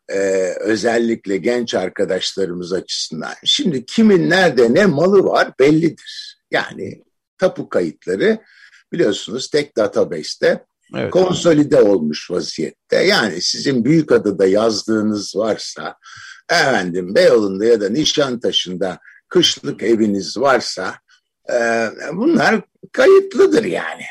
E, 0.09 0.17
özellikle 0.59 1.37
genç 1.37 1.75
arkadaşlarımız 1.75 2.73
açısından. 2.73 3.33
Şimdi 3.45 3.85
kimin 3.85 4.29
nerede 4.29 4.73
ne 4.73 4.85
malı 4.85 5.23
var 5.23 5.51
bellidir. 5.59 6.37
Yani 6.51 7.03
tapu 7.37 7.69
kayıtları 7.69 8.39
biliyorsunuz 8.93 9.49
tek 9.49 9.77
database'te 9.77 10.65
evet. 10.95 11.11
konsolide 11.11 11.81
olmuş 11.81 12.31
vaziyette. 12.31 12.95
Yani 12.95 13.41
sizin 13.41 13.85
büyük 13.85 14.11
adada 14.11 14.47
yazdığınız 14.47 15.35
varsa 15.35 15.95
efendim 16.51 17.15
Beyoğlu'nda 17.15 17.65
ya 17.65 17.81
da 17.81 17.89
Nişantaşı'nda 17.89 18.99
kışlık 19.29 19.83
eviniz 19.83 20.37
varsa 20.37 20.95
e, 21.53 21.87
bunlar 22.13 22.61
kayıtlıdır 22.91 23.63
yani. 23.63 24.03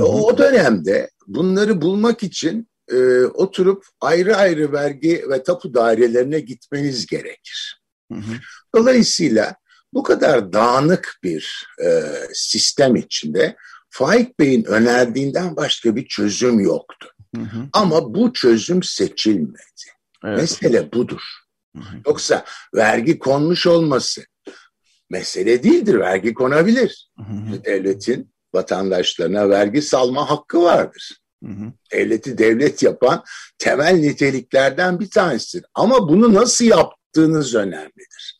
O 0.00 0.38
dönemde 0.38 1.10
bunları 1.26 1.82
bulmak 1.82 2.22
için 2.22 2.68
e, 2.92 3.24
oturup 3.24 3.84
ayrı 4.00 4.36
ayrı 4.36 4.72
vergi 4.72 5.24
ve 5.30 5.42
tapu 5.42 5.74
dairelerine 5.74 6.40
gitmeniz 6.40 7.06
gerekir. 7.06 7.82
Hı 8.12 8.18
hı. 8.18 8.32
Dolayısıyla 8.76 9.54
bu 9.92 10.02
kadar 10.02 10.52
dağınık 10.52 11.18
bir 11.22 11.66
e, 11.84 12.02
sistem 12.32 12.96
içinde 12.96 13.56
Faik 13.90 14.40
Bey'in 14.40 14.64
önerdiğinden 14.64 15.56
başka 15.56 15.96
bir 15.96 16.08
çözüm 16.08 16.60
yoktu. 16.60 17.08
Hı 17.36 17.42
hı. 17.42 17.68
Ama 17.72 18.14
bu 18.14 18.32
çözüm 18.32 18.82
seçilmedi. 18.82 19.62
Evet. 20.24 20.38
Mesele 20.38 20.92
budur. 20.92 21.22
Hı 21.76 21.82
hı. 21.82 21.96
Yoksa 22.06 22.44
vergi 22.74 23.18
konmuş 23.18 23.66
olması 23.66 24.24
mesele 25.10 25.62
değildir. 25.62 25.94
Vergi 25.94 26.34
konabilir. 26.34 27.10
Hı 27.16 27.22
hı. 27.22 27.64
Devletin 27.64 28.32
vatandaşlarına 28.54 29.48
vergi 29.48 29.82
salma 29.82 30.30
hakkı 30.30 30.62
vardır. 30.62 31.18
Hı 31.44 31.50
hı. 31.50 31.72
Devleti 31.92 32.38
devlet 32.38 32.82
yapan 32.82 33.24
temel 33.58 33.94
niteliklerden 33.94 35.00
bir 35.00 35.10
tanesidir. 35.10 35.66
Ama 35.74 36.08
bunu 36.08 36.34
nasıl 36.34 36.64
yaptığınız 36.64 37.54
önemlidir. 37.54 38.38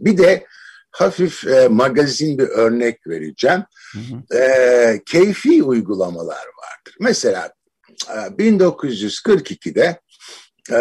Bir 0.00 0.18
de 0.18 0.46
hafif 0.90 1.46
e, 1.46 1.68
magazin 1.68 2.38
bir 2.38 2.48
örnek 2.48 3.06
vereceğim. 3.06 3.64
Hı 3.92 3.98
hı. 3.98 4.38
E, 4.38 5.02
keyfi 5.06 5.62
uygulamalar 5.62 6.46
vardır. 6.46 6.96
Mesela 7.00 7.52
e, 8.08 8.12
1942'de 8.14 10.00
e, 10.70 10.80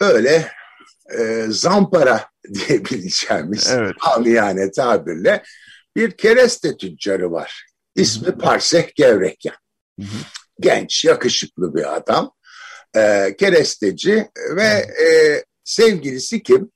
böyle 0.00 0.52
e, 1.18 1.46
zampara 1.48 2.24
diyebileceğimiz 2.54 3.70
evet. 3.70 3.94
amiyane 4.16 4.70
tabirle 4.70 5.42
bir 5.96 6.10
kereste 6.10 6.76
tüccarı 6.76 7.32
var. 7.32 7.66
İsmi. 7.96 8.38
Parseh 8.38 8.94
Gevrekyan. 8.94 9.56
Hı 10.00 10.06
hı. 10.06 10.41
Genç, 10.60 11.04
yakışıklı 11.04 11.74
bir 11.74 11.96
adam. 11.96 12.32
E, 12.96 13.34
keresteci 13.38 14.28
ve 14.56 14.86
e, 15.04 15.44
sevgilisi 15.64 16.42
kim? 16.42 16.70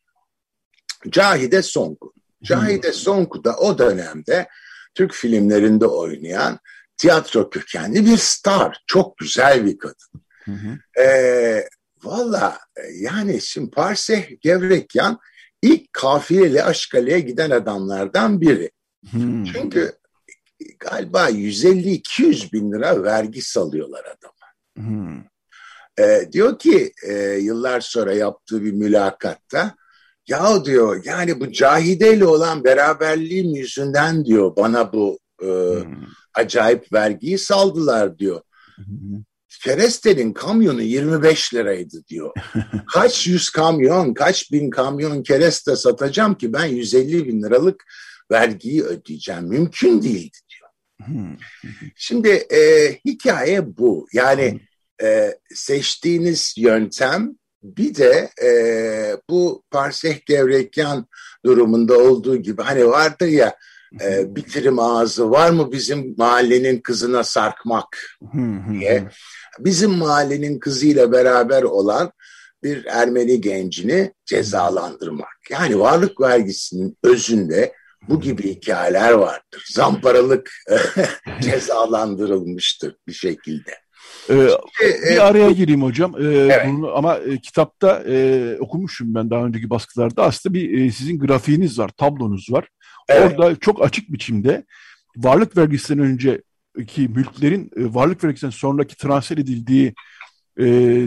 Cahide 1.09 1.62
Sonku. 1.62 2.12
Cahide 2.43 2.93
Sonku 2.93 3.45
da 3.45 3.57
o 3.57 3.79
dönemde 3.79 4.49
Türk 4.95 5.14
filmlerinde 5.14 5.87
oynayan 5.87 6.59
tiyatro 6.97 7.51
kökenli 7.51 8.07
bir 8.07 8.16
star. 8.16 8.83
Çok 8.87 9.18
güzel 9.18 9.66
bir 9.66 9.79
kadın. 9.79 10.22
Hı 10.45 10.53
hı. 10.53 11.03
Ee, 11.03 11.68
Valla 12.07 12.59
yani 13.01 13.41
şimdi 13.41 13.70
Parseh 13.70 14.41
Gevrekyan 14.41 15.18
ilk 15.62 15.93
kafiyeli 15.93 16.62
Aşkale'ye 16.62 17.20
giden 17.20 17.51
adamlardan 17.51 18.41
biri. 18.41 18.70
Hmm. 19.11 19.45
Çünkü 19.45 19.93
galiba 20.79 21.31
150-200 21.31 22.53
bin 22.53 22.72
lira 22.72 23.03
vergi 23.03 23.43
salıyorlar 23.43 24.05
adama. 24.05 24.47
Hmm. 24.77 25.22
Ee, 25.99 26.29
diyor 26.33 26.59
ki 26.59 26.93
e, 27.07 27.14
yıllar 27.22 27.81
sonra 27.81 28.12
yaptığı 28.12 28.64
bir 28.64 28.72
mülakatta 28.72 29.74
ya 30.29 30.64
diyor 30.64 31.03
yani 31.05 31.41
bu 31.41 31.53
Cahide 31.53 32.14
ile 32.14 32.27
olan 32.27 32.64
beraberliğim 32.64 33.55
yüzünden 33.55 34.24
diyor 34.24 34.57
bana 34.57 34.93
bu 34.93 35.18
e, 35.43 35.47
hmm. 35.47 36.05
acayip 36.35 36.93
vergiyi 36.93 37.39
saldılar 37.39 38.18
diyor. 38.18 38.41
Hmm. 38.77 39.22
Kereste'nin 39.64 40.33
kamyonu 40.33 40.83
25 40.83 41.55
liraydı 41.55 42.07
diyor. 42.09 42.35
kaç 42.93 43.27
yüz 43.27 43.51
kamyon, 43.51 44.14
kaç 44.14 44.53
bin 44.53 44.70
kamyon 44.70 45.22
kereste 45.22 45.77
satacağım 45.77 46.35
ki 46.35 46.53
ben 46.53 46.64
150 46.64 47.29
bin 47.29 47.43
liralık 47.43 47.85
vergiyi 48.31 48.83
ödeyeceğim. 48.83 49.45
Mümkün 49.45 50.03
değildi. 50.03 50.37
Hmm. 50.39 50.45
Şimdi 51.97 52.28
e, 52.28 52.92
hikaye 53.05 53.76
bu. 53.76 54.07
Yani 54.12 54.61
e, 55.03 55.38
seçtiğiniz 55.55 56.55
yöntem 56.57 57.36
bir 57.62 57.94
de 57.94 58.30
e, 58.42 58.51
bu 59.30 59.62
parseh 59.70 60.26
gevrekyan 60.26 61.07
durumunda 61.44 61.99
olduğu 61.99 62.36
gibi 62.36 62.62
hani 62.62 62.86
vardır 62.86 63.26
ya 63.26 63.57
e, 64.01 64.36
bitirim 64.36 64.78
ağzı 64.78 65.30
var 65.30 65.51
mı 65.51 65.72
bizim 65.72 66.14
mahallenin 66.18 66.80
kızına 66.80 67.24
sarkmak 67.24 68.18
diye. 68.70 69.09
Bizim 69.59 69.90
mahallenin 69.90 70.59
kızıyla 70.59 71.12
beraber 71.12 71.62
olan 71.62 72.12
bir 72.62 72.84
Ermeni 72.84 73.40
gencini 73.40 74.12
cezalandırmak. 74.24 75.36
Yani 75.51 75.78
varlık 75.78 76.20
vergisinin 76.20 76.99
özünde 77.03 77.72
bu 78.09 78.21
gibi 78.21 78.43
hikayeler 78.43 79.13
vardır. 79.13 79.65
Zamparalık 79.73 80.51
cezalandırılmıştır 81.41 82.97
bir 83.09 83.13
şekilde. 83.13 83.71
Ee, 84.31 84.49
bir 85.11 85.27
araya 85.27 85.51
gireyim 85.51 85.83
hocam. 85.83 86.15
Ee, 86.19 86.25
evet. 86.25 86.67
bunu, 86.67 86.97
ama 86.97 87.17
e, 87.17 87.39
kitapta 87.39 88.05
e, 88.09 88.57
okumuşum 88.61 89.15
ben 89.15 89.31
daha 89.31 89.45
önceki 89.45 89.71
baskılarda. 89.71 90.23
Aslında 90.23 90.55
bir 90.55 90.81
e, 90.81 90.91
sizin 90.91 91.19
grafiğiniz 91.19 91.79
var, 91.79 91.89
tablonuz 91.89 92.53
var. 92.53 92.69
Evet. 93.09 93.41
Orada 93.41 93.57
çok 93.57 93.85
açık 93.85 94.13
biçimde 94.13 94.65
varlık 95.17 95.57
vergisinden 95.57 96.05
önceki 96.05 97.09
mülklerin 97.09 97.71
e, 97.77 97.95
varlık 97.95 98.25
vergisinden 98.25 98.51
sonraki 98.51 98.97
transfer 98.97 99.39
edildiği 99.39 99.95
e, 100.59 100.65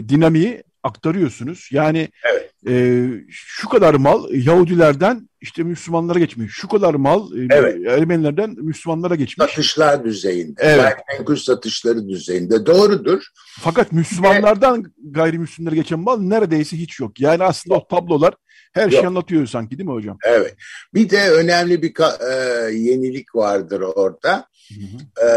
dinamiği 0.08 0.62
aktarıyorsunuz. 0.82 1.68
Yani 1.72 2.08
evet. 2.24 2.49
E, 2.68 3.06
şu 3.28 3.68
kadar 3.68 3.94
mal 3.94 4.30
Yahudilerden 4.30 5.28
işte 5.40 5.62
Müslümanlara 5.62 6.18
geçmiş. 6.18 6.52
Şu 6.52 6.68
kadar 6.68 6.94
mal 6.94 7.38
e, 7.38 7.46
evet. 7.50 7.86
Ermenilerden 7.86 8.50
Müslümanlara 8.50 9.14
geçmiş. 9.14 9.50
Satışlar 9.50 10.04
düzeyinde. 10.04 10.60
Evet. 10.62 10.96
Gayrimenkul 10.96 11.36
satışları 11.36 12.08
düzeyinde. 12.08 12.66
Doğrudur. 12.66 13.22
Fakat 13.60 13.92
Müslümanlardan 13.92 14.80
evet. 14.80 15.14
gayrimüslimlere 15.14 15.74
geçen 15.74 15.98
mal 15.98 16.20
neredeyse 16.20 16.76
hiç 16.76 17.00
yok. 17.00 17.20
Yani 17.20 17.44
aslında 17.44 17.76
o 17.76 17.88
tablolar 17.88 18.34
her 18.72 18.82
Yok. 18.82 18.92
şeyi 18.92 19.06
anlatıyor 19.06 19.46
sanki 19.46 19.78
değil 19.78 19.88
mi 19.88 19.94
hocam? 19.94 20.18
Evet. 20.24 20.54
Bir 20.94 21.10
de 21.10 21.30
önemli 21.30 21.82
bir 21.82 21.94
e, 22.30 22.74
yenilik 22.74 23.34
vardır 23.34 23.80
orada. 23.80 24.46
Hı 24.68 24.74
hı. 24.80 25.26
E, 25.26 25.30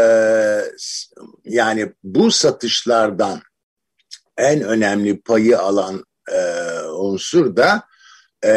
yani 1.44 1.92
bu 2.04 2.30
satışlardan 2.30 3.40
en 4.36 4.60
önemli 4.60 5.20
payı 5.20 5.58
alan 5.58 6.04
e, 6.32 6.38
unsur 6.88 7.56
da 7.56 7.82
e, 8.44 8.50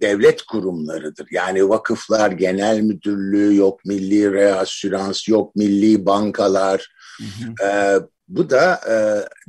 devlet 0.00 0.42
kurumlarıdır. 0.42 1.26
Yani 1.30 1.68
vakıflar, 1.68 2.30
genel 2.30 2.80
müdürlüğü, 2.80 3.56
yok 3.56 3.84
milli 3.84 4.32
reasürans, 4.32 5.28
yok 5.28 5.56
milli 5.56 6.06
bankalar. 6.06 6.88
Hı 7.18 7.24
hı. 7.24 7.68
E, 7.68 8.00
bu 8.28 8.50
da 8.50 8.80
e, 8.88 8.96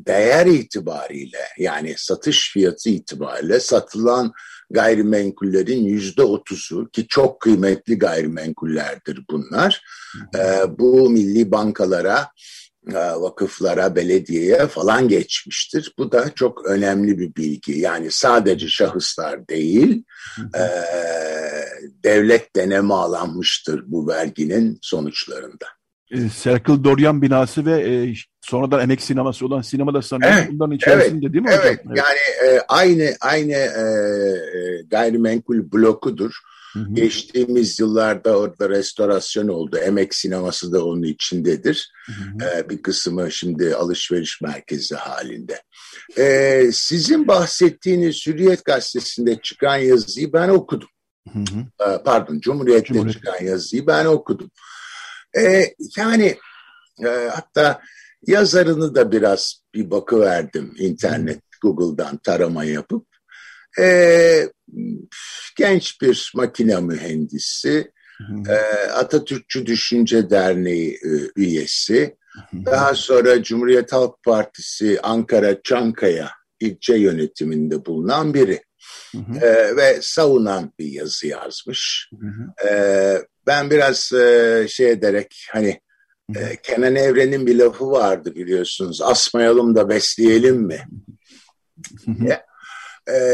değer 0.06 0.46
itibariyle 0.46 1.40
yani 1.58 1.94
satış 1.98 2.52
fiyatı 2.54 2.90
itibariyle 2.90 3.60
satılan 3.60 4.34
gayrimenkullerin 4.70 5.84
yüzde 5.84 6.24
otuzu 6.24 6.90
ki 6.90 7.08
çok 7.08 7.40
kıymetli 7.40 7.98
gayrimenkullerdir 7.98 9.20
bunlar. 9.30 9.82
Hı 10.14 10.40
hı. 10.40 10.44
E, 10.44 10.80
bu 10.80 11.10
milli 11.10 11.52
bankalara 11.52 12.28
vakıflara, 12.94 13.96
belediyeye 13.96 14.68
falan 14.68 15.08
geçmiştir. 15.08 15.94
Bu 15.98 16.12
da 16.12 16.36
çok 16.36 16.66
önemli 16.66 17.20
bir 17.20 17.36
bilgi. 17.36 17.80
Yani 17.80 18.12
sadece 18.12 18.68
şahıslar 18.68 19.48
değil, 19.48 20.04
e, 20.40 20.64
devlet 22.04 22.56
deneme 22.56 22.94
alanmıştır 22.94 23.84
bu 23.88 24.08
verginin 24.08 24.80
sonuçlarında. 24.82 25.66
E, 26.12 26.18
Circle 26.30 26.84
Dorian 26.84 27.22
binası 27.22 27.66
ve 27.66 27.82
e, 27.82 28.14
sonradan 28.42 28.82
emek 28.82 29.02
sineması 29.02 29.46
olan 29.46 29.62
sinema 29.62 29.94
da 29.94 30.02
sanırım 30.02 30.34
evet, 30.34 30.50
bunların 30.52 30.76
içerisinde 30.76 31.26
evet, 31.26 31.34
değil 31.34 31.44
mi 31.44 31.50
hocam? 31.50 31.62
Evet, 31.66 31.80
evet. 31.88 31.98
yani 31.98 32.50
e, 32.52 32.62
aynı 32.68 33.10
aynı 33.22 33.54
e, 33.54 33.84
e 34.58 34.82
gayrimenkul 34.88 35.72
blokudur. 35.72 36.32
Hı 36.76 36.80
hı. 36.80 36.94
Geçtiğimiz 36.94 37.80
yıllarda 37.80 38.38
orada 38.38 38.70
restorasyon 38.70 39.48
oldu. 39.48 39.78
Emek 39.78 40.16
sineması 40.16 40.72
da 40.72 40.86
onun 40.86 41.04
içindedir. 41.04 41.92
Hı 42.06 42.12
hı. 42.12 42.50
Ee, 42.50 42.70
bir 42.70 42.82
kısmı 42.82 43.32
şimdi 43.32 43.76
alışveriş 43.76 44.42
merkezi 44.42 44.96
halinde. 44.96 45.62
Ee, 46.18 46.70
sizin 46.74 47.28
bahsettiğiniz 47.28 48.28
Hürriyet 48.28 48.66
Gazetesi'nde 48.66 49.40
çıkan 49.42 49.78
yazıyı 49.78 50.34
ben 50.34 50.50
okudum. 50.50 50.90
Hı 51.34 51.40
hı. 51.40 51.90
Ee, 51.92 52.04
pardon, 52.06 52.40
Cumhuriyet'te 52.40 52.94
Cumhuriyet. 52.94 53.18
çıkan 53.18 53.46
yazıyı 53.46 53.88
ben 53.88 54.06
okudum. 54.06 54.52
Ee, 55.38 55.74
yani 55.98 56.38
e, 57.06 57.08
hatta 57.36 57.82
yazarını 58.28 58.96
da 58.96 59.12
biraz 59.12 59.62
bir 59.74 59.92
bakıverdim 59.92 60.74
internette. 60.78 61.42
Google'dan 61.62 62.18
tarama 62.18 62.64
yapıp. 62.64 63.08
E, 63.80 64.50
genç 65.58 66.02
bir 66.02 66.32
makine 66.36 66.82
mühendisi, 66.82 67.92
e, 68.50 68.56
Atatürkçü 68.90 69.66
Düşünce 69.66 70.30
Derneği 70.30 70.94
e, 70.94 71.10
üyesi, 71.36 72.16
daha 72.54 72.96
sonra 72.96 73.44
Cumhuriyet 73.44 73.94
Halk 73.94 74.24
Partisi 74.24 75.00
Ankara 75.04 75.62
Çankaya 75.62 76.32
ilçe 76.60 76.96
yönetiminde 76.96 77.86
bulunan 77.86 78.34
biri. 78.34 78.62
Hı 79.12 79.18
hı. 79.18 79.46
E, 79.46 79.76
ve 79.76 79.98
savunan 80.02 80.74
bir 80.80 80.92
yazı 80.92 81.28
yazmış. 81.28 82.10
Hı 82.20 82.28
hı. 82.28 82.68
E, 82.70 82.74
ben 83.48 83.70
biraz 83.70 84.14
e, 84.14 84.66
şey 84.70 84.92
ederek 84.92 85.48
hani 85.52 85.80
e, 86.36 86.56
Kenan 86.64 86.96
Evren'in 86.96 87.48
bir 87.48 87.56
lafı 87.56 87.92
vardı 87.92 88.36
biliyorsunuz. 88.36 89.02
Asmayalım 89.02 89.76
da 89.76 89.90
besleyelim 89.90 90.62
mi? 90.62 90.88
Hı 92.06 92.12
e, 92.12 92.45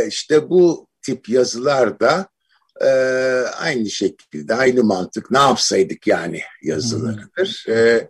işte 0.07 0.49
bu 0.49 0.87
tip 1.01 1.29
yazılarda 1.29 2.27
e, 2.81 2.89
aynı 3.59 3.89
şekilde 3.89 4.55
aynı 4.55 4.83
mantık 4.83 5.31
ne 5.31 5.39
yapsaydık 5.39 6.07
yani 6.07 6.41
yazılarıdır. 6.63 7.65
E, 7.69 8.09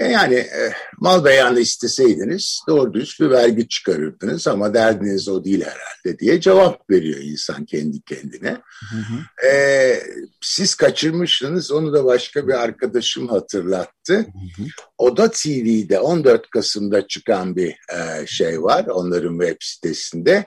e, 0.00 0.08
yani 0.08 0.34
e, 0.34 0.72
mal 0.98 1.24
beyanı 1.24 1.60
isteseydiniz 1.60 2.60
doğru 2.68 2.94
düz 2.94 3.16
bir 3.20 3.30
vergi 3.30 3.68
çıkarırdınız 3.68 4.48
ama 4.48 4.74
derdiniz 4.74 5.28
o 5.28 5.44
değil 5.44 5.64
herhalde 5.64 6.18
diye 6.18 6.40
cevap 6.40 6.90
veriyor 6.90 7.20
insan 7.22 7.64
kendi 7.64 8.00
kendine. 8.02 8.58
Hı 8.90 8.96
hı. 8.96 9.46
E, 9.46 10.02
siz 10.40 10.74
kaçırmışsınız 10.74 11.72
onu 11.72 11.92
da 11.92 12.04
başka 12.04 12.48
bir 12.48 12.52
arkadaşım 12.52 13.28
hatırlattı. 13.28 14.14
Hı 14.16 14.62
hı. 14.62 14.66
Oda 14.98 15.30
TV'de 15.30 16.00
14 16.00 16.50
Kasım'da 16.50 17.06
çıkan 17.06 17.56
bir 17.56 17.70
e, 17.70 18.26
şey 18.26 18.62
var 18.62 18.86
onların 18.86 19.38
web 19.38 19.56
sitesinde. 19.60 20.46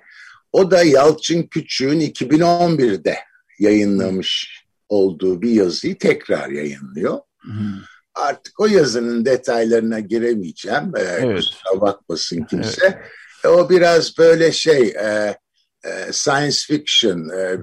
O 0.53 0.71
da 0.71 0.83
Yalçın 0.83 1.43
Küçük'ün 1.43 1.99
2011'de 1.99 3.17
yayınlamış 3.59 4.63
olduğu 4.89 5.41
bir 5.41 5.51
yazıyı 5.51 5.97
tekrar 5.97 6.49
yayınlıyor. 6.49 7.19
Hı 7.39 7.51
hı 7.51 7.83
artık 8.15 8.59
o 8.59 8.65
yazının 8.65 9.25
detaylarına 9.25 9.99
giremeyeceğim. 9.99 10.93
Ee, 10.97 11.01
evet. 11.01 11.35
Kusura 11.35 11.81
bakmasın 11.81 12.43
kimse. 12.49 12.85
Evet. 12.85 12.97
E, 13.45 13.47
o 13.47 13.69
biraz 13.69 14.17
böyle 14.17 14.51
şey 14.51 14.87
e, 14.87 15.37
e, 15.83 16.11
science 16.11 16.57
fiction 16.67 17.29
e, 17.29 17.57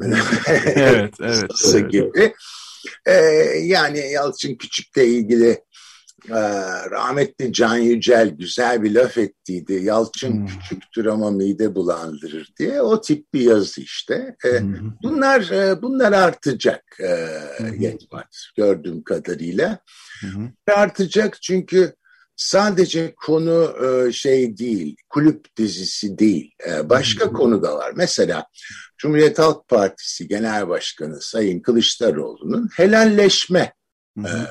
evet, 0.74 1.14
evet, 1.20 1.90
gibi. 1.90 2.34
E, 3.06 3.14
yani 3.62 4.10
Yalçın 4.12 4.54
Küçük'le 4.54 4.96
ilgili 4.96 5.64
rahmetli 6.90 7.52
Can 7.52 7.76
Yücel 7.76 8.28
güzel 8.28 8.82
bir 8.82 8.94
laf 8.94 9.18
ettiydi. 9.18 9.72
Yalçın 9.72 10.32
hmm. 10.32 10.46
küçüktür 10.46 11.06
ama 11.06 11.30
mide 11.30 11.74
bulandırır 11.74 12.52
diye. 12.58 12.82
O 12.82 13.00
tip 13.00 13.34
bir 13.34 13.40
yazı 13.40 13.80
işte. 13.80 14.36
Hmm. 14.42 14.92
Bunlar 15.02 15.50
e, 15.50 15.82
bunlar 15.82 16.12
artacak 16.12 16.84
e, 17.00 17.28
hmm. 17.58 17.80
Yetmez 17.80 18.50
gördüğüm 18.56 19.02
kadarıyla. 19.02 19.78
Hı. 20.20 20.72
Artacak 20.74 21.42
çünkü 21.42 21.94
sadece 22.36 23.14
konu 23.14 23.76
e, 23.86 24.12
şey 24.12 24.58
değil, 24.58 24.96
kulüp 25.08 25.56
dizisi 25.56 26.18
değil, 26.18 26.52
başka 26.84 27.24
hı. 27.26 27.32
konu 27.32 27.62
da 27.62 27.76
var. 27.76 27.92
Mesela 27.96 28.46
Cumhuriyet 28.98 29.38
Halk 29.38 29.68
Partisi 29.68 30.28
Genel 30.28 30.68
Başkanı 30.68 31.20
Sayın 31.20 31.60
Kılıçdaroğlu'nun 31.60 32.68
helalleşme 32.76 33.72
hı 34.18 34.28
hı. 34.28 34.48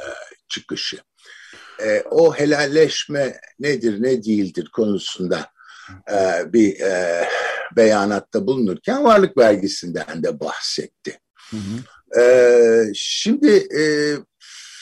E. 1.84 2.04
O 2.12 2.34
helalleşme 2.34 3.40
nedir 3.60 4.04
ne 4.04 4.24
değildir 4.24 4.70
konusunda 4.74 5.50
bir 6.46 6.78
beyanatta 7.76 8.48
bulunurken 8.48 9.04
varlık 9.04 9.38
vergisinden 9.38 10.24
de 10.24 10.40
bahsetti. 10.40 11.20
Hı 11.50 11.58
hı. 11.58 12.92
Şimdi 12.96 13.68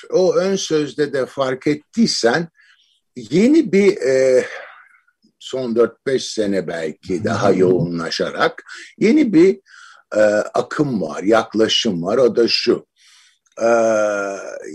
o 0.09 0.35
ön 0.35 0.55
sözde 0.55 1.13
de 1.13 1.25
fark 1.25 1.67
ettiysen 1.67 2.49
yeni 3.15 3.71
bir 3.71 3.97
e, 3.97 4.45
son 5.39 5.75
4-5 5.75 6.19
sene 6.19 6.67
belki 6.67 7.23
daha 7.23 7.51
yoğunlaşarak 7.51 8.63
yeni 8.97 9.33
bir 9.33 9.59
e, 10.15 10.21
akım 10.53 11.01
var, 11.01 11.23
yaklaşım 11.23 12.03
var. 12.03 12.17
O 12.17 12.35
da 12.35 12.47
şu. 12.47 12.86
E, 13.61 13.69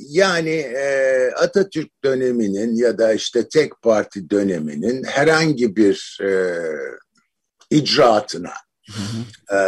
yani 0.08 0.54
e, 0.54 1.30
Atatürk 1.36 2.04
döneminin 2.04 2.74
ya 2.74 2.98
da 2.98 3.12
işte 3.12 3.48
tek 3.48 3.82
parti 3.82 4.30
döneminin 4.30 5.04
herhangi 5.04 5.76
bir 5.76 6.18
e, 6.22 6.30
icraatına 7.70 8.52
E, 9.52 9.58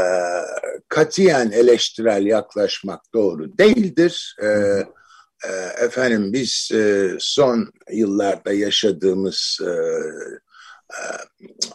katiyen 0.88 1.50
eleştirel 1.50 2.26
yaklaşmak 2.26 3.00
doğru 3.14 3.58
değildir. 3.58 4.36
Ee, 5.44 5.84
efendim 5.84 6.32
biz 6.32 6.70
son 7.18 7.72
yıllarda 7.90 8.52
yaşadığımız 8.52 9.60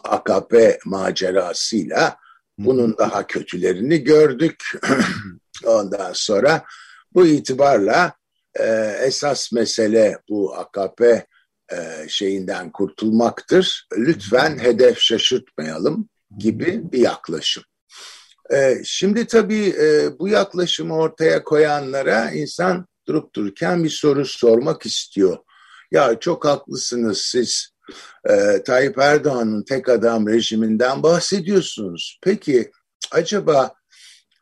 AKP 0.04 0.78
macerasıyla 0.84 2.16
bunun 2.58 2.98
daha 2.98 3.26
kötülerini 3.26 4.04
gördük. 4.04 4.64
Ondan 5.64 6.12
sonra 6.12 6.64
bu 7.14 7.26
itibarla 7.26 8.12
esas 9.02 9.52
mesele 9.52 10.18
bu 10.28 10.54
AKP 10.54 11.26
şeyinden 12.08 12.72
kurtulmaktır. 12.72 13.88
Lütfen 13.96 14.58
hedef 14.58 14.98
şaşırtmayalım 14.98 16.08
gibi 16.38 16.92
bir 16.92 16.98
yaklaşım. 16.98 17.62
Şimdi 18.84 19.26
tabii 19.26 19.74
bu 20.18 20.28
yaklaşımı 20.28 20.96
ortaya 20.96 21.44
koyanlara 21.44 22.30
insan 22.30 22.86
durup 23.08 23.34
dururken 23.34 23.84
bir 23.84 23.90
soru 23.90 24.24
sormak 24.24 24.86
istiyor. 24.86 25.38
Ya 25.90 26.20
çok 26.20 26.44
haklısınız 26.44 27.18
siz 27.18 27.70
e, 28.28 28.62
Tayyip 28.62 28.98
Erdoğan'ın 28.98 29.62
tek 29.62 29.88
adam 29.88 30.28
rejiminden 30.28 31.02
bahsediyorsunuz. 31.02 32.18
Peki 32.22 32.70
acaba 33.12 33.74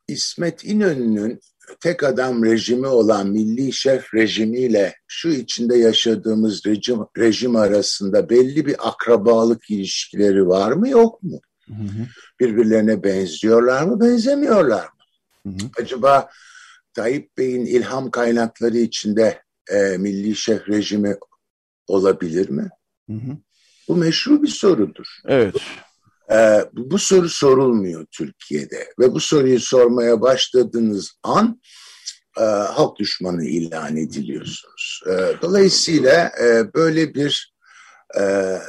İsmet 0.09 0.65
İnönü'nün 0.65 1.41
tek 1.81 2.05
adam 2.05 2.45
rejimi 2.45 2.87
olan 2.87 3.29
milli 3.29 3.73
şef 3.73 4.15
rejimiyle 4.15 4.95
şu 5.07 5.29
içinde 5.29 5.77
yaşadığımız 5.77 6.67
rejim, 6.67 6.99
rejim 7.19 7.57
arasında 7.57 8.31
belli 8.31 8.67
bir 8.67 8.89
akrabalık 8.89 9.71
ilişkileri 9.71 10.49
var 10.49 10.73
mı 10.73 10.89
yok 10.89 11.23
mu? 11.23 11.41
Hı 11.69 11.75
hı. 11.75 12.07
Birbirlerine 12.41 13.03
benziyorlar 13.05 13.83
mı 13.83 14.01
benzemiyorlar 14.01 14.85
mı? 14.85 14.91
Hı 15.47 15.49
hı. 15.49 15.71
Acaba 15.81 16.31
Tayyip 16.95 17.39
Bey'in 17.39 17.67
ilham 17.67 18.11
kaynakları 18.11 18.79
içinde 18.79 19.43
e, 19.71 19.97
milli 19.99 20.37
şef 20.37 20.69
rejimi 20.69 21.17
olabilir 21.87 22.49
mi? 22.49 22.69
Hı 23.11 23.13
hı. 23.13 23.37
Bu 23.89 23.97
meşru 23.97 24.43
bir 24.43 24.49
sorudur. 24.49 25.07
Evet. 25.27 25.55
E, 26.33 26.65
bu, 26.73 26.99
soru 26.99 27.29
sorulmuyor 27.29 28.07
Türkiye'de 28.11 28.93
ve 28.99 29.13
bu 29.13 29.21
soruyu 29.21 29.61
sormaya 29.61 30.21
başladığınız 30.21 31.13
an 31.23 31.61
e, 32.39 32.43
halk 32.45 32.99
düşmanı 32.99 33.45
ilan 33.45 33.97
ediliyorsunuz. 33.97 35.03
E, 35.07 35.13
dolayısıyla 35.43 36.33
e, 36.43 36.75
böyle 36.75 37.15
bir 37.15 37.58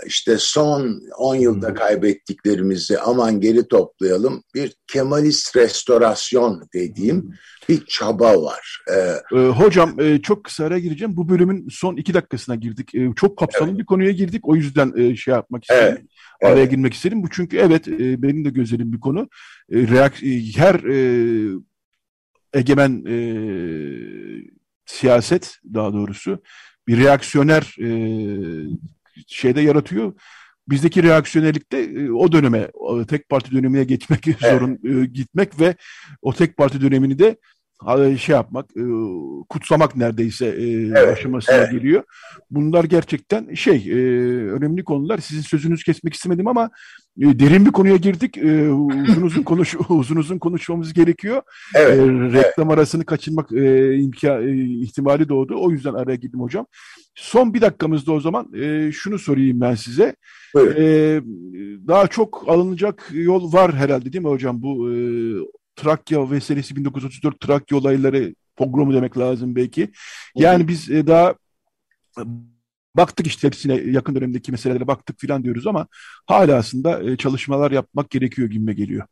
işte 0.06 0.38
son 0.38 1.02
10 1.18 1.36
yılda 1.36 1.74
kaybettiklerimizi 1.74 3.00
aman 3.00 3.42
geri 3.42 3.68
toplayalım 3.68 4.44
bir 4.56 4.76
Kemalist 4.88 5.56
restorasyon 5.56 6.68
dediğim 6.74 7.34
bir 7.70 7.86
çaba 7.86 8.44
var. 8.44 8.82
Ee, 8.92 9.38
ee, 9.38 9.48
hocam 9.48 10.00
e, 10.00 10.22
çok 10.22 10.44
kısa 10.44 10.66
ara 10.66 10.80
gireceğim. 10.80 11.18
Bu 11.18 11.30
bölümün 11.30 11.68
son 11.72 11.96
iki 11.96 12.14
dakikasına 12.14 12.56
girdik. 12.56 12.96
E, 12.96 13.10
çok 13.16 13.38
kapsamlı 13.38 13.70
evet. 13.70 13.80
bir 13.80 13.86
konuya 13.86 14.12
girdik. 14.12 14.48
O 14.48 14.56
yüzden 14.56 14.94
e, 14.98 15.16
şey 15.16 15.34
yapmak 15.34 15.64
istedim. 15.64 15.98
Evet. 16.00 16.04
Araya 16.44 16.62
evet. 16.62 16.72
girmek 16.72 16.94
istedim. 16.94 17.24
Bu 17.24 17.30
çünkü 17.30 17.58
evet 17.58 17.88
e, 17.88 18.22
benim 18.22 18.46
de 18.46 18.50
gözlerim 18.50 18.94
bir 18.94 19.00
konu. 19.00 19.30
E, 19.72 19.78
reak 19.88 20.14
her 20.56 20.76
e, 20.76 21.60
egemen 22.54 23.06
e, 23.06 23.18
siyaset 24.86 25.58
daha 25.74 25.94
doğrusu 25.94 26.42
bir 26.88 26.98
reaksiyoner 26.98 27.76
e, 27.80 27.90
şeyde 29.28 29.62
yaratıyor. 29.62 30.14
Bizdeki 30.68 31.04
reaksiyonerlikte 31.04 31.78
e, 31.78 32.12
o 32.12 32.32
döneme, 32.32 32.72
tek 33.08 33.30
parti 33.30 33.52
dönemine 33.52 33.84
geçmek 33.84 34.28
evet. 34.28 34.40
zorun 34.42 35.02
e, 35.02 35.06
gitmek 35.06 35.60
ve 35.60 35.76
o 36.22 36.34
tek 36.34 36.58
parti 36.58 36.82
dönemini 36.82 37.20
de 37.20 37.38
şey 38.18 38.36
yapmak, 38.36 38.66
e, 38.78 38.84
kutsamak 39.50 39.96
neredeyse 39.96 40.46
e, 40.46 40.72
evet, 40.72 41.18
aşamasına 41.18 41.56
evet. 41.56 41.72
geliyor. 41.72 42.04
Bunlar 42.52 42.84
gerçekten 42.84 43.54
şey 43.54 43.76
e, 43.92 43.96
önemli 44.52 44.84
konular. 44.84 45.18
Sizin 45.18 45.42
sözünüzü 45.42 45.84
kesmek 45.84 46.14
istemedim 46.14 46.48
ama 46.48 46.70
derin 47.18 47.66
bir 47.66 47.72
konuya 47.72 47.96
girdik. 47.96 48.38
Uzun 48.38 49.22
uzun 49.22 49.44
konuş 49.44 49.76
uzun 49.90 50.16
uzun 50.16 50.38
konuşmamız 50.38 50.94
gerekiyor. 50.94 51.42
Evet, 51.76 51.98
reklam 52.34 52.68
evet. 52.68 52.78
arasını 52.78 53.06
kaçırmak 53.06 53.52
imkan 54.02 54.48
ihtimali 54.84 55.30
doğdu. 55.30 55.56
O 55.60 55.72
yüzden 55.72 55.94
araya 55.94 56.16
girdim 56.16 56.42
hocam. 56.42 56.66
Son 57.16 57.54
bir 57.54 57.62
dakikamızda 57.62 58.12
o 58.12 58.20
zaman 58.20 58.52
şunu 58.92 59.20
sorayım 59.20 59.62
ben 59.62 59.76
size. 59.76 60.16
Buyurun. 60.56 61.88
Daha 61.88 62.08
çok 62.08 62.44
alınacak 62.48 63.10
yol 63.14 63.54
var 63.54 63.76
herhalde 63.76 64.14
değil 64.14 64.24
mi 64.24 64.30
hocam? 64.30 64.62
Bu 64.62 64.90
Trakya 65.82 66.32
vesilesi 66.32 66.76
1934 66.76 67.40
Trakya 67.40 67.78
olayları 67.78 68.36
pogromu 68.56 68.94
demek 68.94 69.18
lazım 69.18 69.56
belki. 69.56 69.92
Yani 70.36 70.68
biz 70.68 70.90
e, 70.90 71.08
daha 71.08 71.36
baktık 72.96 73.28
işte 73.28 73.48
hepsine 73.48 73.74
yakın 73.74 74.16
dönemdeki 74.16 74.52
meselelere 74.52 74.88
baktık 74.88 75.20
filan 75.20 75.44
diyoruz 75.44 75.68
ama 75.68 75.88
hala 76.26 76.56
aslında 76.56 77.04
e, 77.04 77.18
çalışmalar 77.18 77.72
yapmak 77.72 78.10
gerekiyor 78.10 78.50
gibime 78.50 78.74
geliyor. 78.74 79.06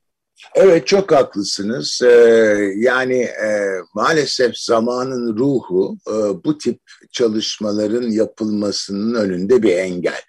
Evet 0.56 0.88
çok 0.88 1.12
haklısınız. 1.12 2.02
Ee, 2.04 2.74
yani 2.76 3.18
e, 3.22 3.68
maalesef 3.96 4.58
zamanın 4.58 5.38
ruhu 5.38 5.98
e, 6.08 6.14
bu 6.44 6.58
tip 6.58 6.80
çalışmaların 7.12 8.10
yapılmasının 8.10 9.16
önünde 9.16 9.64
bir 9.64 9.78
engel. 9.78 10.22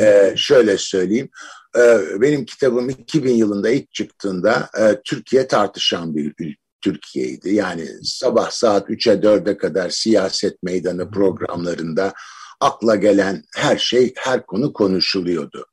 Ee, 0.00 0.34
şöyle 0.36 0.78
söyleyeyim. 0.78 1.28
E, 1.76 2.00
benim 2.20 2.44
kitabım 2.44 2.90
2000 2.90 3.34
yılında 3.34 3.70
ilk 3.70 3.92
çıktığında 3.92 4.70
e, 4.78 5.00
Türkiye 5.04 5.48
tartışan 5.48 6.16
bir 6.16 6.56
Türkiye'ydi. 6.80 7.54
Yani 7.54 7.88
sabah 8.02 8.50
saat 8.50 8.90
3'e 8.90 9.14
4'e 9.14 9.56
kadar 9.56 9.90
siyaset 9.90 10.62
meydanı 10.62 11.10
programlarında 11.10 12.12
akla 12.60 12.96
gelen 12.96 13.42
her 13.56 13.78
şey, 13.78 14.12
her 14.16 14.46
konu 14.46 14.72
konuşuluyordu. 14.72 15.66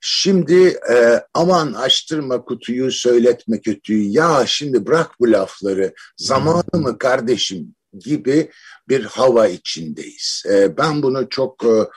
Şimdi 0.00 0.78
e, 0.92 1.20
aman 1.34 1.72
açtırma 1.72 2.44
kutuyu 2.44 2.92
söyletme 2.92 3.60
kötüyü 3.60 4.08
ya 4.08 4.44
şimdi 4.46 4.86
bırak 4.86 5.10
bu 5.20 5.32
lafları 5.32 5.94
zamanı 6.16 6.80
mı 6.80 6.98
kardeşim 6.98 7.74
gibi 7.98 8.50
bir 8.88 9.04
hava 9.04 9.48
içindeyiz. 9.48 10.42
E, 10.50 10.76
ben 10.76 11.02
bunu 11.02 11.28
çok 11.28 11.64
e, 11.64 11.88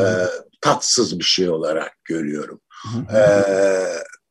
e, 0.00 0.04
tatsız 0.60 1.18
bir 1.18 1.24
şey 1.24 1.48
olarak 1.48 1.92
görüyorum. 2.04 2.60
E, 3.14 3.22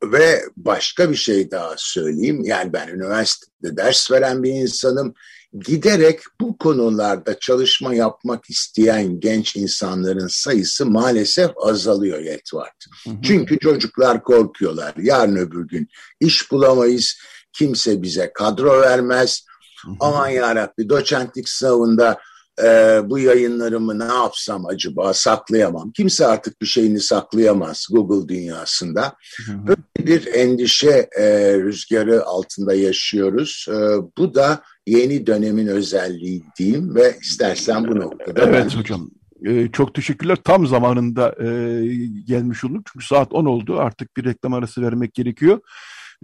ve 0.04 0.41
başka 0.58 1.12
bir 1.12 1.16
şey 1.16 1.52
daha 1.52 1.74
söyleyeyim. 1.78 2.43
Yani 2.43 2.74
ben 2.74 2.88
üniversitede 2.88 3.78
ders 3.78 4.12
veren 4.12 4.43
bir 4.43 4.49
insanım 4.49 5.14
giderek 5.60 6.20
bu 6.41 6.58
konularda 6.58 7.39
çalışma 7.39 7.93
yapmak 7.93 8.49
isteyen 8.49 9.20
genç 9.20 9.56
insanların 9.56 10.28
sayısı 10.28 10.86
maalesef 10.86 11.52
azalıyor 11.64 12.20
Yetvart. 12.20 12.86
Çünkü 13.24 13.60
çocuklar 13.60 14.24
korkuyorlar. 14.24 14.93
Yarın 14.97 15.36
öbür 15.36 15.68
gün 15.68 15.88
iş 16.20 16.52
bulamayız, 16.52 17.18
kimse 17.54 18.02
bize 18.02 18.32
kadro 18.34 18.82
vermez. 18.82 19.45
Aman 19.99 20.30
yarabbi 20.30 20.89
doçentlik 20.89 21.49
sınavında 21.49 22.20
e, 22.64 23.01
bu 23.09 23.20
yayınlarımı 23.20 23.99
ne 23.99 24.14
yapsam 24.14 24.66
acaba 24.66 25.14
saklayamam. 25.14 25.91
Kimse 25.91 26.26
artık 26.26 26.62
bir 26.62 26.68
şeyini 26.68 26.99
saklayamaz 26.99 27.88
Google 27.91 28.36
dünyasında. 28.36 29.14
Böyle 29.68 29.82
bir 29.99 30.28
endişe 30.34 31.09
e, 31.20 31.53
rüzgarı 31.57 32.26
altında 32.26 32.74
yaşıyoruz. 32.74 33.66
E, 33.70 33.74
bu 34.18 34.36
da 34.36 34.64
yeni 34.88 35.28
dönemin 35.28 35.68
özelliği 35.68 36.43
diyeyim 36.59 36.95
ve 36.95 37.18
istersen 37.22 37.88
bu 37.88 37.99
noktada... 37.99 38.41
Evet 38.43 38.68
ben... 38.72 38.80
hocam. 38.80 39.09
Ee, 39.45 39.68
çok 39.72 39.93
teşekkürler. 39.93 40.38
Tam 40.43 40.68
zamanında 40.68 41.36
e, 41.39 41.47
gelmiş 42.28 42.64
olduk. 42.64 42.88
Çünkü 42.93 43.05
saat 43.05 43.34
10 43.34 43.45
oldu. 43.45 43.80
Artık 43.80 44.18
bir 44.18 44.26
reklam 44.26 44.53
arası 44.53 44.82
vermek 44.82 45.14
gerekiyor. 45.14 45.59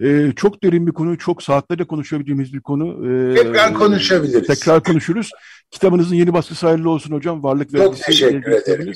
E, 0.02 0.32
çok 0.36 0.62
derin 0.62 0.86
bir 0.86 0.92
konu, 0.92 1.18
çok 1.18 1.42
saatlerce 1.42 1.84
konuşabileceğimiz 1.84 2.54
bir 2.54 2.60
konu. 2.60 3.10
E, 3.30 3.34
tekrar 3.34 3.74
konuşabiliriz. 3.74 4.46
Tekrar 4.46 4.82
konuşuruz. 4.82 5.30
Kitabınızın 5.70 6.16
yeni 6.16 6.32
baskısı 6.32 6.66
hayırlı 6.66 6.90
olsun 6.90 7.14
hocam. 7.14 7.42
Varlık 7.42 7.74
ve 7.74 7.78
Çok 7.78 7.96
teşekkür 7.96 8.52
ederim. 8.52 8.92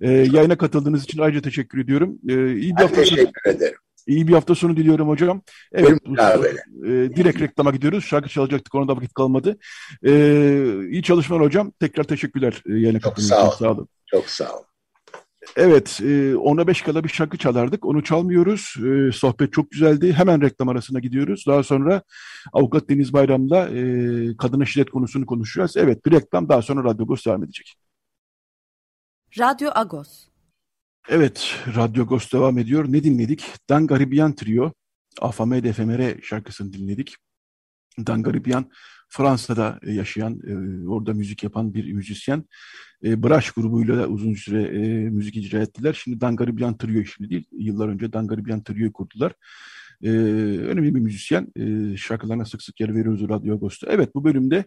E, 0.00 0.10
yayına 0.10 0.58
katıldığınız 0.58 1.04
için 1.04 1.18
ayrıca 1.18 1.40
teşekkür 1.40 1.78
ediyorum. 1.78 2.18
E, 2.28 2.52
iyi 2.52 2.70
bir 2.70 2.76
ben 2.76 2.82
hafta 2.82 2.96
teşekkür 2.96 3.40
sonu, 3.44 3.54
ederim. 3.54 3.78
İyi 4.06 4.28
bir 4.28 4.32
hafta 4.32 4.54
sonu 4.54 4.76
diliyorum 4.76 5.08
hocam. 5.08 5.42
Evet, 5.72 5.98
bu, 6.06 6.14
e, 6.86 6.90
direkt 7.16 7.40
reklama 7.40 7.70
gidiyoruz. 7.70 8.04
Şarkı 8.04 8.28
çalacaktık, 8.28 8.74
ona 8.74 8.88
da 8.88 8.96
vakit 8.96 9.14
kalmadı. 9.14 9.58
E, 10.06 10.12
iyi 10.90 11.02
çalışmalar 11.02 11.42
hocam. 11.44 11.72
Tekrar 11.80 12.04
teşekkürler 12.04 12.62
e, 12.68 12.72
yayına 12.72 13.00
katıldığınız 13.00 13.30
için. 13.30 13.58
Sağ 13.58 13.70
olun. 13.70 13.88
Çok 14.06 14.28
sağ 14.28 14.52
olun. 14.52 14.64
Evet, 15.56 16.00
e, 16.00 16.36
ona 16.36 16.66
beş 16.66 16.82
kala 16.82 17.04
bir 17.04 17.08
şarkı 17.08 17.38
çalardık. 17.38 17.84
Onu 17.86 18.04
çalmıyoruz. 18.04 18.74
E, 18.86 19.12
sohbet 19.12 19.52
çok 19.52 19.70
güzeldi. 19.70 20.12
Hemen 20.12 20.42
reklam 20.42 20.68
arasına 20.68 20.98
gidiyoruz. 20.98 21.44
Daha 21.46 21.62
sonra 21.62 22.02
Avukat 22.52 22.88
Deniz 22.88 23.12
Bayram'la 23.12 23.68
e, 23.68 24.36
kadına 24.36 24.64
şiddet 24.64 24.90
konusunu 24.90 25.26
konuşacağız. 25.26 25.76
Evet, 25.76 26.06
bir 26.06 26.12
reklam 26.12 26.48
daha 26.48 26.62
sonra 26.62 26.84
Radyo 26.84 27.04
Agos 27.04 27.26
devam 27.26 27.44
edecek. 27.44 27.76
Radyo 29.38 29.70
Agos. 29.74 30.28
Evet, 31.08 31.54
Radyo 31.76 32.02
Agos 32.02 32.32
devam 32.32 32.58
ediyor. 32.58 32.84
Ne 32.88 33.04
dinledik? 33.04 33.44
Dan 33.68 33.86
Garibian 33.86 34.34
Trio, 34.34 34.72
Afame 35.20 35.64
de 35.64 35.68
Efemere 35.68 36.18
şarkısını 36.22 36.72
dinledik. 36.72 37.16
Dan 37.98 38.22
Garibian 38.22 38.70
Fransa'da 39.08 39.78
e, 39.82 39.92
yaşayan, 39.92 40.40
e, 40.46 40.88
orada 40.88 41.14
müzik 41.14 41.42
yapan 41.42 41.74
bir 41.74 41.92
müzisyen. 41.92 42.44
E, 43.04 43.22
Braş 43.22 43.50
grubuyla 43.50 43.96
da 43.98 44.08
uzun 44.08 44.34
süre 44.34 44.70
müzik 45.10 45.36
icra 45.36 45.58
ettiler. 45.58 46.00
Şimdi 46.04 46.20
Dangaribian 46.20 46.78
Trio 46.78 47.04
şimdi 47.04 47.30
değil, 47.30 47.44
yıllar 47.52 47.88
önce 47.88 48.12
Dangaribian 48.12 48.62
Trio'yu 48.62 48.92
kurdular. 48.92 49.32
Önemli 50.02 50.94
bir 50.94 51.00
müzisyen. 51.00 51.52
Şarkılarına 51.96 52.44
sık 52.44 52.62
sık 52.62 52.80
yer 52.80 52.94
veriyoruz 52.94 53.28
Radyo 53.28 53.54
Agos'ta. 53.54 53.86
Evet 53.90 54.14
bu 54.14 54.24
bölümde 54.24 54.64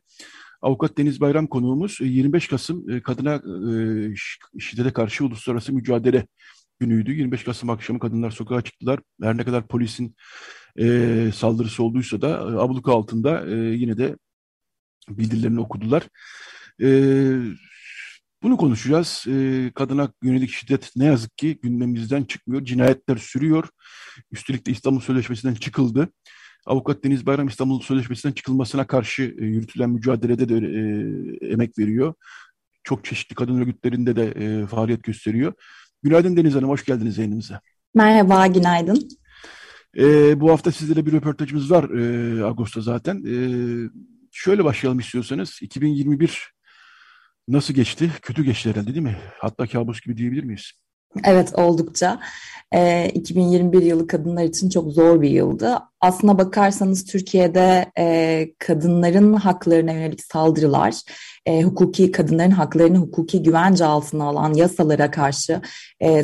Avukat 0.61 0.97
Deniz 0.97 1.21
Bayram 1.21 1.47
konuğumuz 1.47 1.97
25 2.01 2.47
Kasım 2.47 3.01
kadına 3.01 3.41
şiddete 4.59 4.91
karşı 4.93 5.25
uluslararası 5.25 5.73
mücadele 5.73 6.27
günüydü. 6.79 7.11
25 7.11 7.43
Kasım 7.43 7.69
akşamı 7.69 7.99
kadınlar 7.99 8.31
sokağa 8.31 8.61
çıktılar. 8.61 8.99
Her 9.21 9.37
ne 9.37 9.43
kadar 9.43 9.67
polisin 9.67 10.15
e, 10.79 11.29
saldırısı 11.35 11.83
olduysa 11.83 12.21
da 12.21 12.39
abluka 12.39 12.91
altında 12.91 13.47
e, 13.47 13.55
yine 13.55 13.97
de 13.97 14.15
bildirilerini 15.09 15.59
okudular. 15.59 16.07
E, 16.81 16.87
bunu 18.43 18.57
konuşacağız. 18.57 19.25
E, 19.27 19.71
kadına 19.75 20.13
yönelik 20.23 20.49
şiddet 20.49 20.91
ne 20.95 21.05
yazık 21.05 21.37
ki 21.37 21.59
gündemimizden 21.61 22.23
çıkmıyor. 22.23 22.65
Cinayetler 22.65 23.17
sürüyor. 23.17 23.69
Üstelik 24.31 24.67
de 24.67 24.71
İstanbul 24.71 24.99
Sözleşmesi'nden 24.99 25.55
çıkıldı. 25.55 26.09
Avukat 26.65 27.03
Deniz 27.03 27.25
Bayram 27.25 27.47
İstanbul 27.47 27.81
Sözleşmesi'nden 27.81 28.33
çıkılmasına 28.33 28.87
karşı 28.87 29.35
e, 29.39 29.45
yürütülen 29.45 29.89
mücadelede 29.89 30.49
de 30.49 30.55
e, 30.55 31.51
emek 31.51 31.79
veriyor. 31.79 32.13
Çok 32.83 33.05
çeşitli 33.05 33.35
kadın 33.35 33.61
örgütlerinde 33.61 34.15
de 34.15 34.25
e, 34.25 34.67
faaliyet 34.67 35.03
gösteriyor. 35.03 35.53
Günaydın 36.03 36.37
Deniz 36.37 36.55
Hanım, 36.55 36.69
hoş 36.69 36.85
geldiniz 36.85 37.17
yayınımıza. 37.17 37.61
Merhaba, 37.95 38.47
günaydın. 38.47 39.09
E, 39.97 40.39
bu 40.39 40.51
hafta 40.51 40.71
sizlere 40.71 41.05
bir 41.05 41.11
röportajımız 41.11 41.71
var 41.71 41.89
e, 41.89 42.43
Ağustos'ta 42.43 42.81
zaten. 42.81 43.23
E, 43.27 43.35
şöyle 44.31 44.63
başlayalım 44.63 44.99
istiyorsanız. 44.99 45.59
2021 45.61 46.53
nasıl 47.47 47.73
geçti? 47.73 48.11
Kötü 48.21 48.43
geçti 48.43 48.69
herhalde 48.69 48.87
değil 48.87 49.05
mi? 49.05 49.17
Hatta 49.39 49.67
kabus 49.67 50.01
gibi 50.01 50.17
diyebilir 50.17 50.43
miyiz? 50.43 50.71
Evet 51.23 51.53
oldukça. 51.53 52.19
E, 52.71 53.09
2021 53.09 53.81
yılı 53.81 54.07
kadınlar 54.07 54.43
için 54.43 54.69
çok 54.69 54.91
zor 54.91 55.21
bir 55.21 55.29
yıldı. 55.29 55.79
Aslına 56.01 56.37
bakarsanız 56.37 57.05
Türkiye'de 57.05 57.91
e, 57.97 58.47
kadınların 58.59 59.33
haklarına 59.33 59.91
yönelik 59.91 60.23
saldırılar, 60.23 60.93
e, 61.45 61.61
hukuki 61.61 62.11
kadınların 62.11 62.51
haklarını 62.51 62.97
hukuki 62.97 63.43
güvence 63.43 63.85
altına 63.85 64.23
alan 64.23 64.53
yasalara 64.53 65.11
karşı 65.11 65.61
e, 65.99 66.23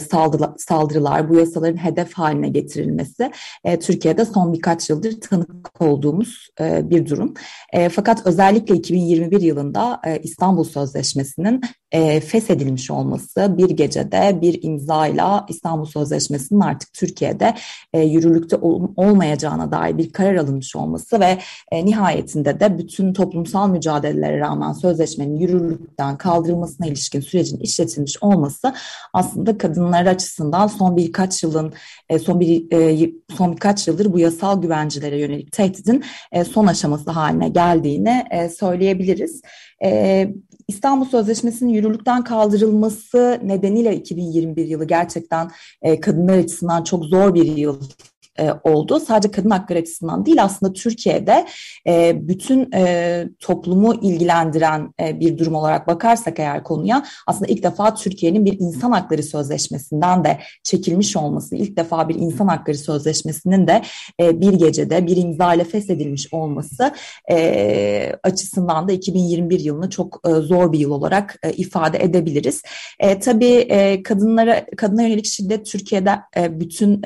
saldırılar, 0.58 1.30
bu 1.30 1.36
yasaların 1.36 1.78
hedef 1.78 2.14
haline 2.14 2.50
getirilmesi 2.50 3.32
e, 3.64 3.80
Türkiye'de 3.80 4.26
son 4.26 4.54
birkaç 4.54 4.90
yıldır 4.90 5.22
tanık 5.22 5.82
olduğumuz 5.82 6.50
e, 6.62 6.90
bir 6.90 7.06
durum. 7.06 7.34
E, 7.74 7.90
fakat 7.90 8.26
özellikle 8.26 8.76
2021 8.76 9.42
yılında 9.42 10.02
e, 10.06 10.20
İstanbul 10.20 10.64
Sözleşmesi'nin 10.64 11.62
e, 11.92 12.20
feshedilmiş 12.20 12.92
olması 12.92 13.56
bir 13.58 13.70
gecede 13.70 14.38
bir 14.42 14.64
imzayla 14.64 15.46
İstanbul 15.50 15.86
Sözleşmesi'nin 15.86 16.60
artık 16.60 16.94
Türkiye'de 16.94 17.56
e, 17.94 18.02
yürürlükte 18.02 18.56
ol, 18.56 18.90
olmayacağına 18.96 19.67
olmasına 19.68 19.72
dair 19.72 19.98
bir 19.98 20.12
karar 20.12 20.36
alınmış 20.36 20.76
olması 20.76 21.20
ve 21.20 21.38
e, 21.72 21.86
nihayetinde 21.86 22.60
de 22.60 22.78
bütün 22.78 23.14
toplumsal 23.14 23.70
mücadelelere 23.70 24.40
rağmen 24.40 24.74
sözleşmenin 24.74 25.38
yürürlükten 25.38 26.18
kaldırılmasına 26.18 26.88
ilişkin 26.88 27.22
sürecin 27.22 27.60
işletilmiş 27.60 28.18
olması 28.22 28.74
aslında 29.14 29.58
kadınlar 29.58 30.06
açısından 30.06 30.68
son 30.68 30.98
birkaç 30.98 31.44
yılın 31.44 31.74
e, 32.10 32.20
son 32.20 32.40
bir 32.40 32.72
e, 32.72 33.12
son 33.38 33.52
birkaç 33.52 33.88
yıldır 33.88 34.14
bu 34.14 34.20
yasal 34.20 34.62
güvencelere 34.62 35.20
yönelik 35.20 35.52
tehditin 35.52 36.04
e, 36.32 36.44
son 36.44 36.68
aşaması 36.68 37.12
haline 37.12 37.50
geldiğini 37.50 38.26
e, 38.32 38.50
söyleyebiliriz. 38.50 39.42
E, 39.84 40.28
İstanbul 40.68 41.06
Sözleşmesi'nin 41.06 41.70
yürürlükten 41.70 42.24
kaldırılması 42.24 43.40
nedeniyle 43.44 43.96
2021 43.96 44.66
yılı 44.66 44.86
gerçekten 44.86 45.52
e, 45.82 46.00
kadınlar 46.00 46.38
açısından 46.38 46.84
çok 46.84 47.06
zor 47.06 47.34
bir 47.34 47.58
yıl 47.58 47.80
e, 48.40 48.52
oldu. 48.64 49.00
Sadece 49.00 49.32
kadın 49.32 49.50
hakları 49.50 49.80
açısından 49.80 50.26
değil 50.26 50.44
aslında 50.44 50.74
Türkiye'de 50.74 51.46
e, 51.88 52.28
bütün 52.28 52.72
e, 52.74 53.24
toplumu 53.40 53.94
ilgilendiren 54.02 54.94
bir 55.00 55.38
durum 55.38 55.56
olarak 55.56 55.88
bakarsak 55.88 56.40
eğer 56.40 56.64
konuya 56.64 57.06
aslında 57.28 57.52
ilk 57.52 57.64
defa 57.64 57.96
Türkiye'nin 57.96 58.46
bir 58.46 58.60
insan 58.60 58.92
hakları 58.92 59.24
sözleşmesinden 59.24 60.24
de 60.24 60.40
çekilmiş 60.64 61.18
olması, 61.18 61.56
ilk 61.56 61.78
defa 61.78 62.10
bir 62.10 62.16
insan 62.16 62.48
hakları 62.48 62.78
sözleşmesinin 62.78 63.68
de 63.68 63.82
bir 64.20 64.54
gecede 64.54 65.08
bir 65.08 65.18
imza 65.18 65.54
ile 65.54 65.64
feshedilmiş 65.64 66.34
olması 66.34 66.92
açısından 68.24 68.88
da 68.88 68.92
2021 68.92 69.60
yılını 69.60 69.90
çok 69.90 70.22
zor 70.42 70.72
bir 70.72 70.80
yıl 70.80 70.92
olarak 70.92 71.40
ifade 71.58 72.04
edebiliriz. 72.04 72.62
E, 73.00 73.20
tabii 73.20 73.68
kadınlara 74.04 74.66
kadına 74.78 75.02
yönelik 75.02 75.26
şiddet 75.26 75.66
Türkiye'de 75.66 76.12
bütün 76.50 77.02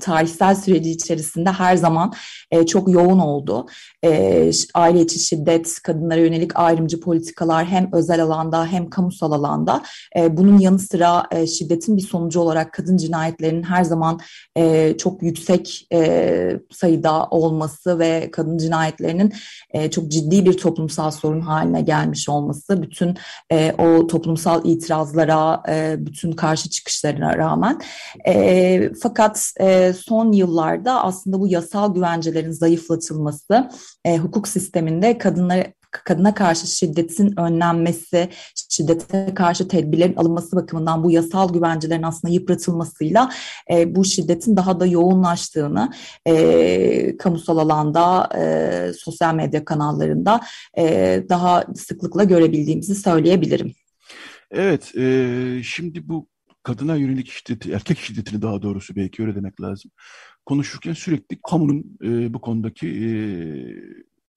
tarihsel 0.00 0.54
süreç 0.54 0.71
süreci 0.72 0.90
içerisinde 0.90 1.50
her 1.50 1.76
zaman 1.76 2.12
e, 2.50 2.66
çok 2.66 2.92
yoğun 2.92 3.18
oldu. 3.18 3.66
E, 4.04 4.50
aile 4.74 5.00
içi 5.00 5.18
şiddet, 5.18 5.82
kadınlara 5.82 6.20
yönelik 6.20 6.58
ayrımcı 6.58 7.00
politikalar 7.00 7.66
hem 7.66 7.88
özel 7.92 8.22
alanda 8.22 8.66
hem 8.66 8.90
kamusal 8.90 9.32
alanda. 9.32 9.82
E, 10.16 10.36
bunun 10.36 10.58
yanı 10.58 10.78
sıra 10.78 11.24
e, 11.30 11.46
şiddetin 11.46 11.96
bir 11.96 12.02
sonucu 12.02 12.40
olarak 12.40 12.72
kadın 12.72 12.96
cinayetlerinin 12.96 13.62
her 13.62 13.84
zaman 13.84 14.20
e, 14.56 14.94
çok 14.98 15.22
yüksek 15.22 15.86
e, 15.92 16.60
sayıda 16.70 17.26
olması 17.26 17.98
ve 17.98 18.28
kadın 18.32 18.58
cinayetlerinin 18.58 19.32
e, 19.70 19.90
çok 19.90 20.08
ciddi 20.08 20.44
bir 20.44 20.52
toplumsal 20.52 21.10
sorun 21.10 21.40
haline 21.40 21.82
gelmiş 21.82 22.28
olması, 22.28 22.82
bütün 22.82 23.16
e, 23.52 23.74
o 23.78 24.06
toplumsal 24.06 24.64
itirazlara, 24.64 25.62
e, 25.68 25.94
bütün 25.98 26.32
karşı 26.32 26.70
çıkışlarına 26.70 27.38
rağmen. 27.38 27.80
E, 28.26 28.90
fakat 29.02 29.52
e, 29.60 29.92
son 29.92 30.32
yıllar 30.32 30.61
yıllarda 30.62 31.04
aslında 31.04 31.40
bu 31.40 31.48
yasal 31.48 31.94
güvencelerin 31.94 32.50
zayıflatılması, 32.50 33.70
e, 34.04 34.18
hukuk 34.18 34.48
sisteminde 34.48 35.18
kadınlara 35.18 35.72
kadına 35.90 36.34
karşı 36.34 36.66
şiddetin 36.66 37.40
önlenmesi, 37.40 38.28
şiddete 38.70 39.34
karşı 39.34 39.68
tedbirlerin 39.68 40.16
alınması 40.16 40.56
bakımından 40.56 41.04
bu 41.04 41.10
yasal 41.10 41.52
güvencelerin 41.52 42.02
aslında 42.02 42.34
yıpratılmasıyla 42.34 43.30
e, 43.70 43.94
bu 43.94 44.04
şiddetin 44.04 44.56
daha 44.56 44.80
da 44.80 44.86
yoğunlaştığını 44.86 45.92
e, 46.26 47.16
kamusal 47.16 47.58
alanda, 47.58 48.28
e, 48.38 48.92
sosyal 48.92 49.34
medya 49.34 49.64
kanallarında 49.64 50.40
e, 50.78 51.24
daha 51.28 51.64
sıklıkla 51.74 52.24
görebildiğimizi 52.24 52.94
söyleyebilirim. 52.94 53.72
Evet, 54.50 54.96
e, 54.96 55.60
şimdi 55.64 56.08
bu 56.08 56.28
kadına 56.62 56.96
yönelik 56.96 57.30
şiddeti, 57.30 57.72
erkek 57.72 57.98
şiddetini 57.98 58.42
daha 58.42 58.62
doğrusu 58.62 58.96
belki 58.96 59.22
öyle 59.22 59.34
demek 59.34 59.60
lazım 59.60 59.90
konuşurken 60.44 60.92
sürekli 60.92 61.38
kamunun 61.50 61.98
e, 62.04 62.34
bu 62.34 62.40
konudaki 62.40 62.88
e, 62.88 63.08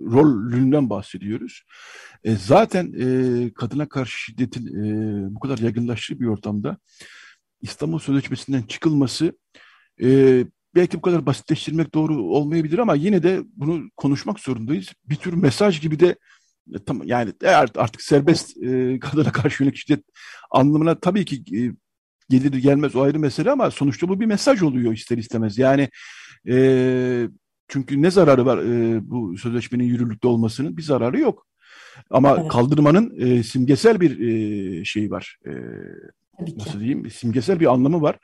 rolünden 0.02 0.90
bahsediyoruz. 0.90 1.64
E, 2.24 2.36
zaten 2.36 2.94
e, 3.00 3.54
kadına 3.54 3.90
karşı 3.90 4.18
şiddetin 4.18 4.68
e, 4.68 5.36
bu 5.36 5.40
kadar 5.40 5.58
yaygınlaştığı 5.58 6.20
bir 6.20 6.26
ortamda 6.26 6.78
İstanbul 7.62 8.00
Sözleşmesi'nden 8.00 8.62
çıkılması 8.62 9.38
e, 10.04 10.44
belki 10.76 10.98
bu 10.98 11.02
kadar 11.02 11.26
basitleştirmek 11.26 11.94
doğru 11.94 12.24
olmayabilir 12.24 12.78
ama 12.78 12.96
yine 12.96 13.24
de 13.24 13.44
bunu 13.56 13.90
konuşmak 13.98 14.40
zorundayız. 14.40 14.94
Bir 15.06 15.16
tür 15.16 15.34
mesaj 15.34 15.82
gibi 15.82 16.00
de 16.00 16.16
e, 16.74 16.84
tam 16.86 17.04
yani 17.04 17.34
artık 17.76 18.02
serbest 18.02 18.58
e, 18.64 19.00
kadına 19.02 19.32
karşı 19.32 19.64
yönelik 19.64 19.78
şiddet 19.78 20.04
anlamına 20.52 21.00
tabii 21.00 21.26
ki 21.26 21.44
e, 21.58 21.60
gelir 22.30 22.54
gelmez 22.54 22.96
o 22.96 23.02
ayrı 23.02 23.20
mesele 23.20 23.52
ama 23.52 23.72
sonuçta 23.72 24.10
bu 24.10 24.20
bir 24.20 24.26
mesaj 24.26 24.62
oluyor 24.62 24.94
ister 24.94 25.18
istemez. 25.18 25.58
Yani 25.58 25.90
e, 26.50 27.28
çünkü 27.68 28.02
ne 28.02 28.12
zararı 28.12 28.46
var 28.46 28.58
e, 28.58 29.00
bu 29.10 29.38
sözleşmenin 29.38 29.84
yürürlükte 29.84 30.28
olmasının? 30.28 30.78
Bir 30.78 30.82
zararı 30.82 31.20
yok. 31.20 31.48
Ama 32.10 32.38
evet. 32.40 32.52
kaldırmanın 32.52 33.14
e, 33.20 33.44
simgesel 33.44 34.02
bir 34.02 34.20
e, 34.20 34.86
şeyi 34.86 35.12
var. 35.12 35.38
E, 35.46 35.52
nasıl 36.58 36.80
diyeyim? 36.80 37.12
Simgesel 37.12 37.60
bir 37.60 37.74
anlamı 37.74 38.02
var. 38.02 38.20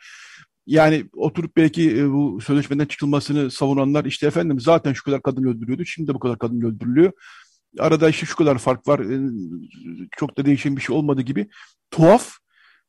Yani 0.68 1.06
oturup 1.14 1.58
belki 1.58 1.97
e, 1.97 2.10
bu 2.10 2.41
sözleşmeden 2.41 2.86
çıkılmasını 2.86 3.52
savunanlar 3.52 4.06
işte 4.06 4.28
efendim 4.28 4.60
zaten 4.60 4.93
şu 4.93 5.04
kadar 5.04 5.22
kadın 5.22 5.43
öldürüyordu. 5.43 5.86
Şimdi 5.86 6.08
de 6.08 6.14
bu 6.14 6.20
kadar 6.20 6.38
kadın 6.38 6.62
öldürülüyor. 6.62 7.12
Arada 7.80 8.10
işte 8.10 8.26
şu 8.26 8.36
kadar 8.36 8.58
fark 8.58 8.88
var. 8.88 8.99
E, 8.99 9.30
çok 10.18 10.38
da 10.38 10.45
değişen 10.45 10.76
bir 10.76 10.82
şey 10.82 10.95
olmadı 10.95 11.22
gibi. 11.22 11.47
Tuhaf 11.91 12.41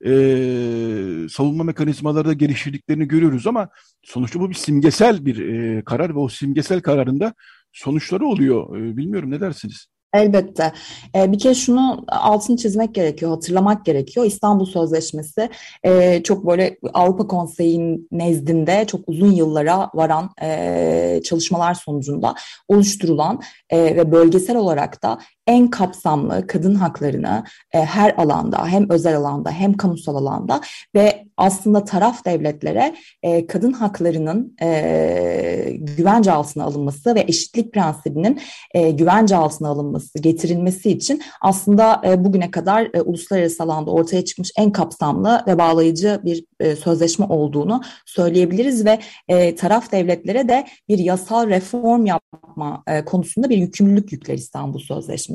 e, 0.07 1.29
savunma 1.29 1.65
mekanizmaları 1.65 2.29
da 2.29 2.33
geliştirdiklerini 2.33 3.09
görüyoruz 3.09 3.47
ama 3.47 3.69
sonuçta 4.03 4.41
bu 4.41 4.51
bir 4.51 4.55
simgesel 4.55 5.27
bir 5.27 5.49
e, 5.49 5.85
karar 5.85 6.15
ve 6.15 6.19
o 6.19 6.29
simgesel 6.29 6.81
kararında 6.81 7.35
sonuçları 7.73 8.27
oluyor. 8.27 8.77
E, 8.77 8.97
bilmiyorum 8.97 9.31
ne 9.31 9.41
dersiniz? 9.41 9.87
Elbette. 10.15 10.73
Ee, 11.17 11.33
bir 11.33 11.39
kez 11.39 11.59
şunu 11.59 12.05
altını 12.09 12.57
çizmek 12.57 12.95
gerekiyor, 12.95 13.31
hatırlamak 13.31 13.85
gerekiyor. 13.85 14.27
İstanbul 14.27 14.67
Sözleşmesi 14.67 15.51
e, 15.85 16.23
çok 16.23 16.47
böyle 16.47 16.77
Avrupa 16.95 17.27
Konseyi'nin 17.27 18.09
nezdinde 18.13 18.85
çok 18.87 19.01
uzun 19.07 19.31
yıllara 19.31 19.91
varan 19.95 20.31
e, 20.43 21.21
çalışmalar 21.25 21.75
sonucunda 21.75 22.35
oluşturulan 22.69 23.41
e, 23.71 23.97
ve 23.97 24.13
bölgesel 24.13 24.57
olarak 24.57 25.03
da 25.03 25.19
en 25.47 25.71
kapsamlı 25.71 26.47
kadın 26.47 26.75
haklarını 26.75 27.45
e, 27.73 27.79
her 27.79 28.15
alanda 28.17 28.67
hem 28.67 28.91
özel 28.91 29.17
alanda 29.17 29.51
hem 29.51 29.77
kamusal 29.77 30.17
alanda 30.17 30.61
ve 30.95 31.25
aslında 31.37 31.85
taraf 31.85 32.25
devletlere 32.25 32.95
e, 33.23 33.47
kadın 33.47 33.73
haklarının 33.73 34.57
e, 34.63 35.77
güvence 35.79 36.33
altına 36.33 36.65
alınması 36.65 37.15
ve 37.15 37.25
eşitlik 37.29 37.73
prensibinin 37.73 38.41
e, 38.75 38.91
güvence 38.91 39.37
altına 39.37 39.69
alınması, 39.69 40.19
getirilmesi 40.19 40.91
için 40.91 41.23
aslında 41.41 42.03
e, 42.05 42.25
bugüne 42.25 42.51
kadar 42.51 42.91
e, 42.95 43.01
uluslararası 43.01 43.63
alanda 43.63 43.91
ortaya 43.91 44.25
çıkmış 44.25 44.51
en 44.59 44.73
kapsamlı 44.73 45.43
ve 45.47 45.59
bağlayıcı 45.59 46.21
bir 46.25 46.45
e, 46.61 46.77
sözleşme 46.77 47.27
olduğunu 47.27 47.81
söyleyebiliriz 48.07 48.85
ve 48.85 48.99
e, 49.29 49.55
taraf 49.55 49.93
devletlere 49.93 50.49
de 50.49 50.67
bir 50.89 50.99
yasal 50.99 51.49
reform 51.49 52.07
yapma 52.07 52.83
e, 52.87 53.05
konusunda 53.05 53.51
bir 53.51 53.57
yükümlülük 53.57 54.13
yükler 54.13 54.35
İstanbul 54.35 54.79
Sözleşmesi. 54.79 55.32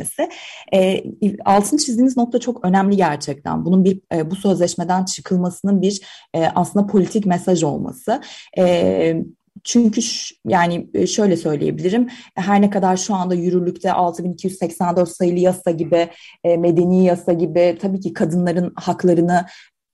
E, 0.74 1.04
altın 1.46 1.78
çizdiğiniz 1.78 2.18
nokta 2.18 2.40
çok 2.40 2.66
önemli 2.66 2.98
gerçekten. 2.98 3.66
Bunun 3.66 3.86
bir 3.86 4.02
e, 4.14 4.32
bu 4.32 4.36
sözleşmeden 4.36 5.06
çıkılmasının 5.06 5.82
bir 5.82 6.02
e, 6.34 6.46
aslında 6.46 6.88
politik 6.88 7.26
mesaj 7.26 7.64
olması. 7.64 8.22
E, 8.58 9.24
çünkü 9.64 10.02
yani 10.48 11.08
şöyle 11.08 11.38
söyleyebilirim. 11.38 12.10
Her 12.36 12.62
ne 12.62 12.70
kadar 12.70 12.98
şu 12.98 13.16
anda 13.16 13.36
yürürlükte 13.36 13.92
6284 13.92 15.10
sayılı 15.10 15.40
yasa 15.40 15.72
gibi, 15.72 16.10
medeni 16.46 17.06
yasa 17.06 17.34
gibi 17.34 17.78
tabii 17.82 18.00
ki 18.00 18.14
kadınların 18.14 18.74
haklarını 18.76 19.46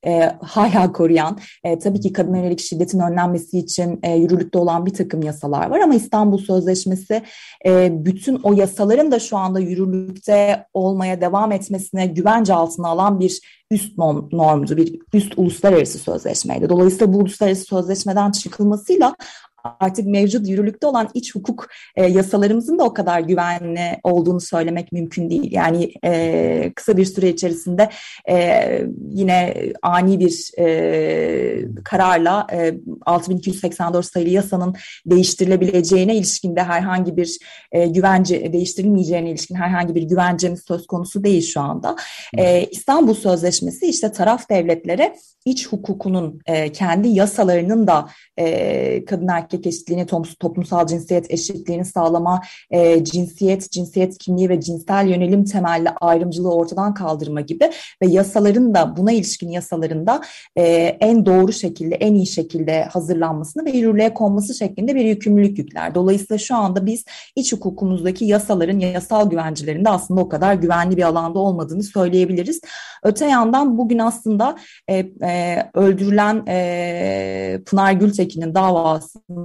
e, 0.06 0.32
hala 0.41 0.91
koruyan, 0.91 1.39
e, 1.64 1.80
tabii 1.80 1.99
ki 1.99 2.14
kadın 2.14 2.36
yönelik 2.36 2.60
şiddetin 2.60 2.99
önlenmesi 2.99 3.60
için 3.60 3.99
e, 4.04 4.16
yürürlükte 4.16 4.58
olan 4.58 4.86
bir 4.86 4.93
takım 4.93 5.22
yasalar 5.22 5.70
var 5.70 5.80
ama 5.80 5.95
İstanbul 5.95 6.38
Sözleşmesi 6.38 7.22
e, 7.66 8.06
bütün 8.06 8.39
o 8.43 8.54
yasaların 8.54 9.12
da 9.12 9.20
şu 9.20 9.38
anda 9.38 9.60
yürürlükte 9.60 10.66
olmaya 10.74 11.22
devam 11.22 11.51
etmesine 11.51 12.06
güvence 12.06 12.54
altına 12.54 12.88
alan 12.88 13.20
bir 13.20 13.39
üst 13.72 13.97
normdu, 14.32 14.78
bir 14.78 14.99
üst 15.14 15.34
uluslararası 15.38 15.99
sözleşmeydi. 15.99 16.70
Dolayısıyla 16.70 17.14
bu 17.14 17.18
uluslararası 17.18 17.64
sözleşmeden 17.64 18.32
çıkılmasıyla 18.32 19.16
artık 19.64 20.05
mevcut 20.05 20.47
yürürlükte 20.47 20.88
olan 20.88 21.09
iç 21.14 21.36
hukuk 21.36 21.68
e, 21.95 22.05
yasalarımızın 22.05 22.80
da 22.80 22.84
o 22.84 22.93
kadar 22.93 23.20
güvenli 23.20 23.99
olduğunu 24.03 24.41
söylemek 24.41 24.91
mümkün 24.91 25.30
değil. 25.30 25.51
Yani 25.51 25.93
e, 26.05 26.72
kısa 26.76 26.97
bir 26.97 27.05
süre 27.05 27.30
içerisinde 27.30 27.89
e, 28.30 28.88
yine 29.09 29.53
ani 29.82 30.20
bir 30.20 30.51
e, 30.59 31.66
kararla 31.84 32.47
e, 32.53 32.74
6284 33.05 34.05
sayılı 34.05 34.30
yasanın 34.30 34.76
değiştirilebileceğine 35.05 36.16
ilişkin 36.16 36.55
de 36.55 36.64
herhangi 36.64 37.18
bir 37.18 37.38
e, 37.72 37.88
güvence 37.88 38.53
değiştirilmeyeceğine 38.53 39.30
ilişkin 39.30 39.55
herhangi 39.55 39.95
bir 39.95 40.03
güvencemiz 40.03 40.64
söz 40.68 40.88
konusu 40.88 41.24
değil 41.24 41.41
şu 41.41 41.61
anda. 41.61 41.95
E, 42.38 42.66
İstanbul 42.72 43.14
Sözleşmesi 43.14 43.86
işte 43.86 44.11
taraf 44.11 44.49
devletlere 44.49 45.16
iç 45.45 45.68
hukukunun 45.68 46.41
e, 46.45 46.72
kendi 46.72 47.07
yasalarının 47.07 47.88
da 47.88 48.09
e, 48.38 49.05
kadın 49.05 49.28
erkek 49.28 49.53
erkek 49.54 49.68
eşitliğini, 49.68 50.06
toplumsal 50.39 50.88
cinsiyet 50.88 51.32
eşitliğini 51.32 51.86
sağlama, 51.86 52.41
e, 52.72 53.04
cinsiyet, 53.04 53.72
cinsiyet 53.72 54.18
kimliği 54.18 54.49
ve 54.49 54.62
cinsel 54.62 55.08
yönelim 55.08 55.45
temelli 55.45 55.89
ayrımcılığı 55.89 56.54
ortadan 56.54 56.93
kaldırma 56.93 57.41
gibi 57.41 57.72
ve 58.01 58.08
yasaların 58.08 58.76
da 58.76 58.97
buna 58.97 59.12
ilişkin 59.12 59.49
yasalarında 59.49 60.22
e, 60.56 60.64
en 60.99 61.26
doğru 61.26 61.54
şekilde, 61.54 61.95
en 61.95 62.14
iyi 62.14 62.28
şekilde 62.28 62.84
hazırlanmasını 62.84 63.66
ve 63.66 63.72
yürürlüğe 63.72 64.14
konması 64.14 64.54
şeklinde 64.54 64.95
bir 64.95 65.06
yükümlülük 65.06 65.58
yükler. 65.58 65.95
Dolayısıyla 65.95 66.38
şu 66.38 66.56
anda 66.56 66.86
biz 66.86 67.06
iç 67.36 67.54
hukukumuzdaki 67.54 68.26
yasaların, 68.26 68.80
yasal 68.80 69.30
güvencelerinde 69.30 69.89
aslında 69.89 70.22
o 70.22 70.30
kadar 70.30 70.54
güvenli 70.54 70.97
bir 70.97 71.04
alanda 71.04 71.39
olmadığını 71.39 71.84
söyleyebiliriz. 71.84 72.62
Öte 73.04 73.26
yandan 73.26 73.78
bugün 73.78 73.99
aslında 73.99 74.56
e, 74.88 74.95
e, 75.24 75.64
öldürülen 75.74 76.43
e, 76.47 77.60
Pınar 77.66 77.91
Gültekin'in 77.91 78.56
davasında 78.56 79.43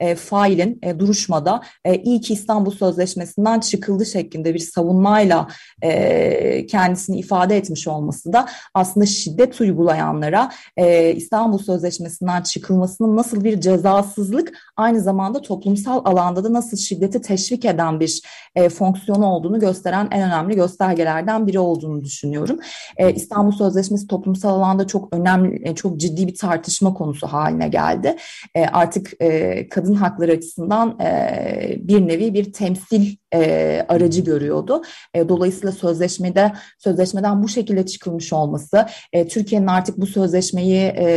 e, 0.00 0.14
failin 0.14 0.78
e, 0.82 0.98
duruşmada 0.98 1.60
e, 1.84 1.96
iyi 1.96 2.20
ki 2.20 2.32
İstanbul 2.32 2.70
Sözleşmesi'nden 2.70 3.60
çıkıldı 3.60 4.06
şeklinde 4.06 4.54
bir 4.54 4.58
savunmayla 4.58 5.48
e, 5.82 6.66
kendisini 6.66 7.18
ifade 7.18 7.56
etmiş 7.56 7.88
olması 7.88 8.32
da 8.32 8.46
aslında 8.74 9.06
şiddet 9.06 9.60
uygulayanlara 9.60 10.50
e, 10.76 11.14
İstanbul 11.14 11.58
Sözleşmesi'nden 11.58 12.42
çıkılmasının 12.42 13.16
nasıl 13.16 13.44
bir 13.44 13.60
cezasızlık 13.60 14.52
aynı 14.76 15.00
zamanda 15.00 15.42
toplumsal 15.42 16.02
alanda 16.04 16.44
da 16.44 16.52
nasıl 16.52 16.76
şiddeti 16.76 17.20
teşvik 17.22 17.64
eden 17.64 18.00
bir 18.00 18.22
e, 18.54 18.68
fonksiyonu 18.68 19.26
olduğunu 19.26 19.60
gösteren 19.60 20.08
en 20.10 20.22
önemli 20.22 20.54
göstergelerden 20.54 21.46
biri 21.46 21.58
olduğunu 21.58 22.04
düşünüyorum. 22.04 22.58
E, 22.96 23.12
İstanbul 23.12 23.52
Sözleşmesi 23.52 24.06
toplumsal 24.06 24.54
alanda 24.54 24.86
çok 24.86 25.14
önemli, 25.14 25.68
e, 25.68 25.74
çok 25.74 25.96
ciddi 26.00 26.26
bir 26.26 26.34
tartışma 26.34 26.94
konusu 26.94 27.26
haline 27.26 27.68
geldi. 27.68 28.16
E, 28.54 28.66
artık 28.66 29.12
e, 29.20 29.27
kadın 29.70 29.94
hakları 29.94 30.32
açısından 30.32 30.98
bir 31.88 32.08
nevi 32.08 32.34
bir 32.34 32.52
temsil 32.52 33.16
e, 33.34 33.84
aracı 33.88 34.20
görüyordu. 34.20 34.82
E, 35.14 35.28
dolayısıyla 35.28 35.72
sözleşmede 35.72 36.52
sözleşmeden 36.78 37.42
bu 37.42 37.48
şekilde 37.48 37.86
çıkılmış 37.86 38.32
olması, 38.32 38.86
e, 39.12 39.28
Türkiye'nin 39.28 39.66
artık 39.66 39.98
bu 39.98 40.06
sözleşmeyi 40.06 40.92
e, 40.96 41.08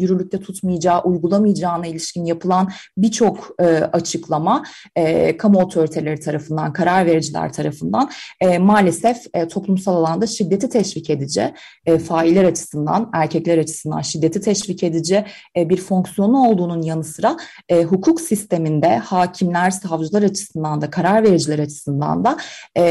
yürürlükte 0.00 0.40
tutmayacağı, 0.40 1.02
uygulamayacağına 1.02 1.86
ilişkin 1.86 2.24
yapılan 2.24 2.70
birçok 2.96 3.54
e, 3.60 3.64
açıklama 3.66 4.64
e, 4.96 5.36
kamu 5.36 5.58
otoriteleri 5.58 6.20
tarafından, 6.20 6.72
karar 6.72 7.06
vericiler 7.06 7.52
tarafından 7.52 8.10
e, 8.40 8.58
maalesef 8.58 9.16
e, 9.34 9.48
toplumsal 9.48 9.96
alanda 9.96 10.26
şiddeti 10.26 10.68
teşvik 10.68 11.10
edici, 11.10 11.54
e, 11.86 11.98
failler 11.98 12.44
açısından, 12.44 13.10
erkekler 13.14 13.58
açısından 13.58 14.00
şiddeti 14.00 14.40
teşvik 14.40 14.82
edici 14.82 15.24
e, 15.56 15.68
bir 15.68 15.76
fonksiyonu 15.76 16.48
olduğunun 16.48 16.82
yanı 16.82 17.04
sıra 17.04 17.36
e, 17.68 17.82
hukuk 17.82 18.20
sisteminde 18.20 18.96
hakimler, 18.98 19.70
savcılar 19.70 20.22
açısından 20.22 20.80
da 20.80 20.90
karar 20.90 21.22
vericiler 21.22 21.55
açısından 21.58 22.24
da 22.24 22.36
e, 22.74 22.82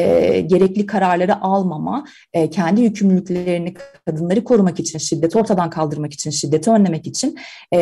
gerekli 0.41 0.86
kararları 0.86 1.41
almama, 1.41 2.05
e, 2.34 2.49
kendi 2.49 2.82
yükümlülüklerini 2.82 3.74
kadınları 4.05 4.43
korumak 4.43 4.80
için, 4.80 4.99
şiddeti 4.99 5.38
ortadan 5.38 5.70
kaldırmak 5.70 6.13
için, 6.13 6.32
şiddeti 6.32 6.70
önlemek 6.70 7.07
için 7.07 7.38
e, 7.72 7.82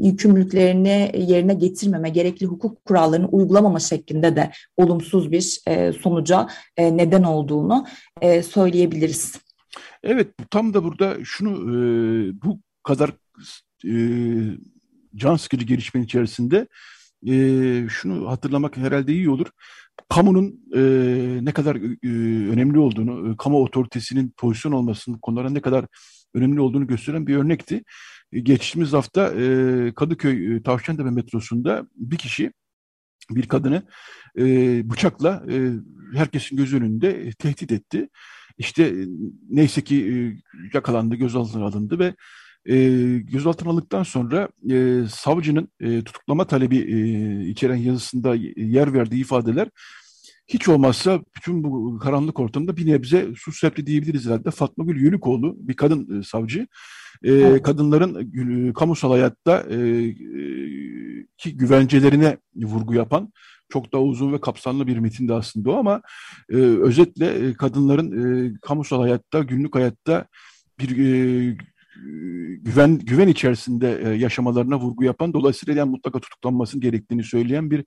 yükümlülüklerini 0.00 1.12
yerine 1.16 1.54
getirmeme, 1.54 2.08
gerekli 2.08 2.46
hukuk 2.46 2.84
kurallarını 2.84 3.28
uygulamama 3.28 3.80
şeklinde 3.80 4.36
de 4.36 4.50
olumsuz 4.76 5.32
bir 5.32 5.60
e, 5.66 5.92
sonuca 5.92 6.48
e, 6.76 6.96
neden 6.96 7.22
olduğunu 7.22 7.86
e, 8.20 8.42
söyleyebiliriz. 8.42 9.32
Evet, 10.02 10.28
tam 10.50 10.74
da 10.74 10.84
burada 10.84 11.16
şunu 11.24 11.50
e, 11.50 11.76
bu 12.42 12.60
kadar 12.82 13.10
e, 13.84 13.94
can 15.16 15.36
sıkıcı 15.36 15.66
gelişmenin 15.66 16.04
içerisinde 16.04 16.66
e, 17.26 17.34
şunu 17.88 18.30
hatırlamak 18.30 18.76
herhalde 18.76 19.12
iyi 19.12 19.30
olur. 19.30 19.46
Kamunun 20.08 20.60
e, 20.74 20.80
ne 21.44 21.52
kadar 21.52 21.76
e, 21.76 22.08
önemli 22.50 22.78
olduğunu, 22.78 23.32
e, 23.32 23.36
kamu 23.36 23.62
otoritesinin 23.62 24.34
pozisyon 24.36 24.72
olmasının 24.72 25.18
konulara 25.18 25.50
ne 25.50 25.60
kadar 25.60 25.86
önemli 26.34 26.60
olduğunu 26.60 26.86
gösteren 26.86 27.26
bir 27.26 27.36
örnekti. 27.36 27.84
E, 28.32 28.40
geçtiğimiz 28.40 28.92
hafta 28.92 29.28
e, 29.28 29.92
Kadıköy 29.94 30.56
e, 30.56 30.62
Tavşantepe 30.62 31.10
metrosunda 31.10 31.86
bir 31.96 32.16
kişi 32.16 32.52
bir 33.30 33.48
kadını 33.48 33.82
e, 34.38 34.44
bıçakla 34.90 35.44
e, 35.50 35.70
herkesin 36.14 36.56
göz 36.56 36.74
önünde 36.74 37.30
tehdit 37.38 37.72
etti. 37.72 38.08
İşte 38.58 38.82
e, 38.82 39.06
neyse 39.50 39.84
ki 39.84 39.96
e, 39.96 40.14
yakalandı, 40.74 41.14
gözaltına 41.14 41.64
alındı 41.64 41.98
ve 41.98 42.14
e, 42.68 42.76
gözaltına 43.18 43.70
alındıktan 43.70 44.02
sonra 44.02 44.48
e, 44.70 45.02
savcının 45.10 45.68
e, 45.80 46.04
tutuklama 46.04 46.46
talebi 46.46 46.76
e, 46.76 47.48
içeren 47.48 47.76
yazısında 47.76 48.34
yer 48.56 48.92
verdiği 48.92 49.20
ifadeler 49.20 49.68
hiç 50.48 50.68
olmazsa 50.68 51.20
bütün 51.36 51.64
bu 51.64 51.98
karanlık 51.98 52.40
ortamda 52.40 52.76
bir 52.76 52.86
nebze 52.86 53.28
su 53.36 53.52
diyebiliriz 53.86 54.26
herhalde. 54.26 54.50
Fatma 54.50 54.84
Gül 54.84 55.00
Yönükoğlu 55.00 55.56
bir 55.58 55.74
kadın 55.74 56.20
e, 56.20 56.22
savcı. 56.22 56.66
E, 57.22 57.32
evet. 57.32 57.62
Kadınların 57.62 58.68
e, 58.68 58.72
kamusal 58.72 59.10
hayatta 59.10 59.58
e, 59.70 59.78
ki 61.36 61.56
güvencelerine 61.56 62.36
vurgu 62.56 62.94
yapan 62.94 63.32
çok 63.68 63.92
daha 63.92 64.02
uzun 64.02 64.32
ve 64.32 64.40
kapsamlı 64.40 64.86
bir 64.86 64.98
metindi 64.98 65.34
aslında 65.34 65.70
o 65.70 65.76
ama 65.76 66.02
e, 66.50 66.56
özetle 66.56 67.26
e, 67.26 67.54
kadınların 67.54 68.10
e, 68.46 68.52
kamusal 68.62 69.00
hayatta, 69.00 69.40
günlük 69.40 69.74
hayatta 69.74 70.26
bir 70.78 70.98
e, 70.98 71.56
güven 72.60 72.98
güven 72.98 73.28
içerisinde 73.28 74.00
e, 74.04 74.08
yaşamalarına 74.08 74.80
vurgu 74.80 75.04
yapan 75.04 75.32
dolayısıyla 75.32 75.78
yani 75.78 75.90
mutlaka 75.90 76.20
tutuklanmasının 76.20 76.80
gerektiğini 76.80 77.24
söyleyen 77.24 77.70
bir 77.70 77.84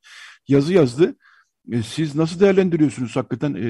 yazı 0.47 0.73
yazdı. 0.73 1.15
E, 1.71 1.83
siz 1.83 2.15
nasıl 2.15 2.39
değerlendiriyorsunuz 2.39 3.15
hakikaten? 3.15 3.53
E, 3.55 3.67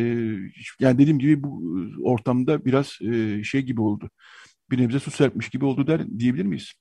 yani 0.79 0.97
dediğim 0.99 1.19
gibi 1.19 1.43
bu 1.43 1.61
ortamda 2.03 2.65
biraz 2.65 2.97
e, 3.01 3.43
şey 3.43 3.61
gibi 3.61 3.81
oldu. 3.81 4.09
Bir 4.71 4.77
nebze 4.81 4.99
su 4.99 5.11
serpmiş 5.11 5.49
gibi 5.49 5.65
oldu 5.65 5.87
der 5.87 6.19
diyebilir 6.19 6.45
miyiz? 6.45 6.73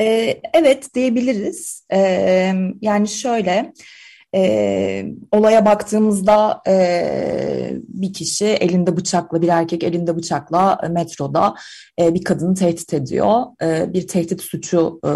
E, 0.00 0.40
evet 0.54 0.94
diyebiliriz. 0.94 1.86
E, 1.92 1.98
yani 2.80 3.08
şöyle 3.08 3.72
e, 4.34 5.06
olaya 5.32 5.66
baktığımızda 5.66 6.62
e, 6.66 7.78
bir 7.88 8.12
kişi 8.12 8.46
elinde 8.46 8.96
bıçakla, 8.96 9.42
bir 9.42 9.48
erkek 9.48 9.84
elinde 9.84 10.16
bıçakla 10.16 10.78
metroda 10.90 11.54
e, 12.00 12.14
bir 12.14 12.24
kadını 12.24 12.54
tehdit 12.54 12.94
ediyor. 12.94 13.42
E, 13.62 13.92
bir 13.92 14.08
tehdit 14.08 14.42
suçu 14.42 15.00
e, 15.04 15.10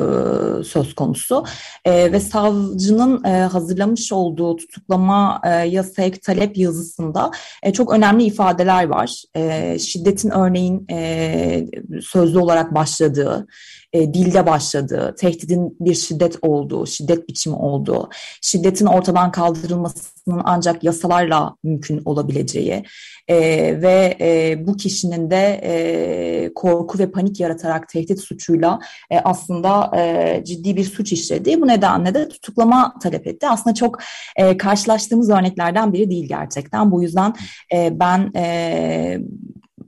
söz 0.64 0.94
konusu. 0.94 1.44
E, 1.84 2.12
ve 2.12 2.20
savcının 2.20 3.24
e, 3.24 3.28
hazırlamış 3.28 4.12
olduğu 4.12 4.56
tutuklama 4.56 5.40
e, 5.44 5.48
ya 5.50 5.82
sevk 5.82 6.22
talep 6.22 6.58
yazısında 6.58 7.30
e, 7.62 7.72
çok 7.72 7.92
önemli 7.92 8.24
ifadeler 8.24 8.84
var. 8.88 9.22
E, 9.36 9.78
şiddetin 9.78 10.30
örneğin 10.30 10.86
e, 10.90 11.66
sözlü 12.02 12.38
olarak 12.38 12.74
başladığı, 12.74 13.46
e, 13.94 14.14
dilde 14.14 14.46
başladığı, 14.46 15.14
tehdidin 15.18 15.76
bir 15.80 15.94
şiddet 15.94 16.38
olduğu, 16.42 16.86
şiddet 16.86 17.28
biçimi 17.28 17.56
olduğu, 17.56 18.10
şiddetin 18.40 18.86
ortadan 18.86 19.32
kaldırılmasının 19.32 20.42
ancak 20.44 20.84
yasalarla 20.84 21.56
mümkün 21.64 22.02
olabileceği 22.04 22.84
e, 23.28 23.36
ve 23.82 24.16
e, 24.20 24.56
bu 24.66 24.76
kişinin 24.76 25.30
de 25.30 25.60
e, 25.62 26.54
korku 26.54 26.98
ve 26.98 27.10
panik 27.10 27.40
yaratarak 27.40 27.88
tehdit 27.88 28.20
suçuyla 28.20 28.78
e, 29.10 29.18
aslında 29.18 29.90
e, 29.96 30.42
ciddi 30.44 30.76
bir 30.76 30.84
suç 30.84 31.12
işledi. 31.12 31.60
Bu 31.60 31.68
nedenle 31.68 32.14
de 32.14 32.28
tutuklama 32.28 32.94
talep 33.02 33.26
etti. 33.26 33.48
Aslında 33.48 33.74
çok 33.74 33.98
e, 34.36 34.56
karşılaştığımız 34.56 35.30
örneklerden 35.30 35.92
biri 35.92 36.10
değil 36.10 36.28
gerçekten. 36.28 36.90
Bu 36.90 37.02
yüzden 37.02 37.34
e, 37.72 38.00
ben 38.00 38.32
e, 38.36 39.18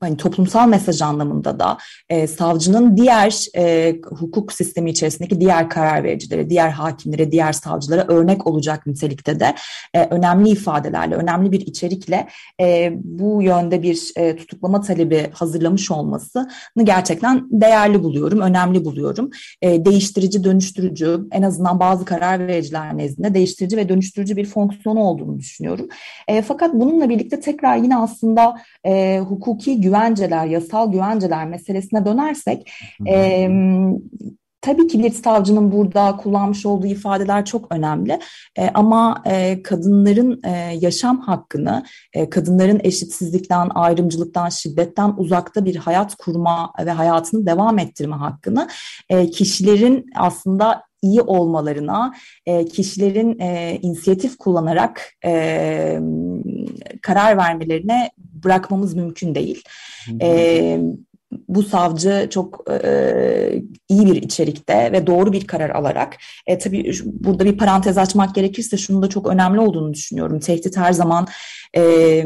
hani 0.07 0.16
toplumsal 0.16 0.68
mesaj 0.68 1.02
anlamında 1.02 1.59
da 1.59 1.78
e, 2.09 2.26
savcının 2.26 2.96
diğer 2.96 3.46
e, 3.57 3.96
hukuk 4.04 4.52
sistemi 4.52 4.90
içerisindeki 4.90 5.40
diğer 5.40 5.70
karar 5.70 6.04
vericilere, 6.04 6.50
diğer 6.50 6.70
hakimlere, 6.70 7.32
diğer 7.32 7.52
savcılara 7.52 8.04
örnek 8.09 8.46
olacak 8.46 8.86
nitelikte 8.86 9.40
de 9.40 9.54
e, 9.94 10.04
önemli 10.04 10.48
ifadelerle, 10.48 11.14
önemli 11.14 11.52
bir 11.52 11.61
içerikle 11.61 12.28
e, 12.61 12.92
bu 12.94 13.42
yönde 13.42 13.82
bir 13.82 14.12
e, 14.16 14.36
tutuklama 14.36 14.80
talebi 14.80 15.30
hazırlamış 15.32 15.90
olmasını 15.90 16.48
gerçekten 16.84 17.48
değerli 17.50 18.02
buluyorum, 18.02 18.40
önemli 18.40 18.84
buluyorum. 18.84 19.30
E, 19.62 19.84
değiştirici, 19.84 20.44
dönüştürücü, 20.44 21.20
en 21.32 21.42
azından 21.42 21.80
bazı 21.80 22.04
karar 22.04 22.46
vericiler 22.46 22.98
nezdinde 22.98 23.34
değiştirici 23.34 23.76
ve 23.76 23.88
dönüştürücü 23.88 24.36
bir 24.36 24.46
fonksiyonu 24.46 25.00
olduğunu 25.00 25.38
düşünüyorum. 25.38 25.88
E, 26.28 26.42
fakat 26.42 26.74
bununla 26.74 27.09
birlikte 27.09 27.40
tekrar 27.40 27.76
yine 27.76 27.96
aslında 27.96 28.57
e, 28.86 29.18
hukuki 29.18 29.80
güvenceler, 29.97 30.47
yasal 30.47 30.92
güvenceler 30.92 31.47
meselesine 31.47 32.07
dönersek 32.07 32.72
e, 33.09 33.49
tabii 34.61 34.86
ki 34.86 34.99
bir 34.99 35.11
savcının 35.11 35.72
burada 35.72 36.16
kullanmış 36.16 36.66
olduğu 36.66 36.86
ifadeler 36.86 37.44
çok 37.44 37.74
önemli. 37.74 38.18
E, 38.59 38.68
ama 38.74 39.22
e, 39.26 39.62
kadınların 39.62 40.40
e, 40.44 40.51
yaşam 40.80 41.20
hakkını, 41.20 41.84
e, 42.12 42.30
kadınların 42.30 42.80
eşitsizlikten, 42.84 43.70
ayrımcılıktan, 43.74 44.49
şiddetten 44.49 45.14
uzakta 45.16 45.64
bir 45.64 45.76
hayat 45.76 46.14
kurma 46.14 46.72
ve 46.86 46.90
hayatını 46.90 47.47
devam 47.47 47.78
ettirme 47.78 48.16
hakkını 48.16 48.68
e, 49.11 49.30
kişilerin 49.30 50.07
aslında 50.16 50.82
iyi 51.03 51.20
olmalarına 51.20 52.14
e, 52.47 52.64
kişilerin 52.64 53.38
e, 53.38 53.78
inisiyatif 53.82 54.38
kullanarak 54.38 55.12
e, 55.24 56.01
karar 57.03 57.36
vermelerine 57.36 58.11
bırakmamız 58.47 58.94
mümkün 58.94 59.34
değil. 59.34 59.62
E, 60.22 60.80
bu 61.49 61.62
savcı 61.62 62.28
çok 62.30 62.64
e, 62.70 63.62
iyi 63.88 64.07
bir 64.07 64.22
içerikte 64.22 64.92
ve 64.92 65.07
doğru 65.07 65.32
bir 65.32 65.47
karar 65.47 65.70
alarak 65.70 66.16
e, 66.47 66.59
tabii 66.59 66.92
burada 67.05 67.44
bir 67.44 67.59
parantez 67.59 67.99
açmak 67.99 68.34
gerekirse 68.34 68.76
şunu 68.76 69.03
da 69.03 69.09
çok 69.09 69.26
önemli 69.26 69.61
olduğunu 69.61 69.94
düşünüyorum. 69.94 70.40
Tehdit 70.40 70.76
her 70.76 70.92
zaman 70.92 71.26
e, 71.76 72.24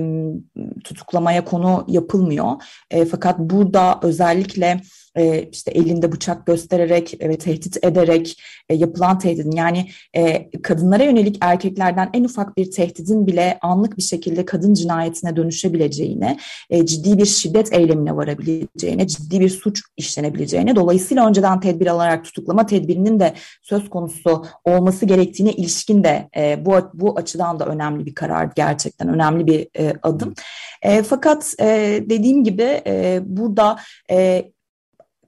tutuklamaya 0.84 1.44
konu 1.44 1.84
yapılmıyor. 1.88 2.52
E, 2.90 3.04
fakat 3.04 3.38
burada 3.38 4.00
özellikle 4.02 4.80
e, 5.16 5.48
işte 5.52 5.70
elinde 5.70 6.12
bıçak 6.12 6.46
göstererek 6.46 7.14
ve 7.20 7.38
tehdit 7.38 7.84
ederek 7.84 8.42
e, 8.68 8.74
yapılan 8.74 9.18
tehdidin 9.18 9.50
yani 9.50 9.90
e, 10.14 10.50
kadınlara 10.62 11.02
yönelik 11.02 11.36
erkeklerden 11.40 12.10
en 12.14 12.24
ufak 12.24 12.56
bir 12.56 12.70
tehdidin 12.70 13.26
bile 13.26 13.58
anlık 13.62 13.98
bir 13.98 14.02
şekilde 14.02 14.44
kadın 14.44 14.74
cinayetine 14.74 15.36
dönüşebileceğine, 15.36 16.38
e, 16.70 16.86
ciddi 16.86 17.18
bir 17.18 17.26
şiddet 17.26 17.72
eylemine 17.72 18.16
varabileceğine, 18.16 19.06
ciddi 19.06 19.40
bir 19.40 19.48
suç 19.48 19.82
işlenebileceğine, 19.96 20.76
dolayısıyla 20.76 21.28
önceden 21.28 21.60
tedbir 21.60 21.86
alarak 21.86 22.24
tutuklama 22.24 22.66
tedbirinin 22.66 23.20
de 23.20 23.34
söz 23.62 23.90
konusu 23.90 24.44
olması 24.64 25.06
gerektiğine 25.06 25.52
ilişkin 25.52 26.04
de 26.04 26.28
e, 26.36 26.66
bu 26.66 26.76
bu 26.94 27.18
açıdan 27.18 27.60
da 27.60 27.66
önemli 27.66 28.06
bir 28.06 28.14
karar 28.14 28.50
gerçekten 28.56 29.08
önemli 29.08 29.46
bir 29.46 29.68
e, 29.78 29.94
adım. 30.02 30.34
E, 30.82 31.02
fakat 31.02 31.54
e, 31.60 32.00
dediğim 32.10 32.44
gibi 32.44 32.82
e, 32.86 33.20
burada 33.24 33.78
e, 34.10 34.50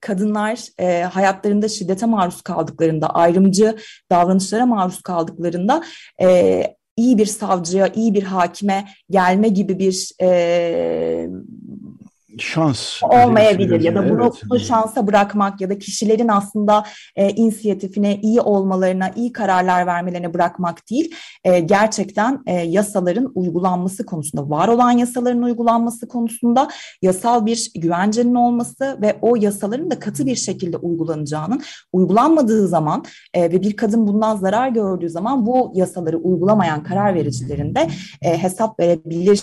kadınlar 0.03 0.61
e, 0.78 1.03
hayatlarında 1.03 1.68
şiddete 1.68 2.07
maruz 2.07 2.42
kaldıklarında, 2.42 3.07
ayrımcı 3.07 3.76
davranışlara 4.11 4.66
maruz 4.66 5.03
kaldıklarında 5.03 5.82
e, 6.22 6.62
iyi 6.96 7.18
bir 7.18 7.26
savcıya, 7.26 7.88
iyi 7.94 8.14
bir 8.14 8.22
hakime 8.22 8.88
gelme 9.11 9.48
gibi 9.48 9.78
bir 9.78 10.11
e, 10.22 11.28
şans 12.39 13.03
olmayabilir 13.03 13.80
ya 13.80 13.95
da 13.95 14.11
bunu 14.11 14.33
evet. 14.53 14.62
şansa 14.62 15.07
bırakmak 15.07 15.61
ya 15.61 15.70
da 15.70 15.78
kişilerin 15.78 16.28
aslında 16.28 16.85
e, 17.16 17.30
inisiyatifine 17.30 18.20
iyi 18.20 18.41
olmalarına, 18.41 19.11
iyi 19.16 19.33
kararlar 19.33 19.87
vermelerine 19.87 20.35
bırakmak 20.35 20.91
değil, 20.91 21.14
e, 21.45 21.61
gerçekten 21.61 22.43
e, 22.47 22.53
yasaların 22.53 23.33
uygulanması 23.35 24.07
konusunda, 24.07 24.51
var 24.51 24.68
olan 24.68 24.91
yasaların 24.91 25.43
uygulanması 25.43 26.09
konusunda 26.09 26.68
yasal 27.03 27.47
bir 27.47 27.70
güvencenin 27.76 28.35
olması 28.35 28.99
ve 29.03 29.16
o 29.22 29.37
yasaların 29.37 29.91
da 29.91 29.99
katı 29.99 30.26
bir 30.26 30.37
şekilde 30.37 30.76
uygulanacağının, 30.76 31.62
uygulanmadığı 31.93 32.68
zaman 32.68 33.05
e, 33.35 33.43
ve 33.43 33.62
bir 33.62 33.76
kadın 33.76 34.07
bundan 34.07 34.37
zarar 34.37 34.68
gördüğü 34.68 35.11
zaman 35.11 35.47
bu 35.47 35.72
yasaları 35.74 36.18
uygulamayan 36.18 36.83
karar 36.83 37.14
vericilerin 37.14 37.74
de 37.74 37.89
e, 38.22 38.43
hesap 38.43 38.80
verebilir 38.80 39.43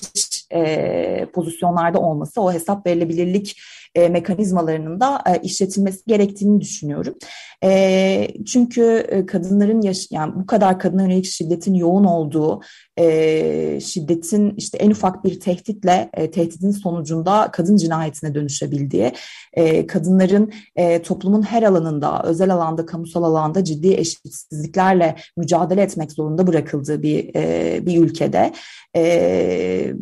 e, 0.53 1.27
pozisyonlarda 1.33 1.99
olması, 1.99 2.41
o 2.41 2.53
hesap 2.53 2.85
verilebilirlik 2.85 3.61
e, 3.95 4.09
mekanizmalarının 4.09 4.99
da 4.99 5.23
e, 5.27 5.41
işletilmesi 5.41 5.99
gerektiğini 6.07 6.61
düşünüyorum. 6.61 7.15
E, 7.63 8.27
çünkü 8.45 9.05
e, 9.09 9.25
kadınların 9.25 9.81
yaş 9.81 10.07
yani 10.11 10.33
bu 10.35 10.45
kadar 10.45 10.79
kadına 10.79 11.01
yönelik 11.01 11.25
şiddetin 11.25 11.73
yoğun 11.73 12.03
olduğu, 12.03 12.61
e, 12.97 13.79
şiddetin 13.79 14.53
işte 14.57 14.77
en 14.77 14.91
ufak 14.91 15.23
bir 15.23 15.39
tehditle 15.39 16.09
e, 16.13 16.31
tehditin 16.31 16.71
sonucunda 16.71 17.49
kadın 17.51 17.77
cinayetine 17.77 18.35
dönüşebildiği, 18.35 19.11
e, 19.53 19.87
kadınların 19.87 20.51
e, 20.75 21.01
toplumun 21.01 21.41
her 21.41 21.63
alanında, 21.63 22.23
özel 22.23 22.53
alanda, 22.53 22.85
kamusal 22.85 23.23
alanda 23.23 23.63
ciddi 23.63 23.93
eşitsizliklerle 23.93 25.15
mücadele 25.37 25.81
etmek 25.81 26.11
zorunda 26.11 26.47
bırakıldığı 26.47 27.03
bir 27.03 27.35
e, 27.35 27.85
bir 27.85 28.01
ülkede 28.01 28.53
e, 28.95 29.93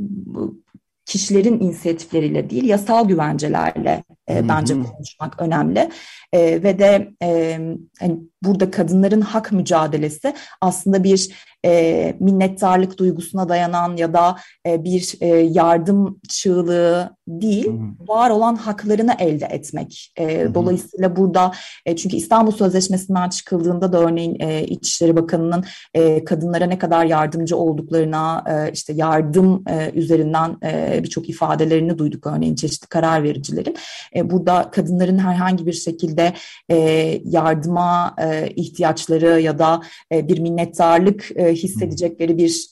kişilerin 1.07 1.59
inisiyatifleriyle 1.59 2.49
değil 2.49 2.63
yasal 2.63 3.07
güvencelerle 3.07 4.03
e, 4.29 4.49
bence 4.49 4.73
konuşmak 4.73 5.41
önemli 5.41 5.89
e, 6.33 6.63
ve 6.63 6.79
de 6.79 7.13
e, 7.23 7.59
hani 7.99 8.19
burada 8.43 8.71
kadınların 8.71 9.21
hak 9.21 9.51
mücadelesi 9.51 10.33
aslında 10.61 11.03
bir 11.03 11.29
e, 11.65 12.13
minnettarlık 12.19 12.97
duygusuna 12.99 13.49
dayanan 13.49 13.97
ya 13.97 14.13
da 14.13 14.37
e, 14.65 14.83
bir 14.83 15.13
e, 15.21 15.27
yardım 15.37 16.19
çığlığı 16.29 17.17
değil, 17.27 17.67
hı 17.67 18.07
var 18.07 18.29
olan 18.29 18.55
haklarını 18.55 19.15
elde 19.19 19.45
etmek. 19.45 20.13
E. 20.17 20.53
Dolayısıyla 20.53 21.15
burada 21.15 21.51
e, 21.85 21.95
çünkü 21.95 22.15
İstanbul 22.15 22.51
Sözleşmesi'nden 22.51 23.29
çıkıldığında 23.29 23.93
da 23.93 23.99
örneğin 23.99 24.39
e, 24.39 24.63
İçişleri 24.63 25.15
Bakanı'nın 25.15 25.65
e, 25.93 26.25
kadınlara 26.25 26.65
ne 26.65 26.79
kadar 26.79 27.05
yardımcı 27.05 27.57
olduklarına, 27.57 28.43
e, 28.47 28.71
işte 28.71 28.93
yardım 28.93 29.63
e, 29.69 29.91
üzerinden 29.93 30.57
e, 30.63 30.99
birçok 31.03 31.29
ifadelerini 31.29 31.97
duyduk 31.97 32.27
örneğin 32.27 32.55
çeşitli 32.55 32.87
karar 32.87 33.23
vericilerin. 33.23 33.75
E, 34.17 34.31
burada 34.31 34.71
kadınların 34.71 35.17
herhangi 35.17 35.65
bir 35.65 35.73
şekilde 35.73 36.33
e, 36.69 36.75
yardıma 37.25 38.15
e, 38.21 38.49
ihtiyaçları 38.55 39.41
ya 39.41 39.59
da 39.59 39.81
bir 40.11 40.39
minnettarlık 40.39 41.23
hissedecekleri 41.39 42.37
bir 42.37 42.67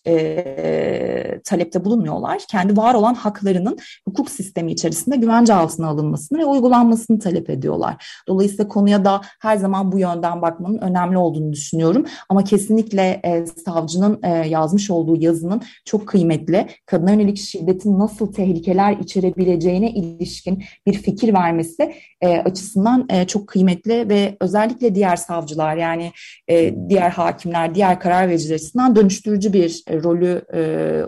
talepte 1.44 1.86
bulunmuyorlar. 1.86 2.42
Kendi 2.52 2.78
var 2.78 2.94
olan 2.94 3.14
haklarının 3.14 3.78
hukuk 4.06 4.32
sistemi 4.32 4.72
içerisinde 4.72 5.16
güvence 5.16 5.54
altına 5.54 5.88
alınmasını 5.88 6.40
ve 6.40 6.46
uygulanmasını 6.46 7.20
talep 7.20 7.50
ediyorlar. 7.50 8.24
Dolayısıyla 8.28 8.68
konuya 8.68 9.06
da 9.06 9.22
her 9.42 9.58
zaman 9.58 9.92
bu 9.92 10.00
yönden 10.00 10.42
bakmanın 10.42 10.78
önemli 10.78 11.18
olduğunu 11.18 11.54
düşünüyorum. 11.54 12.06
Ama 12.30 12.44
kesinlikle 12.44 13.22
savcının 13.66 14.22
yazmış 14.46 14.92
olduğu 14.92 15.16
yazının 15.16 15.62
çok 15.86 16.08
kıymetli. 16.08 16.68
Kadına 16.86 17.12
yönelik 17.12 17.38
şiddetin 17.38 18.00
nasıl 18.00 18.34
tehlikeler 18.34 18.98
içerebileceğine 18.98 19.92
ilişkin 19.92 20.64
bir 20.86 20.94
fikir 20.94 21.35
vermesi 21.36 21.96
e, 22.22 22.38
açısından 22.38 23.08
e, 23.10 23.28
çok 23.28 23.48
kıymetli 23.48 24.10
ve 24.10 24.38
özellikle 24.42 24.96
diğer 24.96 25.16
savcılar 25.16 25.76
yani 25.76 26.12
e, 26.48 26.76
diğer 26.90 27.10
hakimler, 27.10 27.76
diğer 27.76 28.00
karar 28.00 28.30
vericiler 28.30 28.56
açısından 28.56 28.96
dönüştürücü 28.96 29.54
bir 29.54 29.84
e, 29.88 30.04
rolü 30.04 30.42
e, 30.54 30.62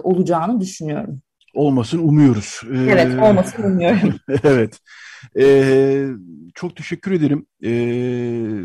olacağını 0.04 0.62
düşünüyorum. 0.62 1.22
Olmasın 1.54 2.00
umuyoruz. 2.00 2.62
Ee, 2.72 2.78
evet 2.78 3.24
olmasın 3.24 3.64
umuyorum. 3.64 4.14
evet. 4.44 4.80
Ee, 5.40 6.08
çok 6.56 6.76
teşekkür 6.76 7.12
ederim. 7.12 7.46
Ee, 7.64 8.62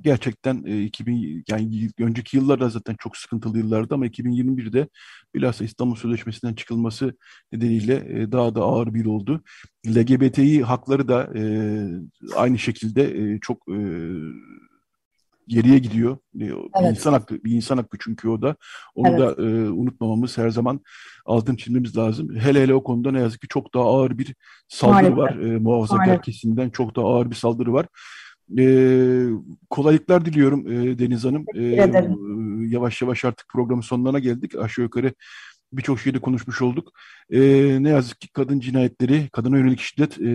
gerçekten 0.00 0.64
e, 0.66 0.82
2000 0.82 1.44
yani 1.48 1.88
önceki 1.98 2.36
yıllarda 2.36 2.68
zaten 2.68 2.96
çok 2.98 3.16
sıkıntılı 3.16 3.58
yıllardı 3.58 3.94
ama 3.94 4.06
2021'de 4.06 4.88
bilhassa 5.34 5.64
İstanbul 5.64 5.94
Sözleşmesi'nden 5.94 6.54
çıkılması 6.54 7.16
nedeniyle 7.52 8.22
e, 8.22 8.32
daha 8.32 8.54
da 8.54 8.60
ağır 8.60 8.94
bir 8.94 9.04
oldu. 9.06 9.42
LGBTİ 9.86 10.62
hakları 10.62 11.08
da 11.08 11.38
e, 11.38 11.42
aynı 12.36 12.58
şekilde 12.58 13.34
e, 13.34 13.40
çok 13.40 13.68
e, 13.68 13.78
geriye 15.48 15.78
gidiyor. 15.78 16.16
Bir 16.34 16.50
evet. 16.50 16.90
insan 16.90 17.12
hakkı, 17.12 17.44
bir 17.44 17.52
insan 17.52 17.76
hakkı 17.76 17.96
çünkü 18.00 18.28
o 18.28 18.42
da. 18.42 18.56
Onu 18.94 19.08
evet. 19.08 19.20
da 19.20 19.42
e, 19.42 19.70
unutmamamız 19.70 20.38
her 20.38 20.50
zaman 20.50 20.80
altın 21.26 21.56
çizmemiz 21.56 21.96
lazım. 21.96 22.36
Hele 22.36 22.62
hele 22.62 22.74
o 22.74 22.84
konuda 22.84 23.12
ne 23.12 23.20
yazık 23.20 23.40
ki 23.40 23.48
çok 23.48 23.74
daha 23.74 23.84
ağır 23.84 24.18
bir 24.18 24.34
saldırı 24.68 25.16
Maalesef. 25.16 25.18
var. 25.18 25.38
E, 25.38 25.58
muhafazakar 25.58 26.06
Maalesef. 26.06 26.24
kesimden 26.24 26.70
çok 26.70 26.96
daha 26.96 27.06
ağır 27.06 27.30
bir 27.30 27.36
saldırı 27.36 27.72
var. 27.72 27.86
E, 28.58 28.64
kolaylıklar 29.70 30.24
diliyorum 30.24 30.72
e, 30.72 30.98
Deniz 30.98 31.24
Hanım. 31.24 31.44
E, 31.54 31.62
yavaş 32.68 33.02
yavaş 33.02 33.24
artık 33.24 33.48
programın 33.48 33.82
sonlarına 33.82 34.18
geldik. 34.18 34.54
Aşağı 34.58 34.82
yukarı 34.82 35.12
birçok 35.72 36.00
şeyde 36.00 36.18
konuşmuş 36.18 36.62
olduk. 36.62 36.92
E, 37.30 37.40
ne 37.80 37.88
yazık 37.88 38.20
ki 38.20 38.28
kadın 38.28 38.60
cinayetleri, 38.60 39.28
kadına 39.32 39.58
yönelik 39.58 39.80
şiddet 39.80 40.20
e, 40.20 40.30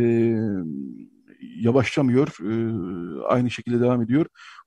yavaşlamıyor. 1.41 2.27
E, 2.27 2.53
aynı 3.27 3.51
şekilde 3.51 3.79
devam 3.81 4.01
ediyor. 4.01 4.25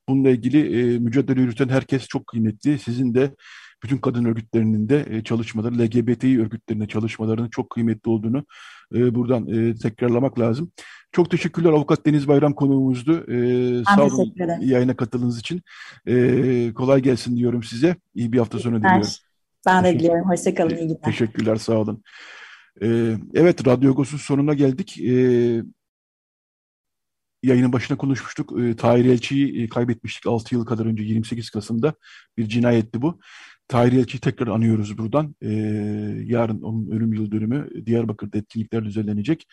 Bununla 0.09 0.29
ilgili 0.29 0.79
e, 0.79 0.99
mücadele 0.99 1.41
yürüten 1.41 1.69
herkes 1.69 2.07
çok 2.07 2.27
kıymetli. 2.27 2.79
Sizin 2.79 3.13
de 3.13 3.35
bütün 3.83 3.97
kadın 3.97 4.25
örgütlerinin 4.25 4.89
de 4.89 5.05
e, 5.09 5.23
çalışmaları, 5.23 5.79
LGBTİ 5.79 6.41
örgütlerinin 6.41 6.87
çalışmalarının 6.87 7.49
çok 7.49 7.69
kıymetli 7.69 8.09
olduğunu 8.09 8.45
e, 8.95 9.15
buradan 9.15 9.47
e, 9.47 9.75
tekrarlamak 9.75 10.39
lazım. 10.39 10.71
Çok 11.11 11.31
teşekkürler 11.31 11.69
Avukat 11.69 12.05
Deniz 12.05 12.27
Bayram 12.27 12.53
konuğumuzdu. 12.53 13.31
E, 13.31 13.83
sağ 13.83 14.05
olun 14.05 14.33
yayına 14.61 14.95
katıldığınız 14.95 15.39
için. 15.39 15.61
E, 16.07 16.73
kolay 16.73 17.01
gelsin 17.01 17.37
diyorum 17.37 17.63
size. 17.63 17.95
İyi 18.15 18.33
bir 18.33 18.37
hafta 18.37 18.59
sonu 18.59 18.79
diliyorum. 18.79 19.07
Ben 19.65 19.83
de 19.83 19.99
diliyorum. 19.99 20.29
Hoşçakalın. 20.29 20.75
İyi 20.75 20.87
günler. 20.87 21.01
Teşekkürler. 21.01 21.55
Sağ 21.55 21.73
olun. 21.73 22.03
E, 22.81 23.17
evet, 23.33 23.67
Radyo 23.67 23.91
Agos'un 23.91 24.17
sonuna 24.17 24.53
geldik. 24.53 24.99
E, 25.01 25.13
yayının 27.43 27.73
başına 27.73 27.97
konuşmuştuk. 27.97 28.59
E, 28.59 28.75
Tahir 28.75 29.05
Elçi'yi 29.05 29.69
kaybetmiştik 29.69 30.27
6 30.27 30.55
yıl 30.55 30.65
kadar 30.65 30.85
önce 30.85 31.03
28 31.03 31.49
Kasım'da 31.49 31.93
bir 32.37 32.47
cinayetti 32.49 33.01
bu. 33.01 33.19
Tahir 33.67 33.93
Elçi'yi 33.93 34.19
tekrar 34.21 34.47
anıyoruz 34.47 34.97
buradan. 34.97 35.35
E, 35.41 35.49
yarın 36.25 36.61
onun 36.61 36.91
ölüm 36.91 37.13
yıl 37.13 37.31
dönümü 37.31 37.85
Diyarbakır'da 37.85 38.37
etkinlikler 38.37 38.85
düzenlenecek. 38.85 39.47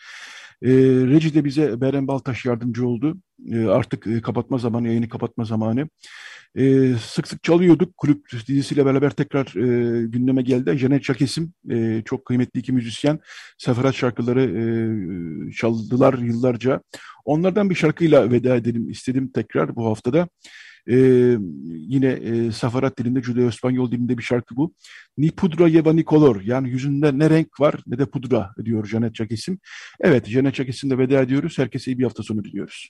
E, 0.61 0.69
Reci 1.07 1.33
de 1.33 1.45
bize 1.45 1.81
Beren 1.81 2.07
Baltaş 2.07 2.45
yardımcı 2.45 2.87
oldu. 2.87 3.17
E, 3.51 3.65
artık 3.65 4.07
e, 4.07 4.21
kapatma 4.21 4.57
zamanı, 4.57 4.87
yayını 4.87 5.09
kapatma 5.09 5.45
zamanı. 5.45 5.89
E, 6.55 6.93
sık 6.93 7.27
sık 7.27 7.43
çalıyorduk. 7.43 7.97
Kulüp 7.97 8.31
dizisiyle 8.47 8.85
beraber 8.85 9.09
tekrar 9.09 9.45
e, 9.45 10.05
gündeme 10.07 10.41
geldi. 10.41 10.77
Janet 10.77 11.03
Çakesim, 11.03 11.53
e, 11.71 12.01
çok 12.05 12.25
kıymetli 12.25 12.59
iki 12.59 12.71
müzisyen. 12.71 13.19
Seferat 13.57 13.95
şarkıları 13.95 14.41
e, 14.41 14.63
çaldılar 15.51 16.17
yıllarca. 16.17 16.81
Onlardan 17.25 17.69
bir 17.69 17.75
şarkıyla 17.75 18.31
veda 18.31 18.55
edelim 18.55 18.89
istedim 18.89 19.31
tekrar 19.33 19.75
bu 19.75 19.85
haftada. 19.85 20.27
Ee, 20.89 21.37
yine 21.67 22.07
e, 22.07 22.51
Safarat 22.51 22.99
dilinde, 22.99 23.21
Judeo-İspanyol 23.21 23.91
dilinde 23.91 24.17
bir 24.17 24.23
şarkı 24.23 24.55
bu. 24.55 24.73
Ni 25.17 25.31
pudra 25.31 25.67
yeva 25.67 25.93
ni 25.93 26.05
color. 26.05 26.41
Yani 26.41 26.69
yüzünde 26.69 27.19
ne 27.19 27.29
renk 27.29 27.59
var 27.59 27.75
ne 27.87 27.97
de 27.97 28.05
pudra 28.05 28.53
diyor 28.65 28.85
Janet 28.85 29.15
Çakesim. 29.15 29.59
Evet 29.99 30.27
Janet 30.29 30.55
Çakesim'le 30.55 30.97
veda 30.97 31.21
ediyoruz. 31.21 31.57
Herkese 31.57 31.91
iyi 31.91 31.99
bir 31.99 32.03
hafta 32.03 32.23
sonu 32.23 32.43
diliyoruz. 32.43 32.89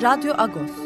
Radyo 0.00 0.34
Agos 0.36 0.85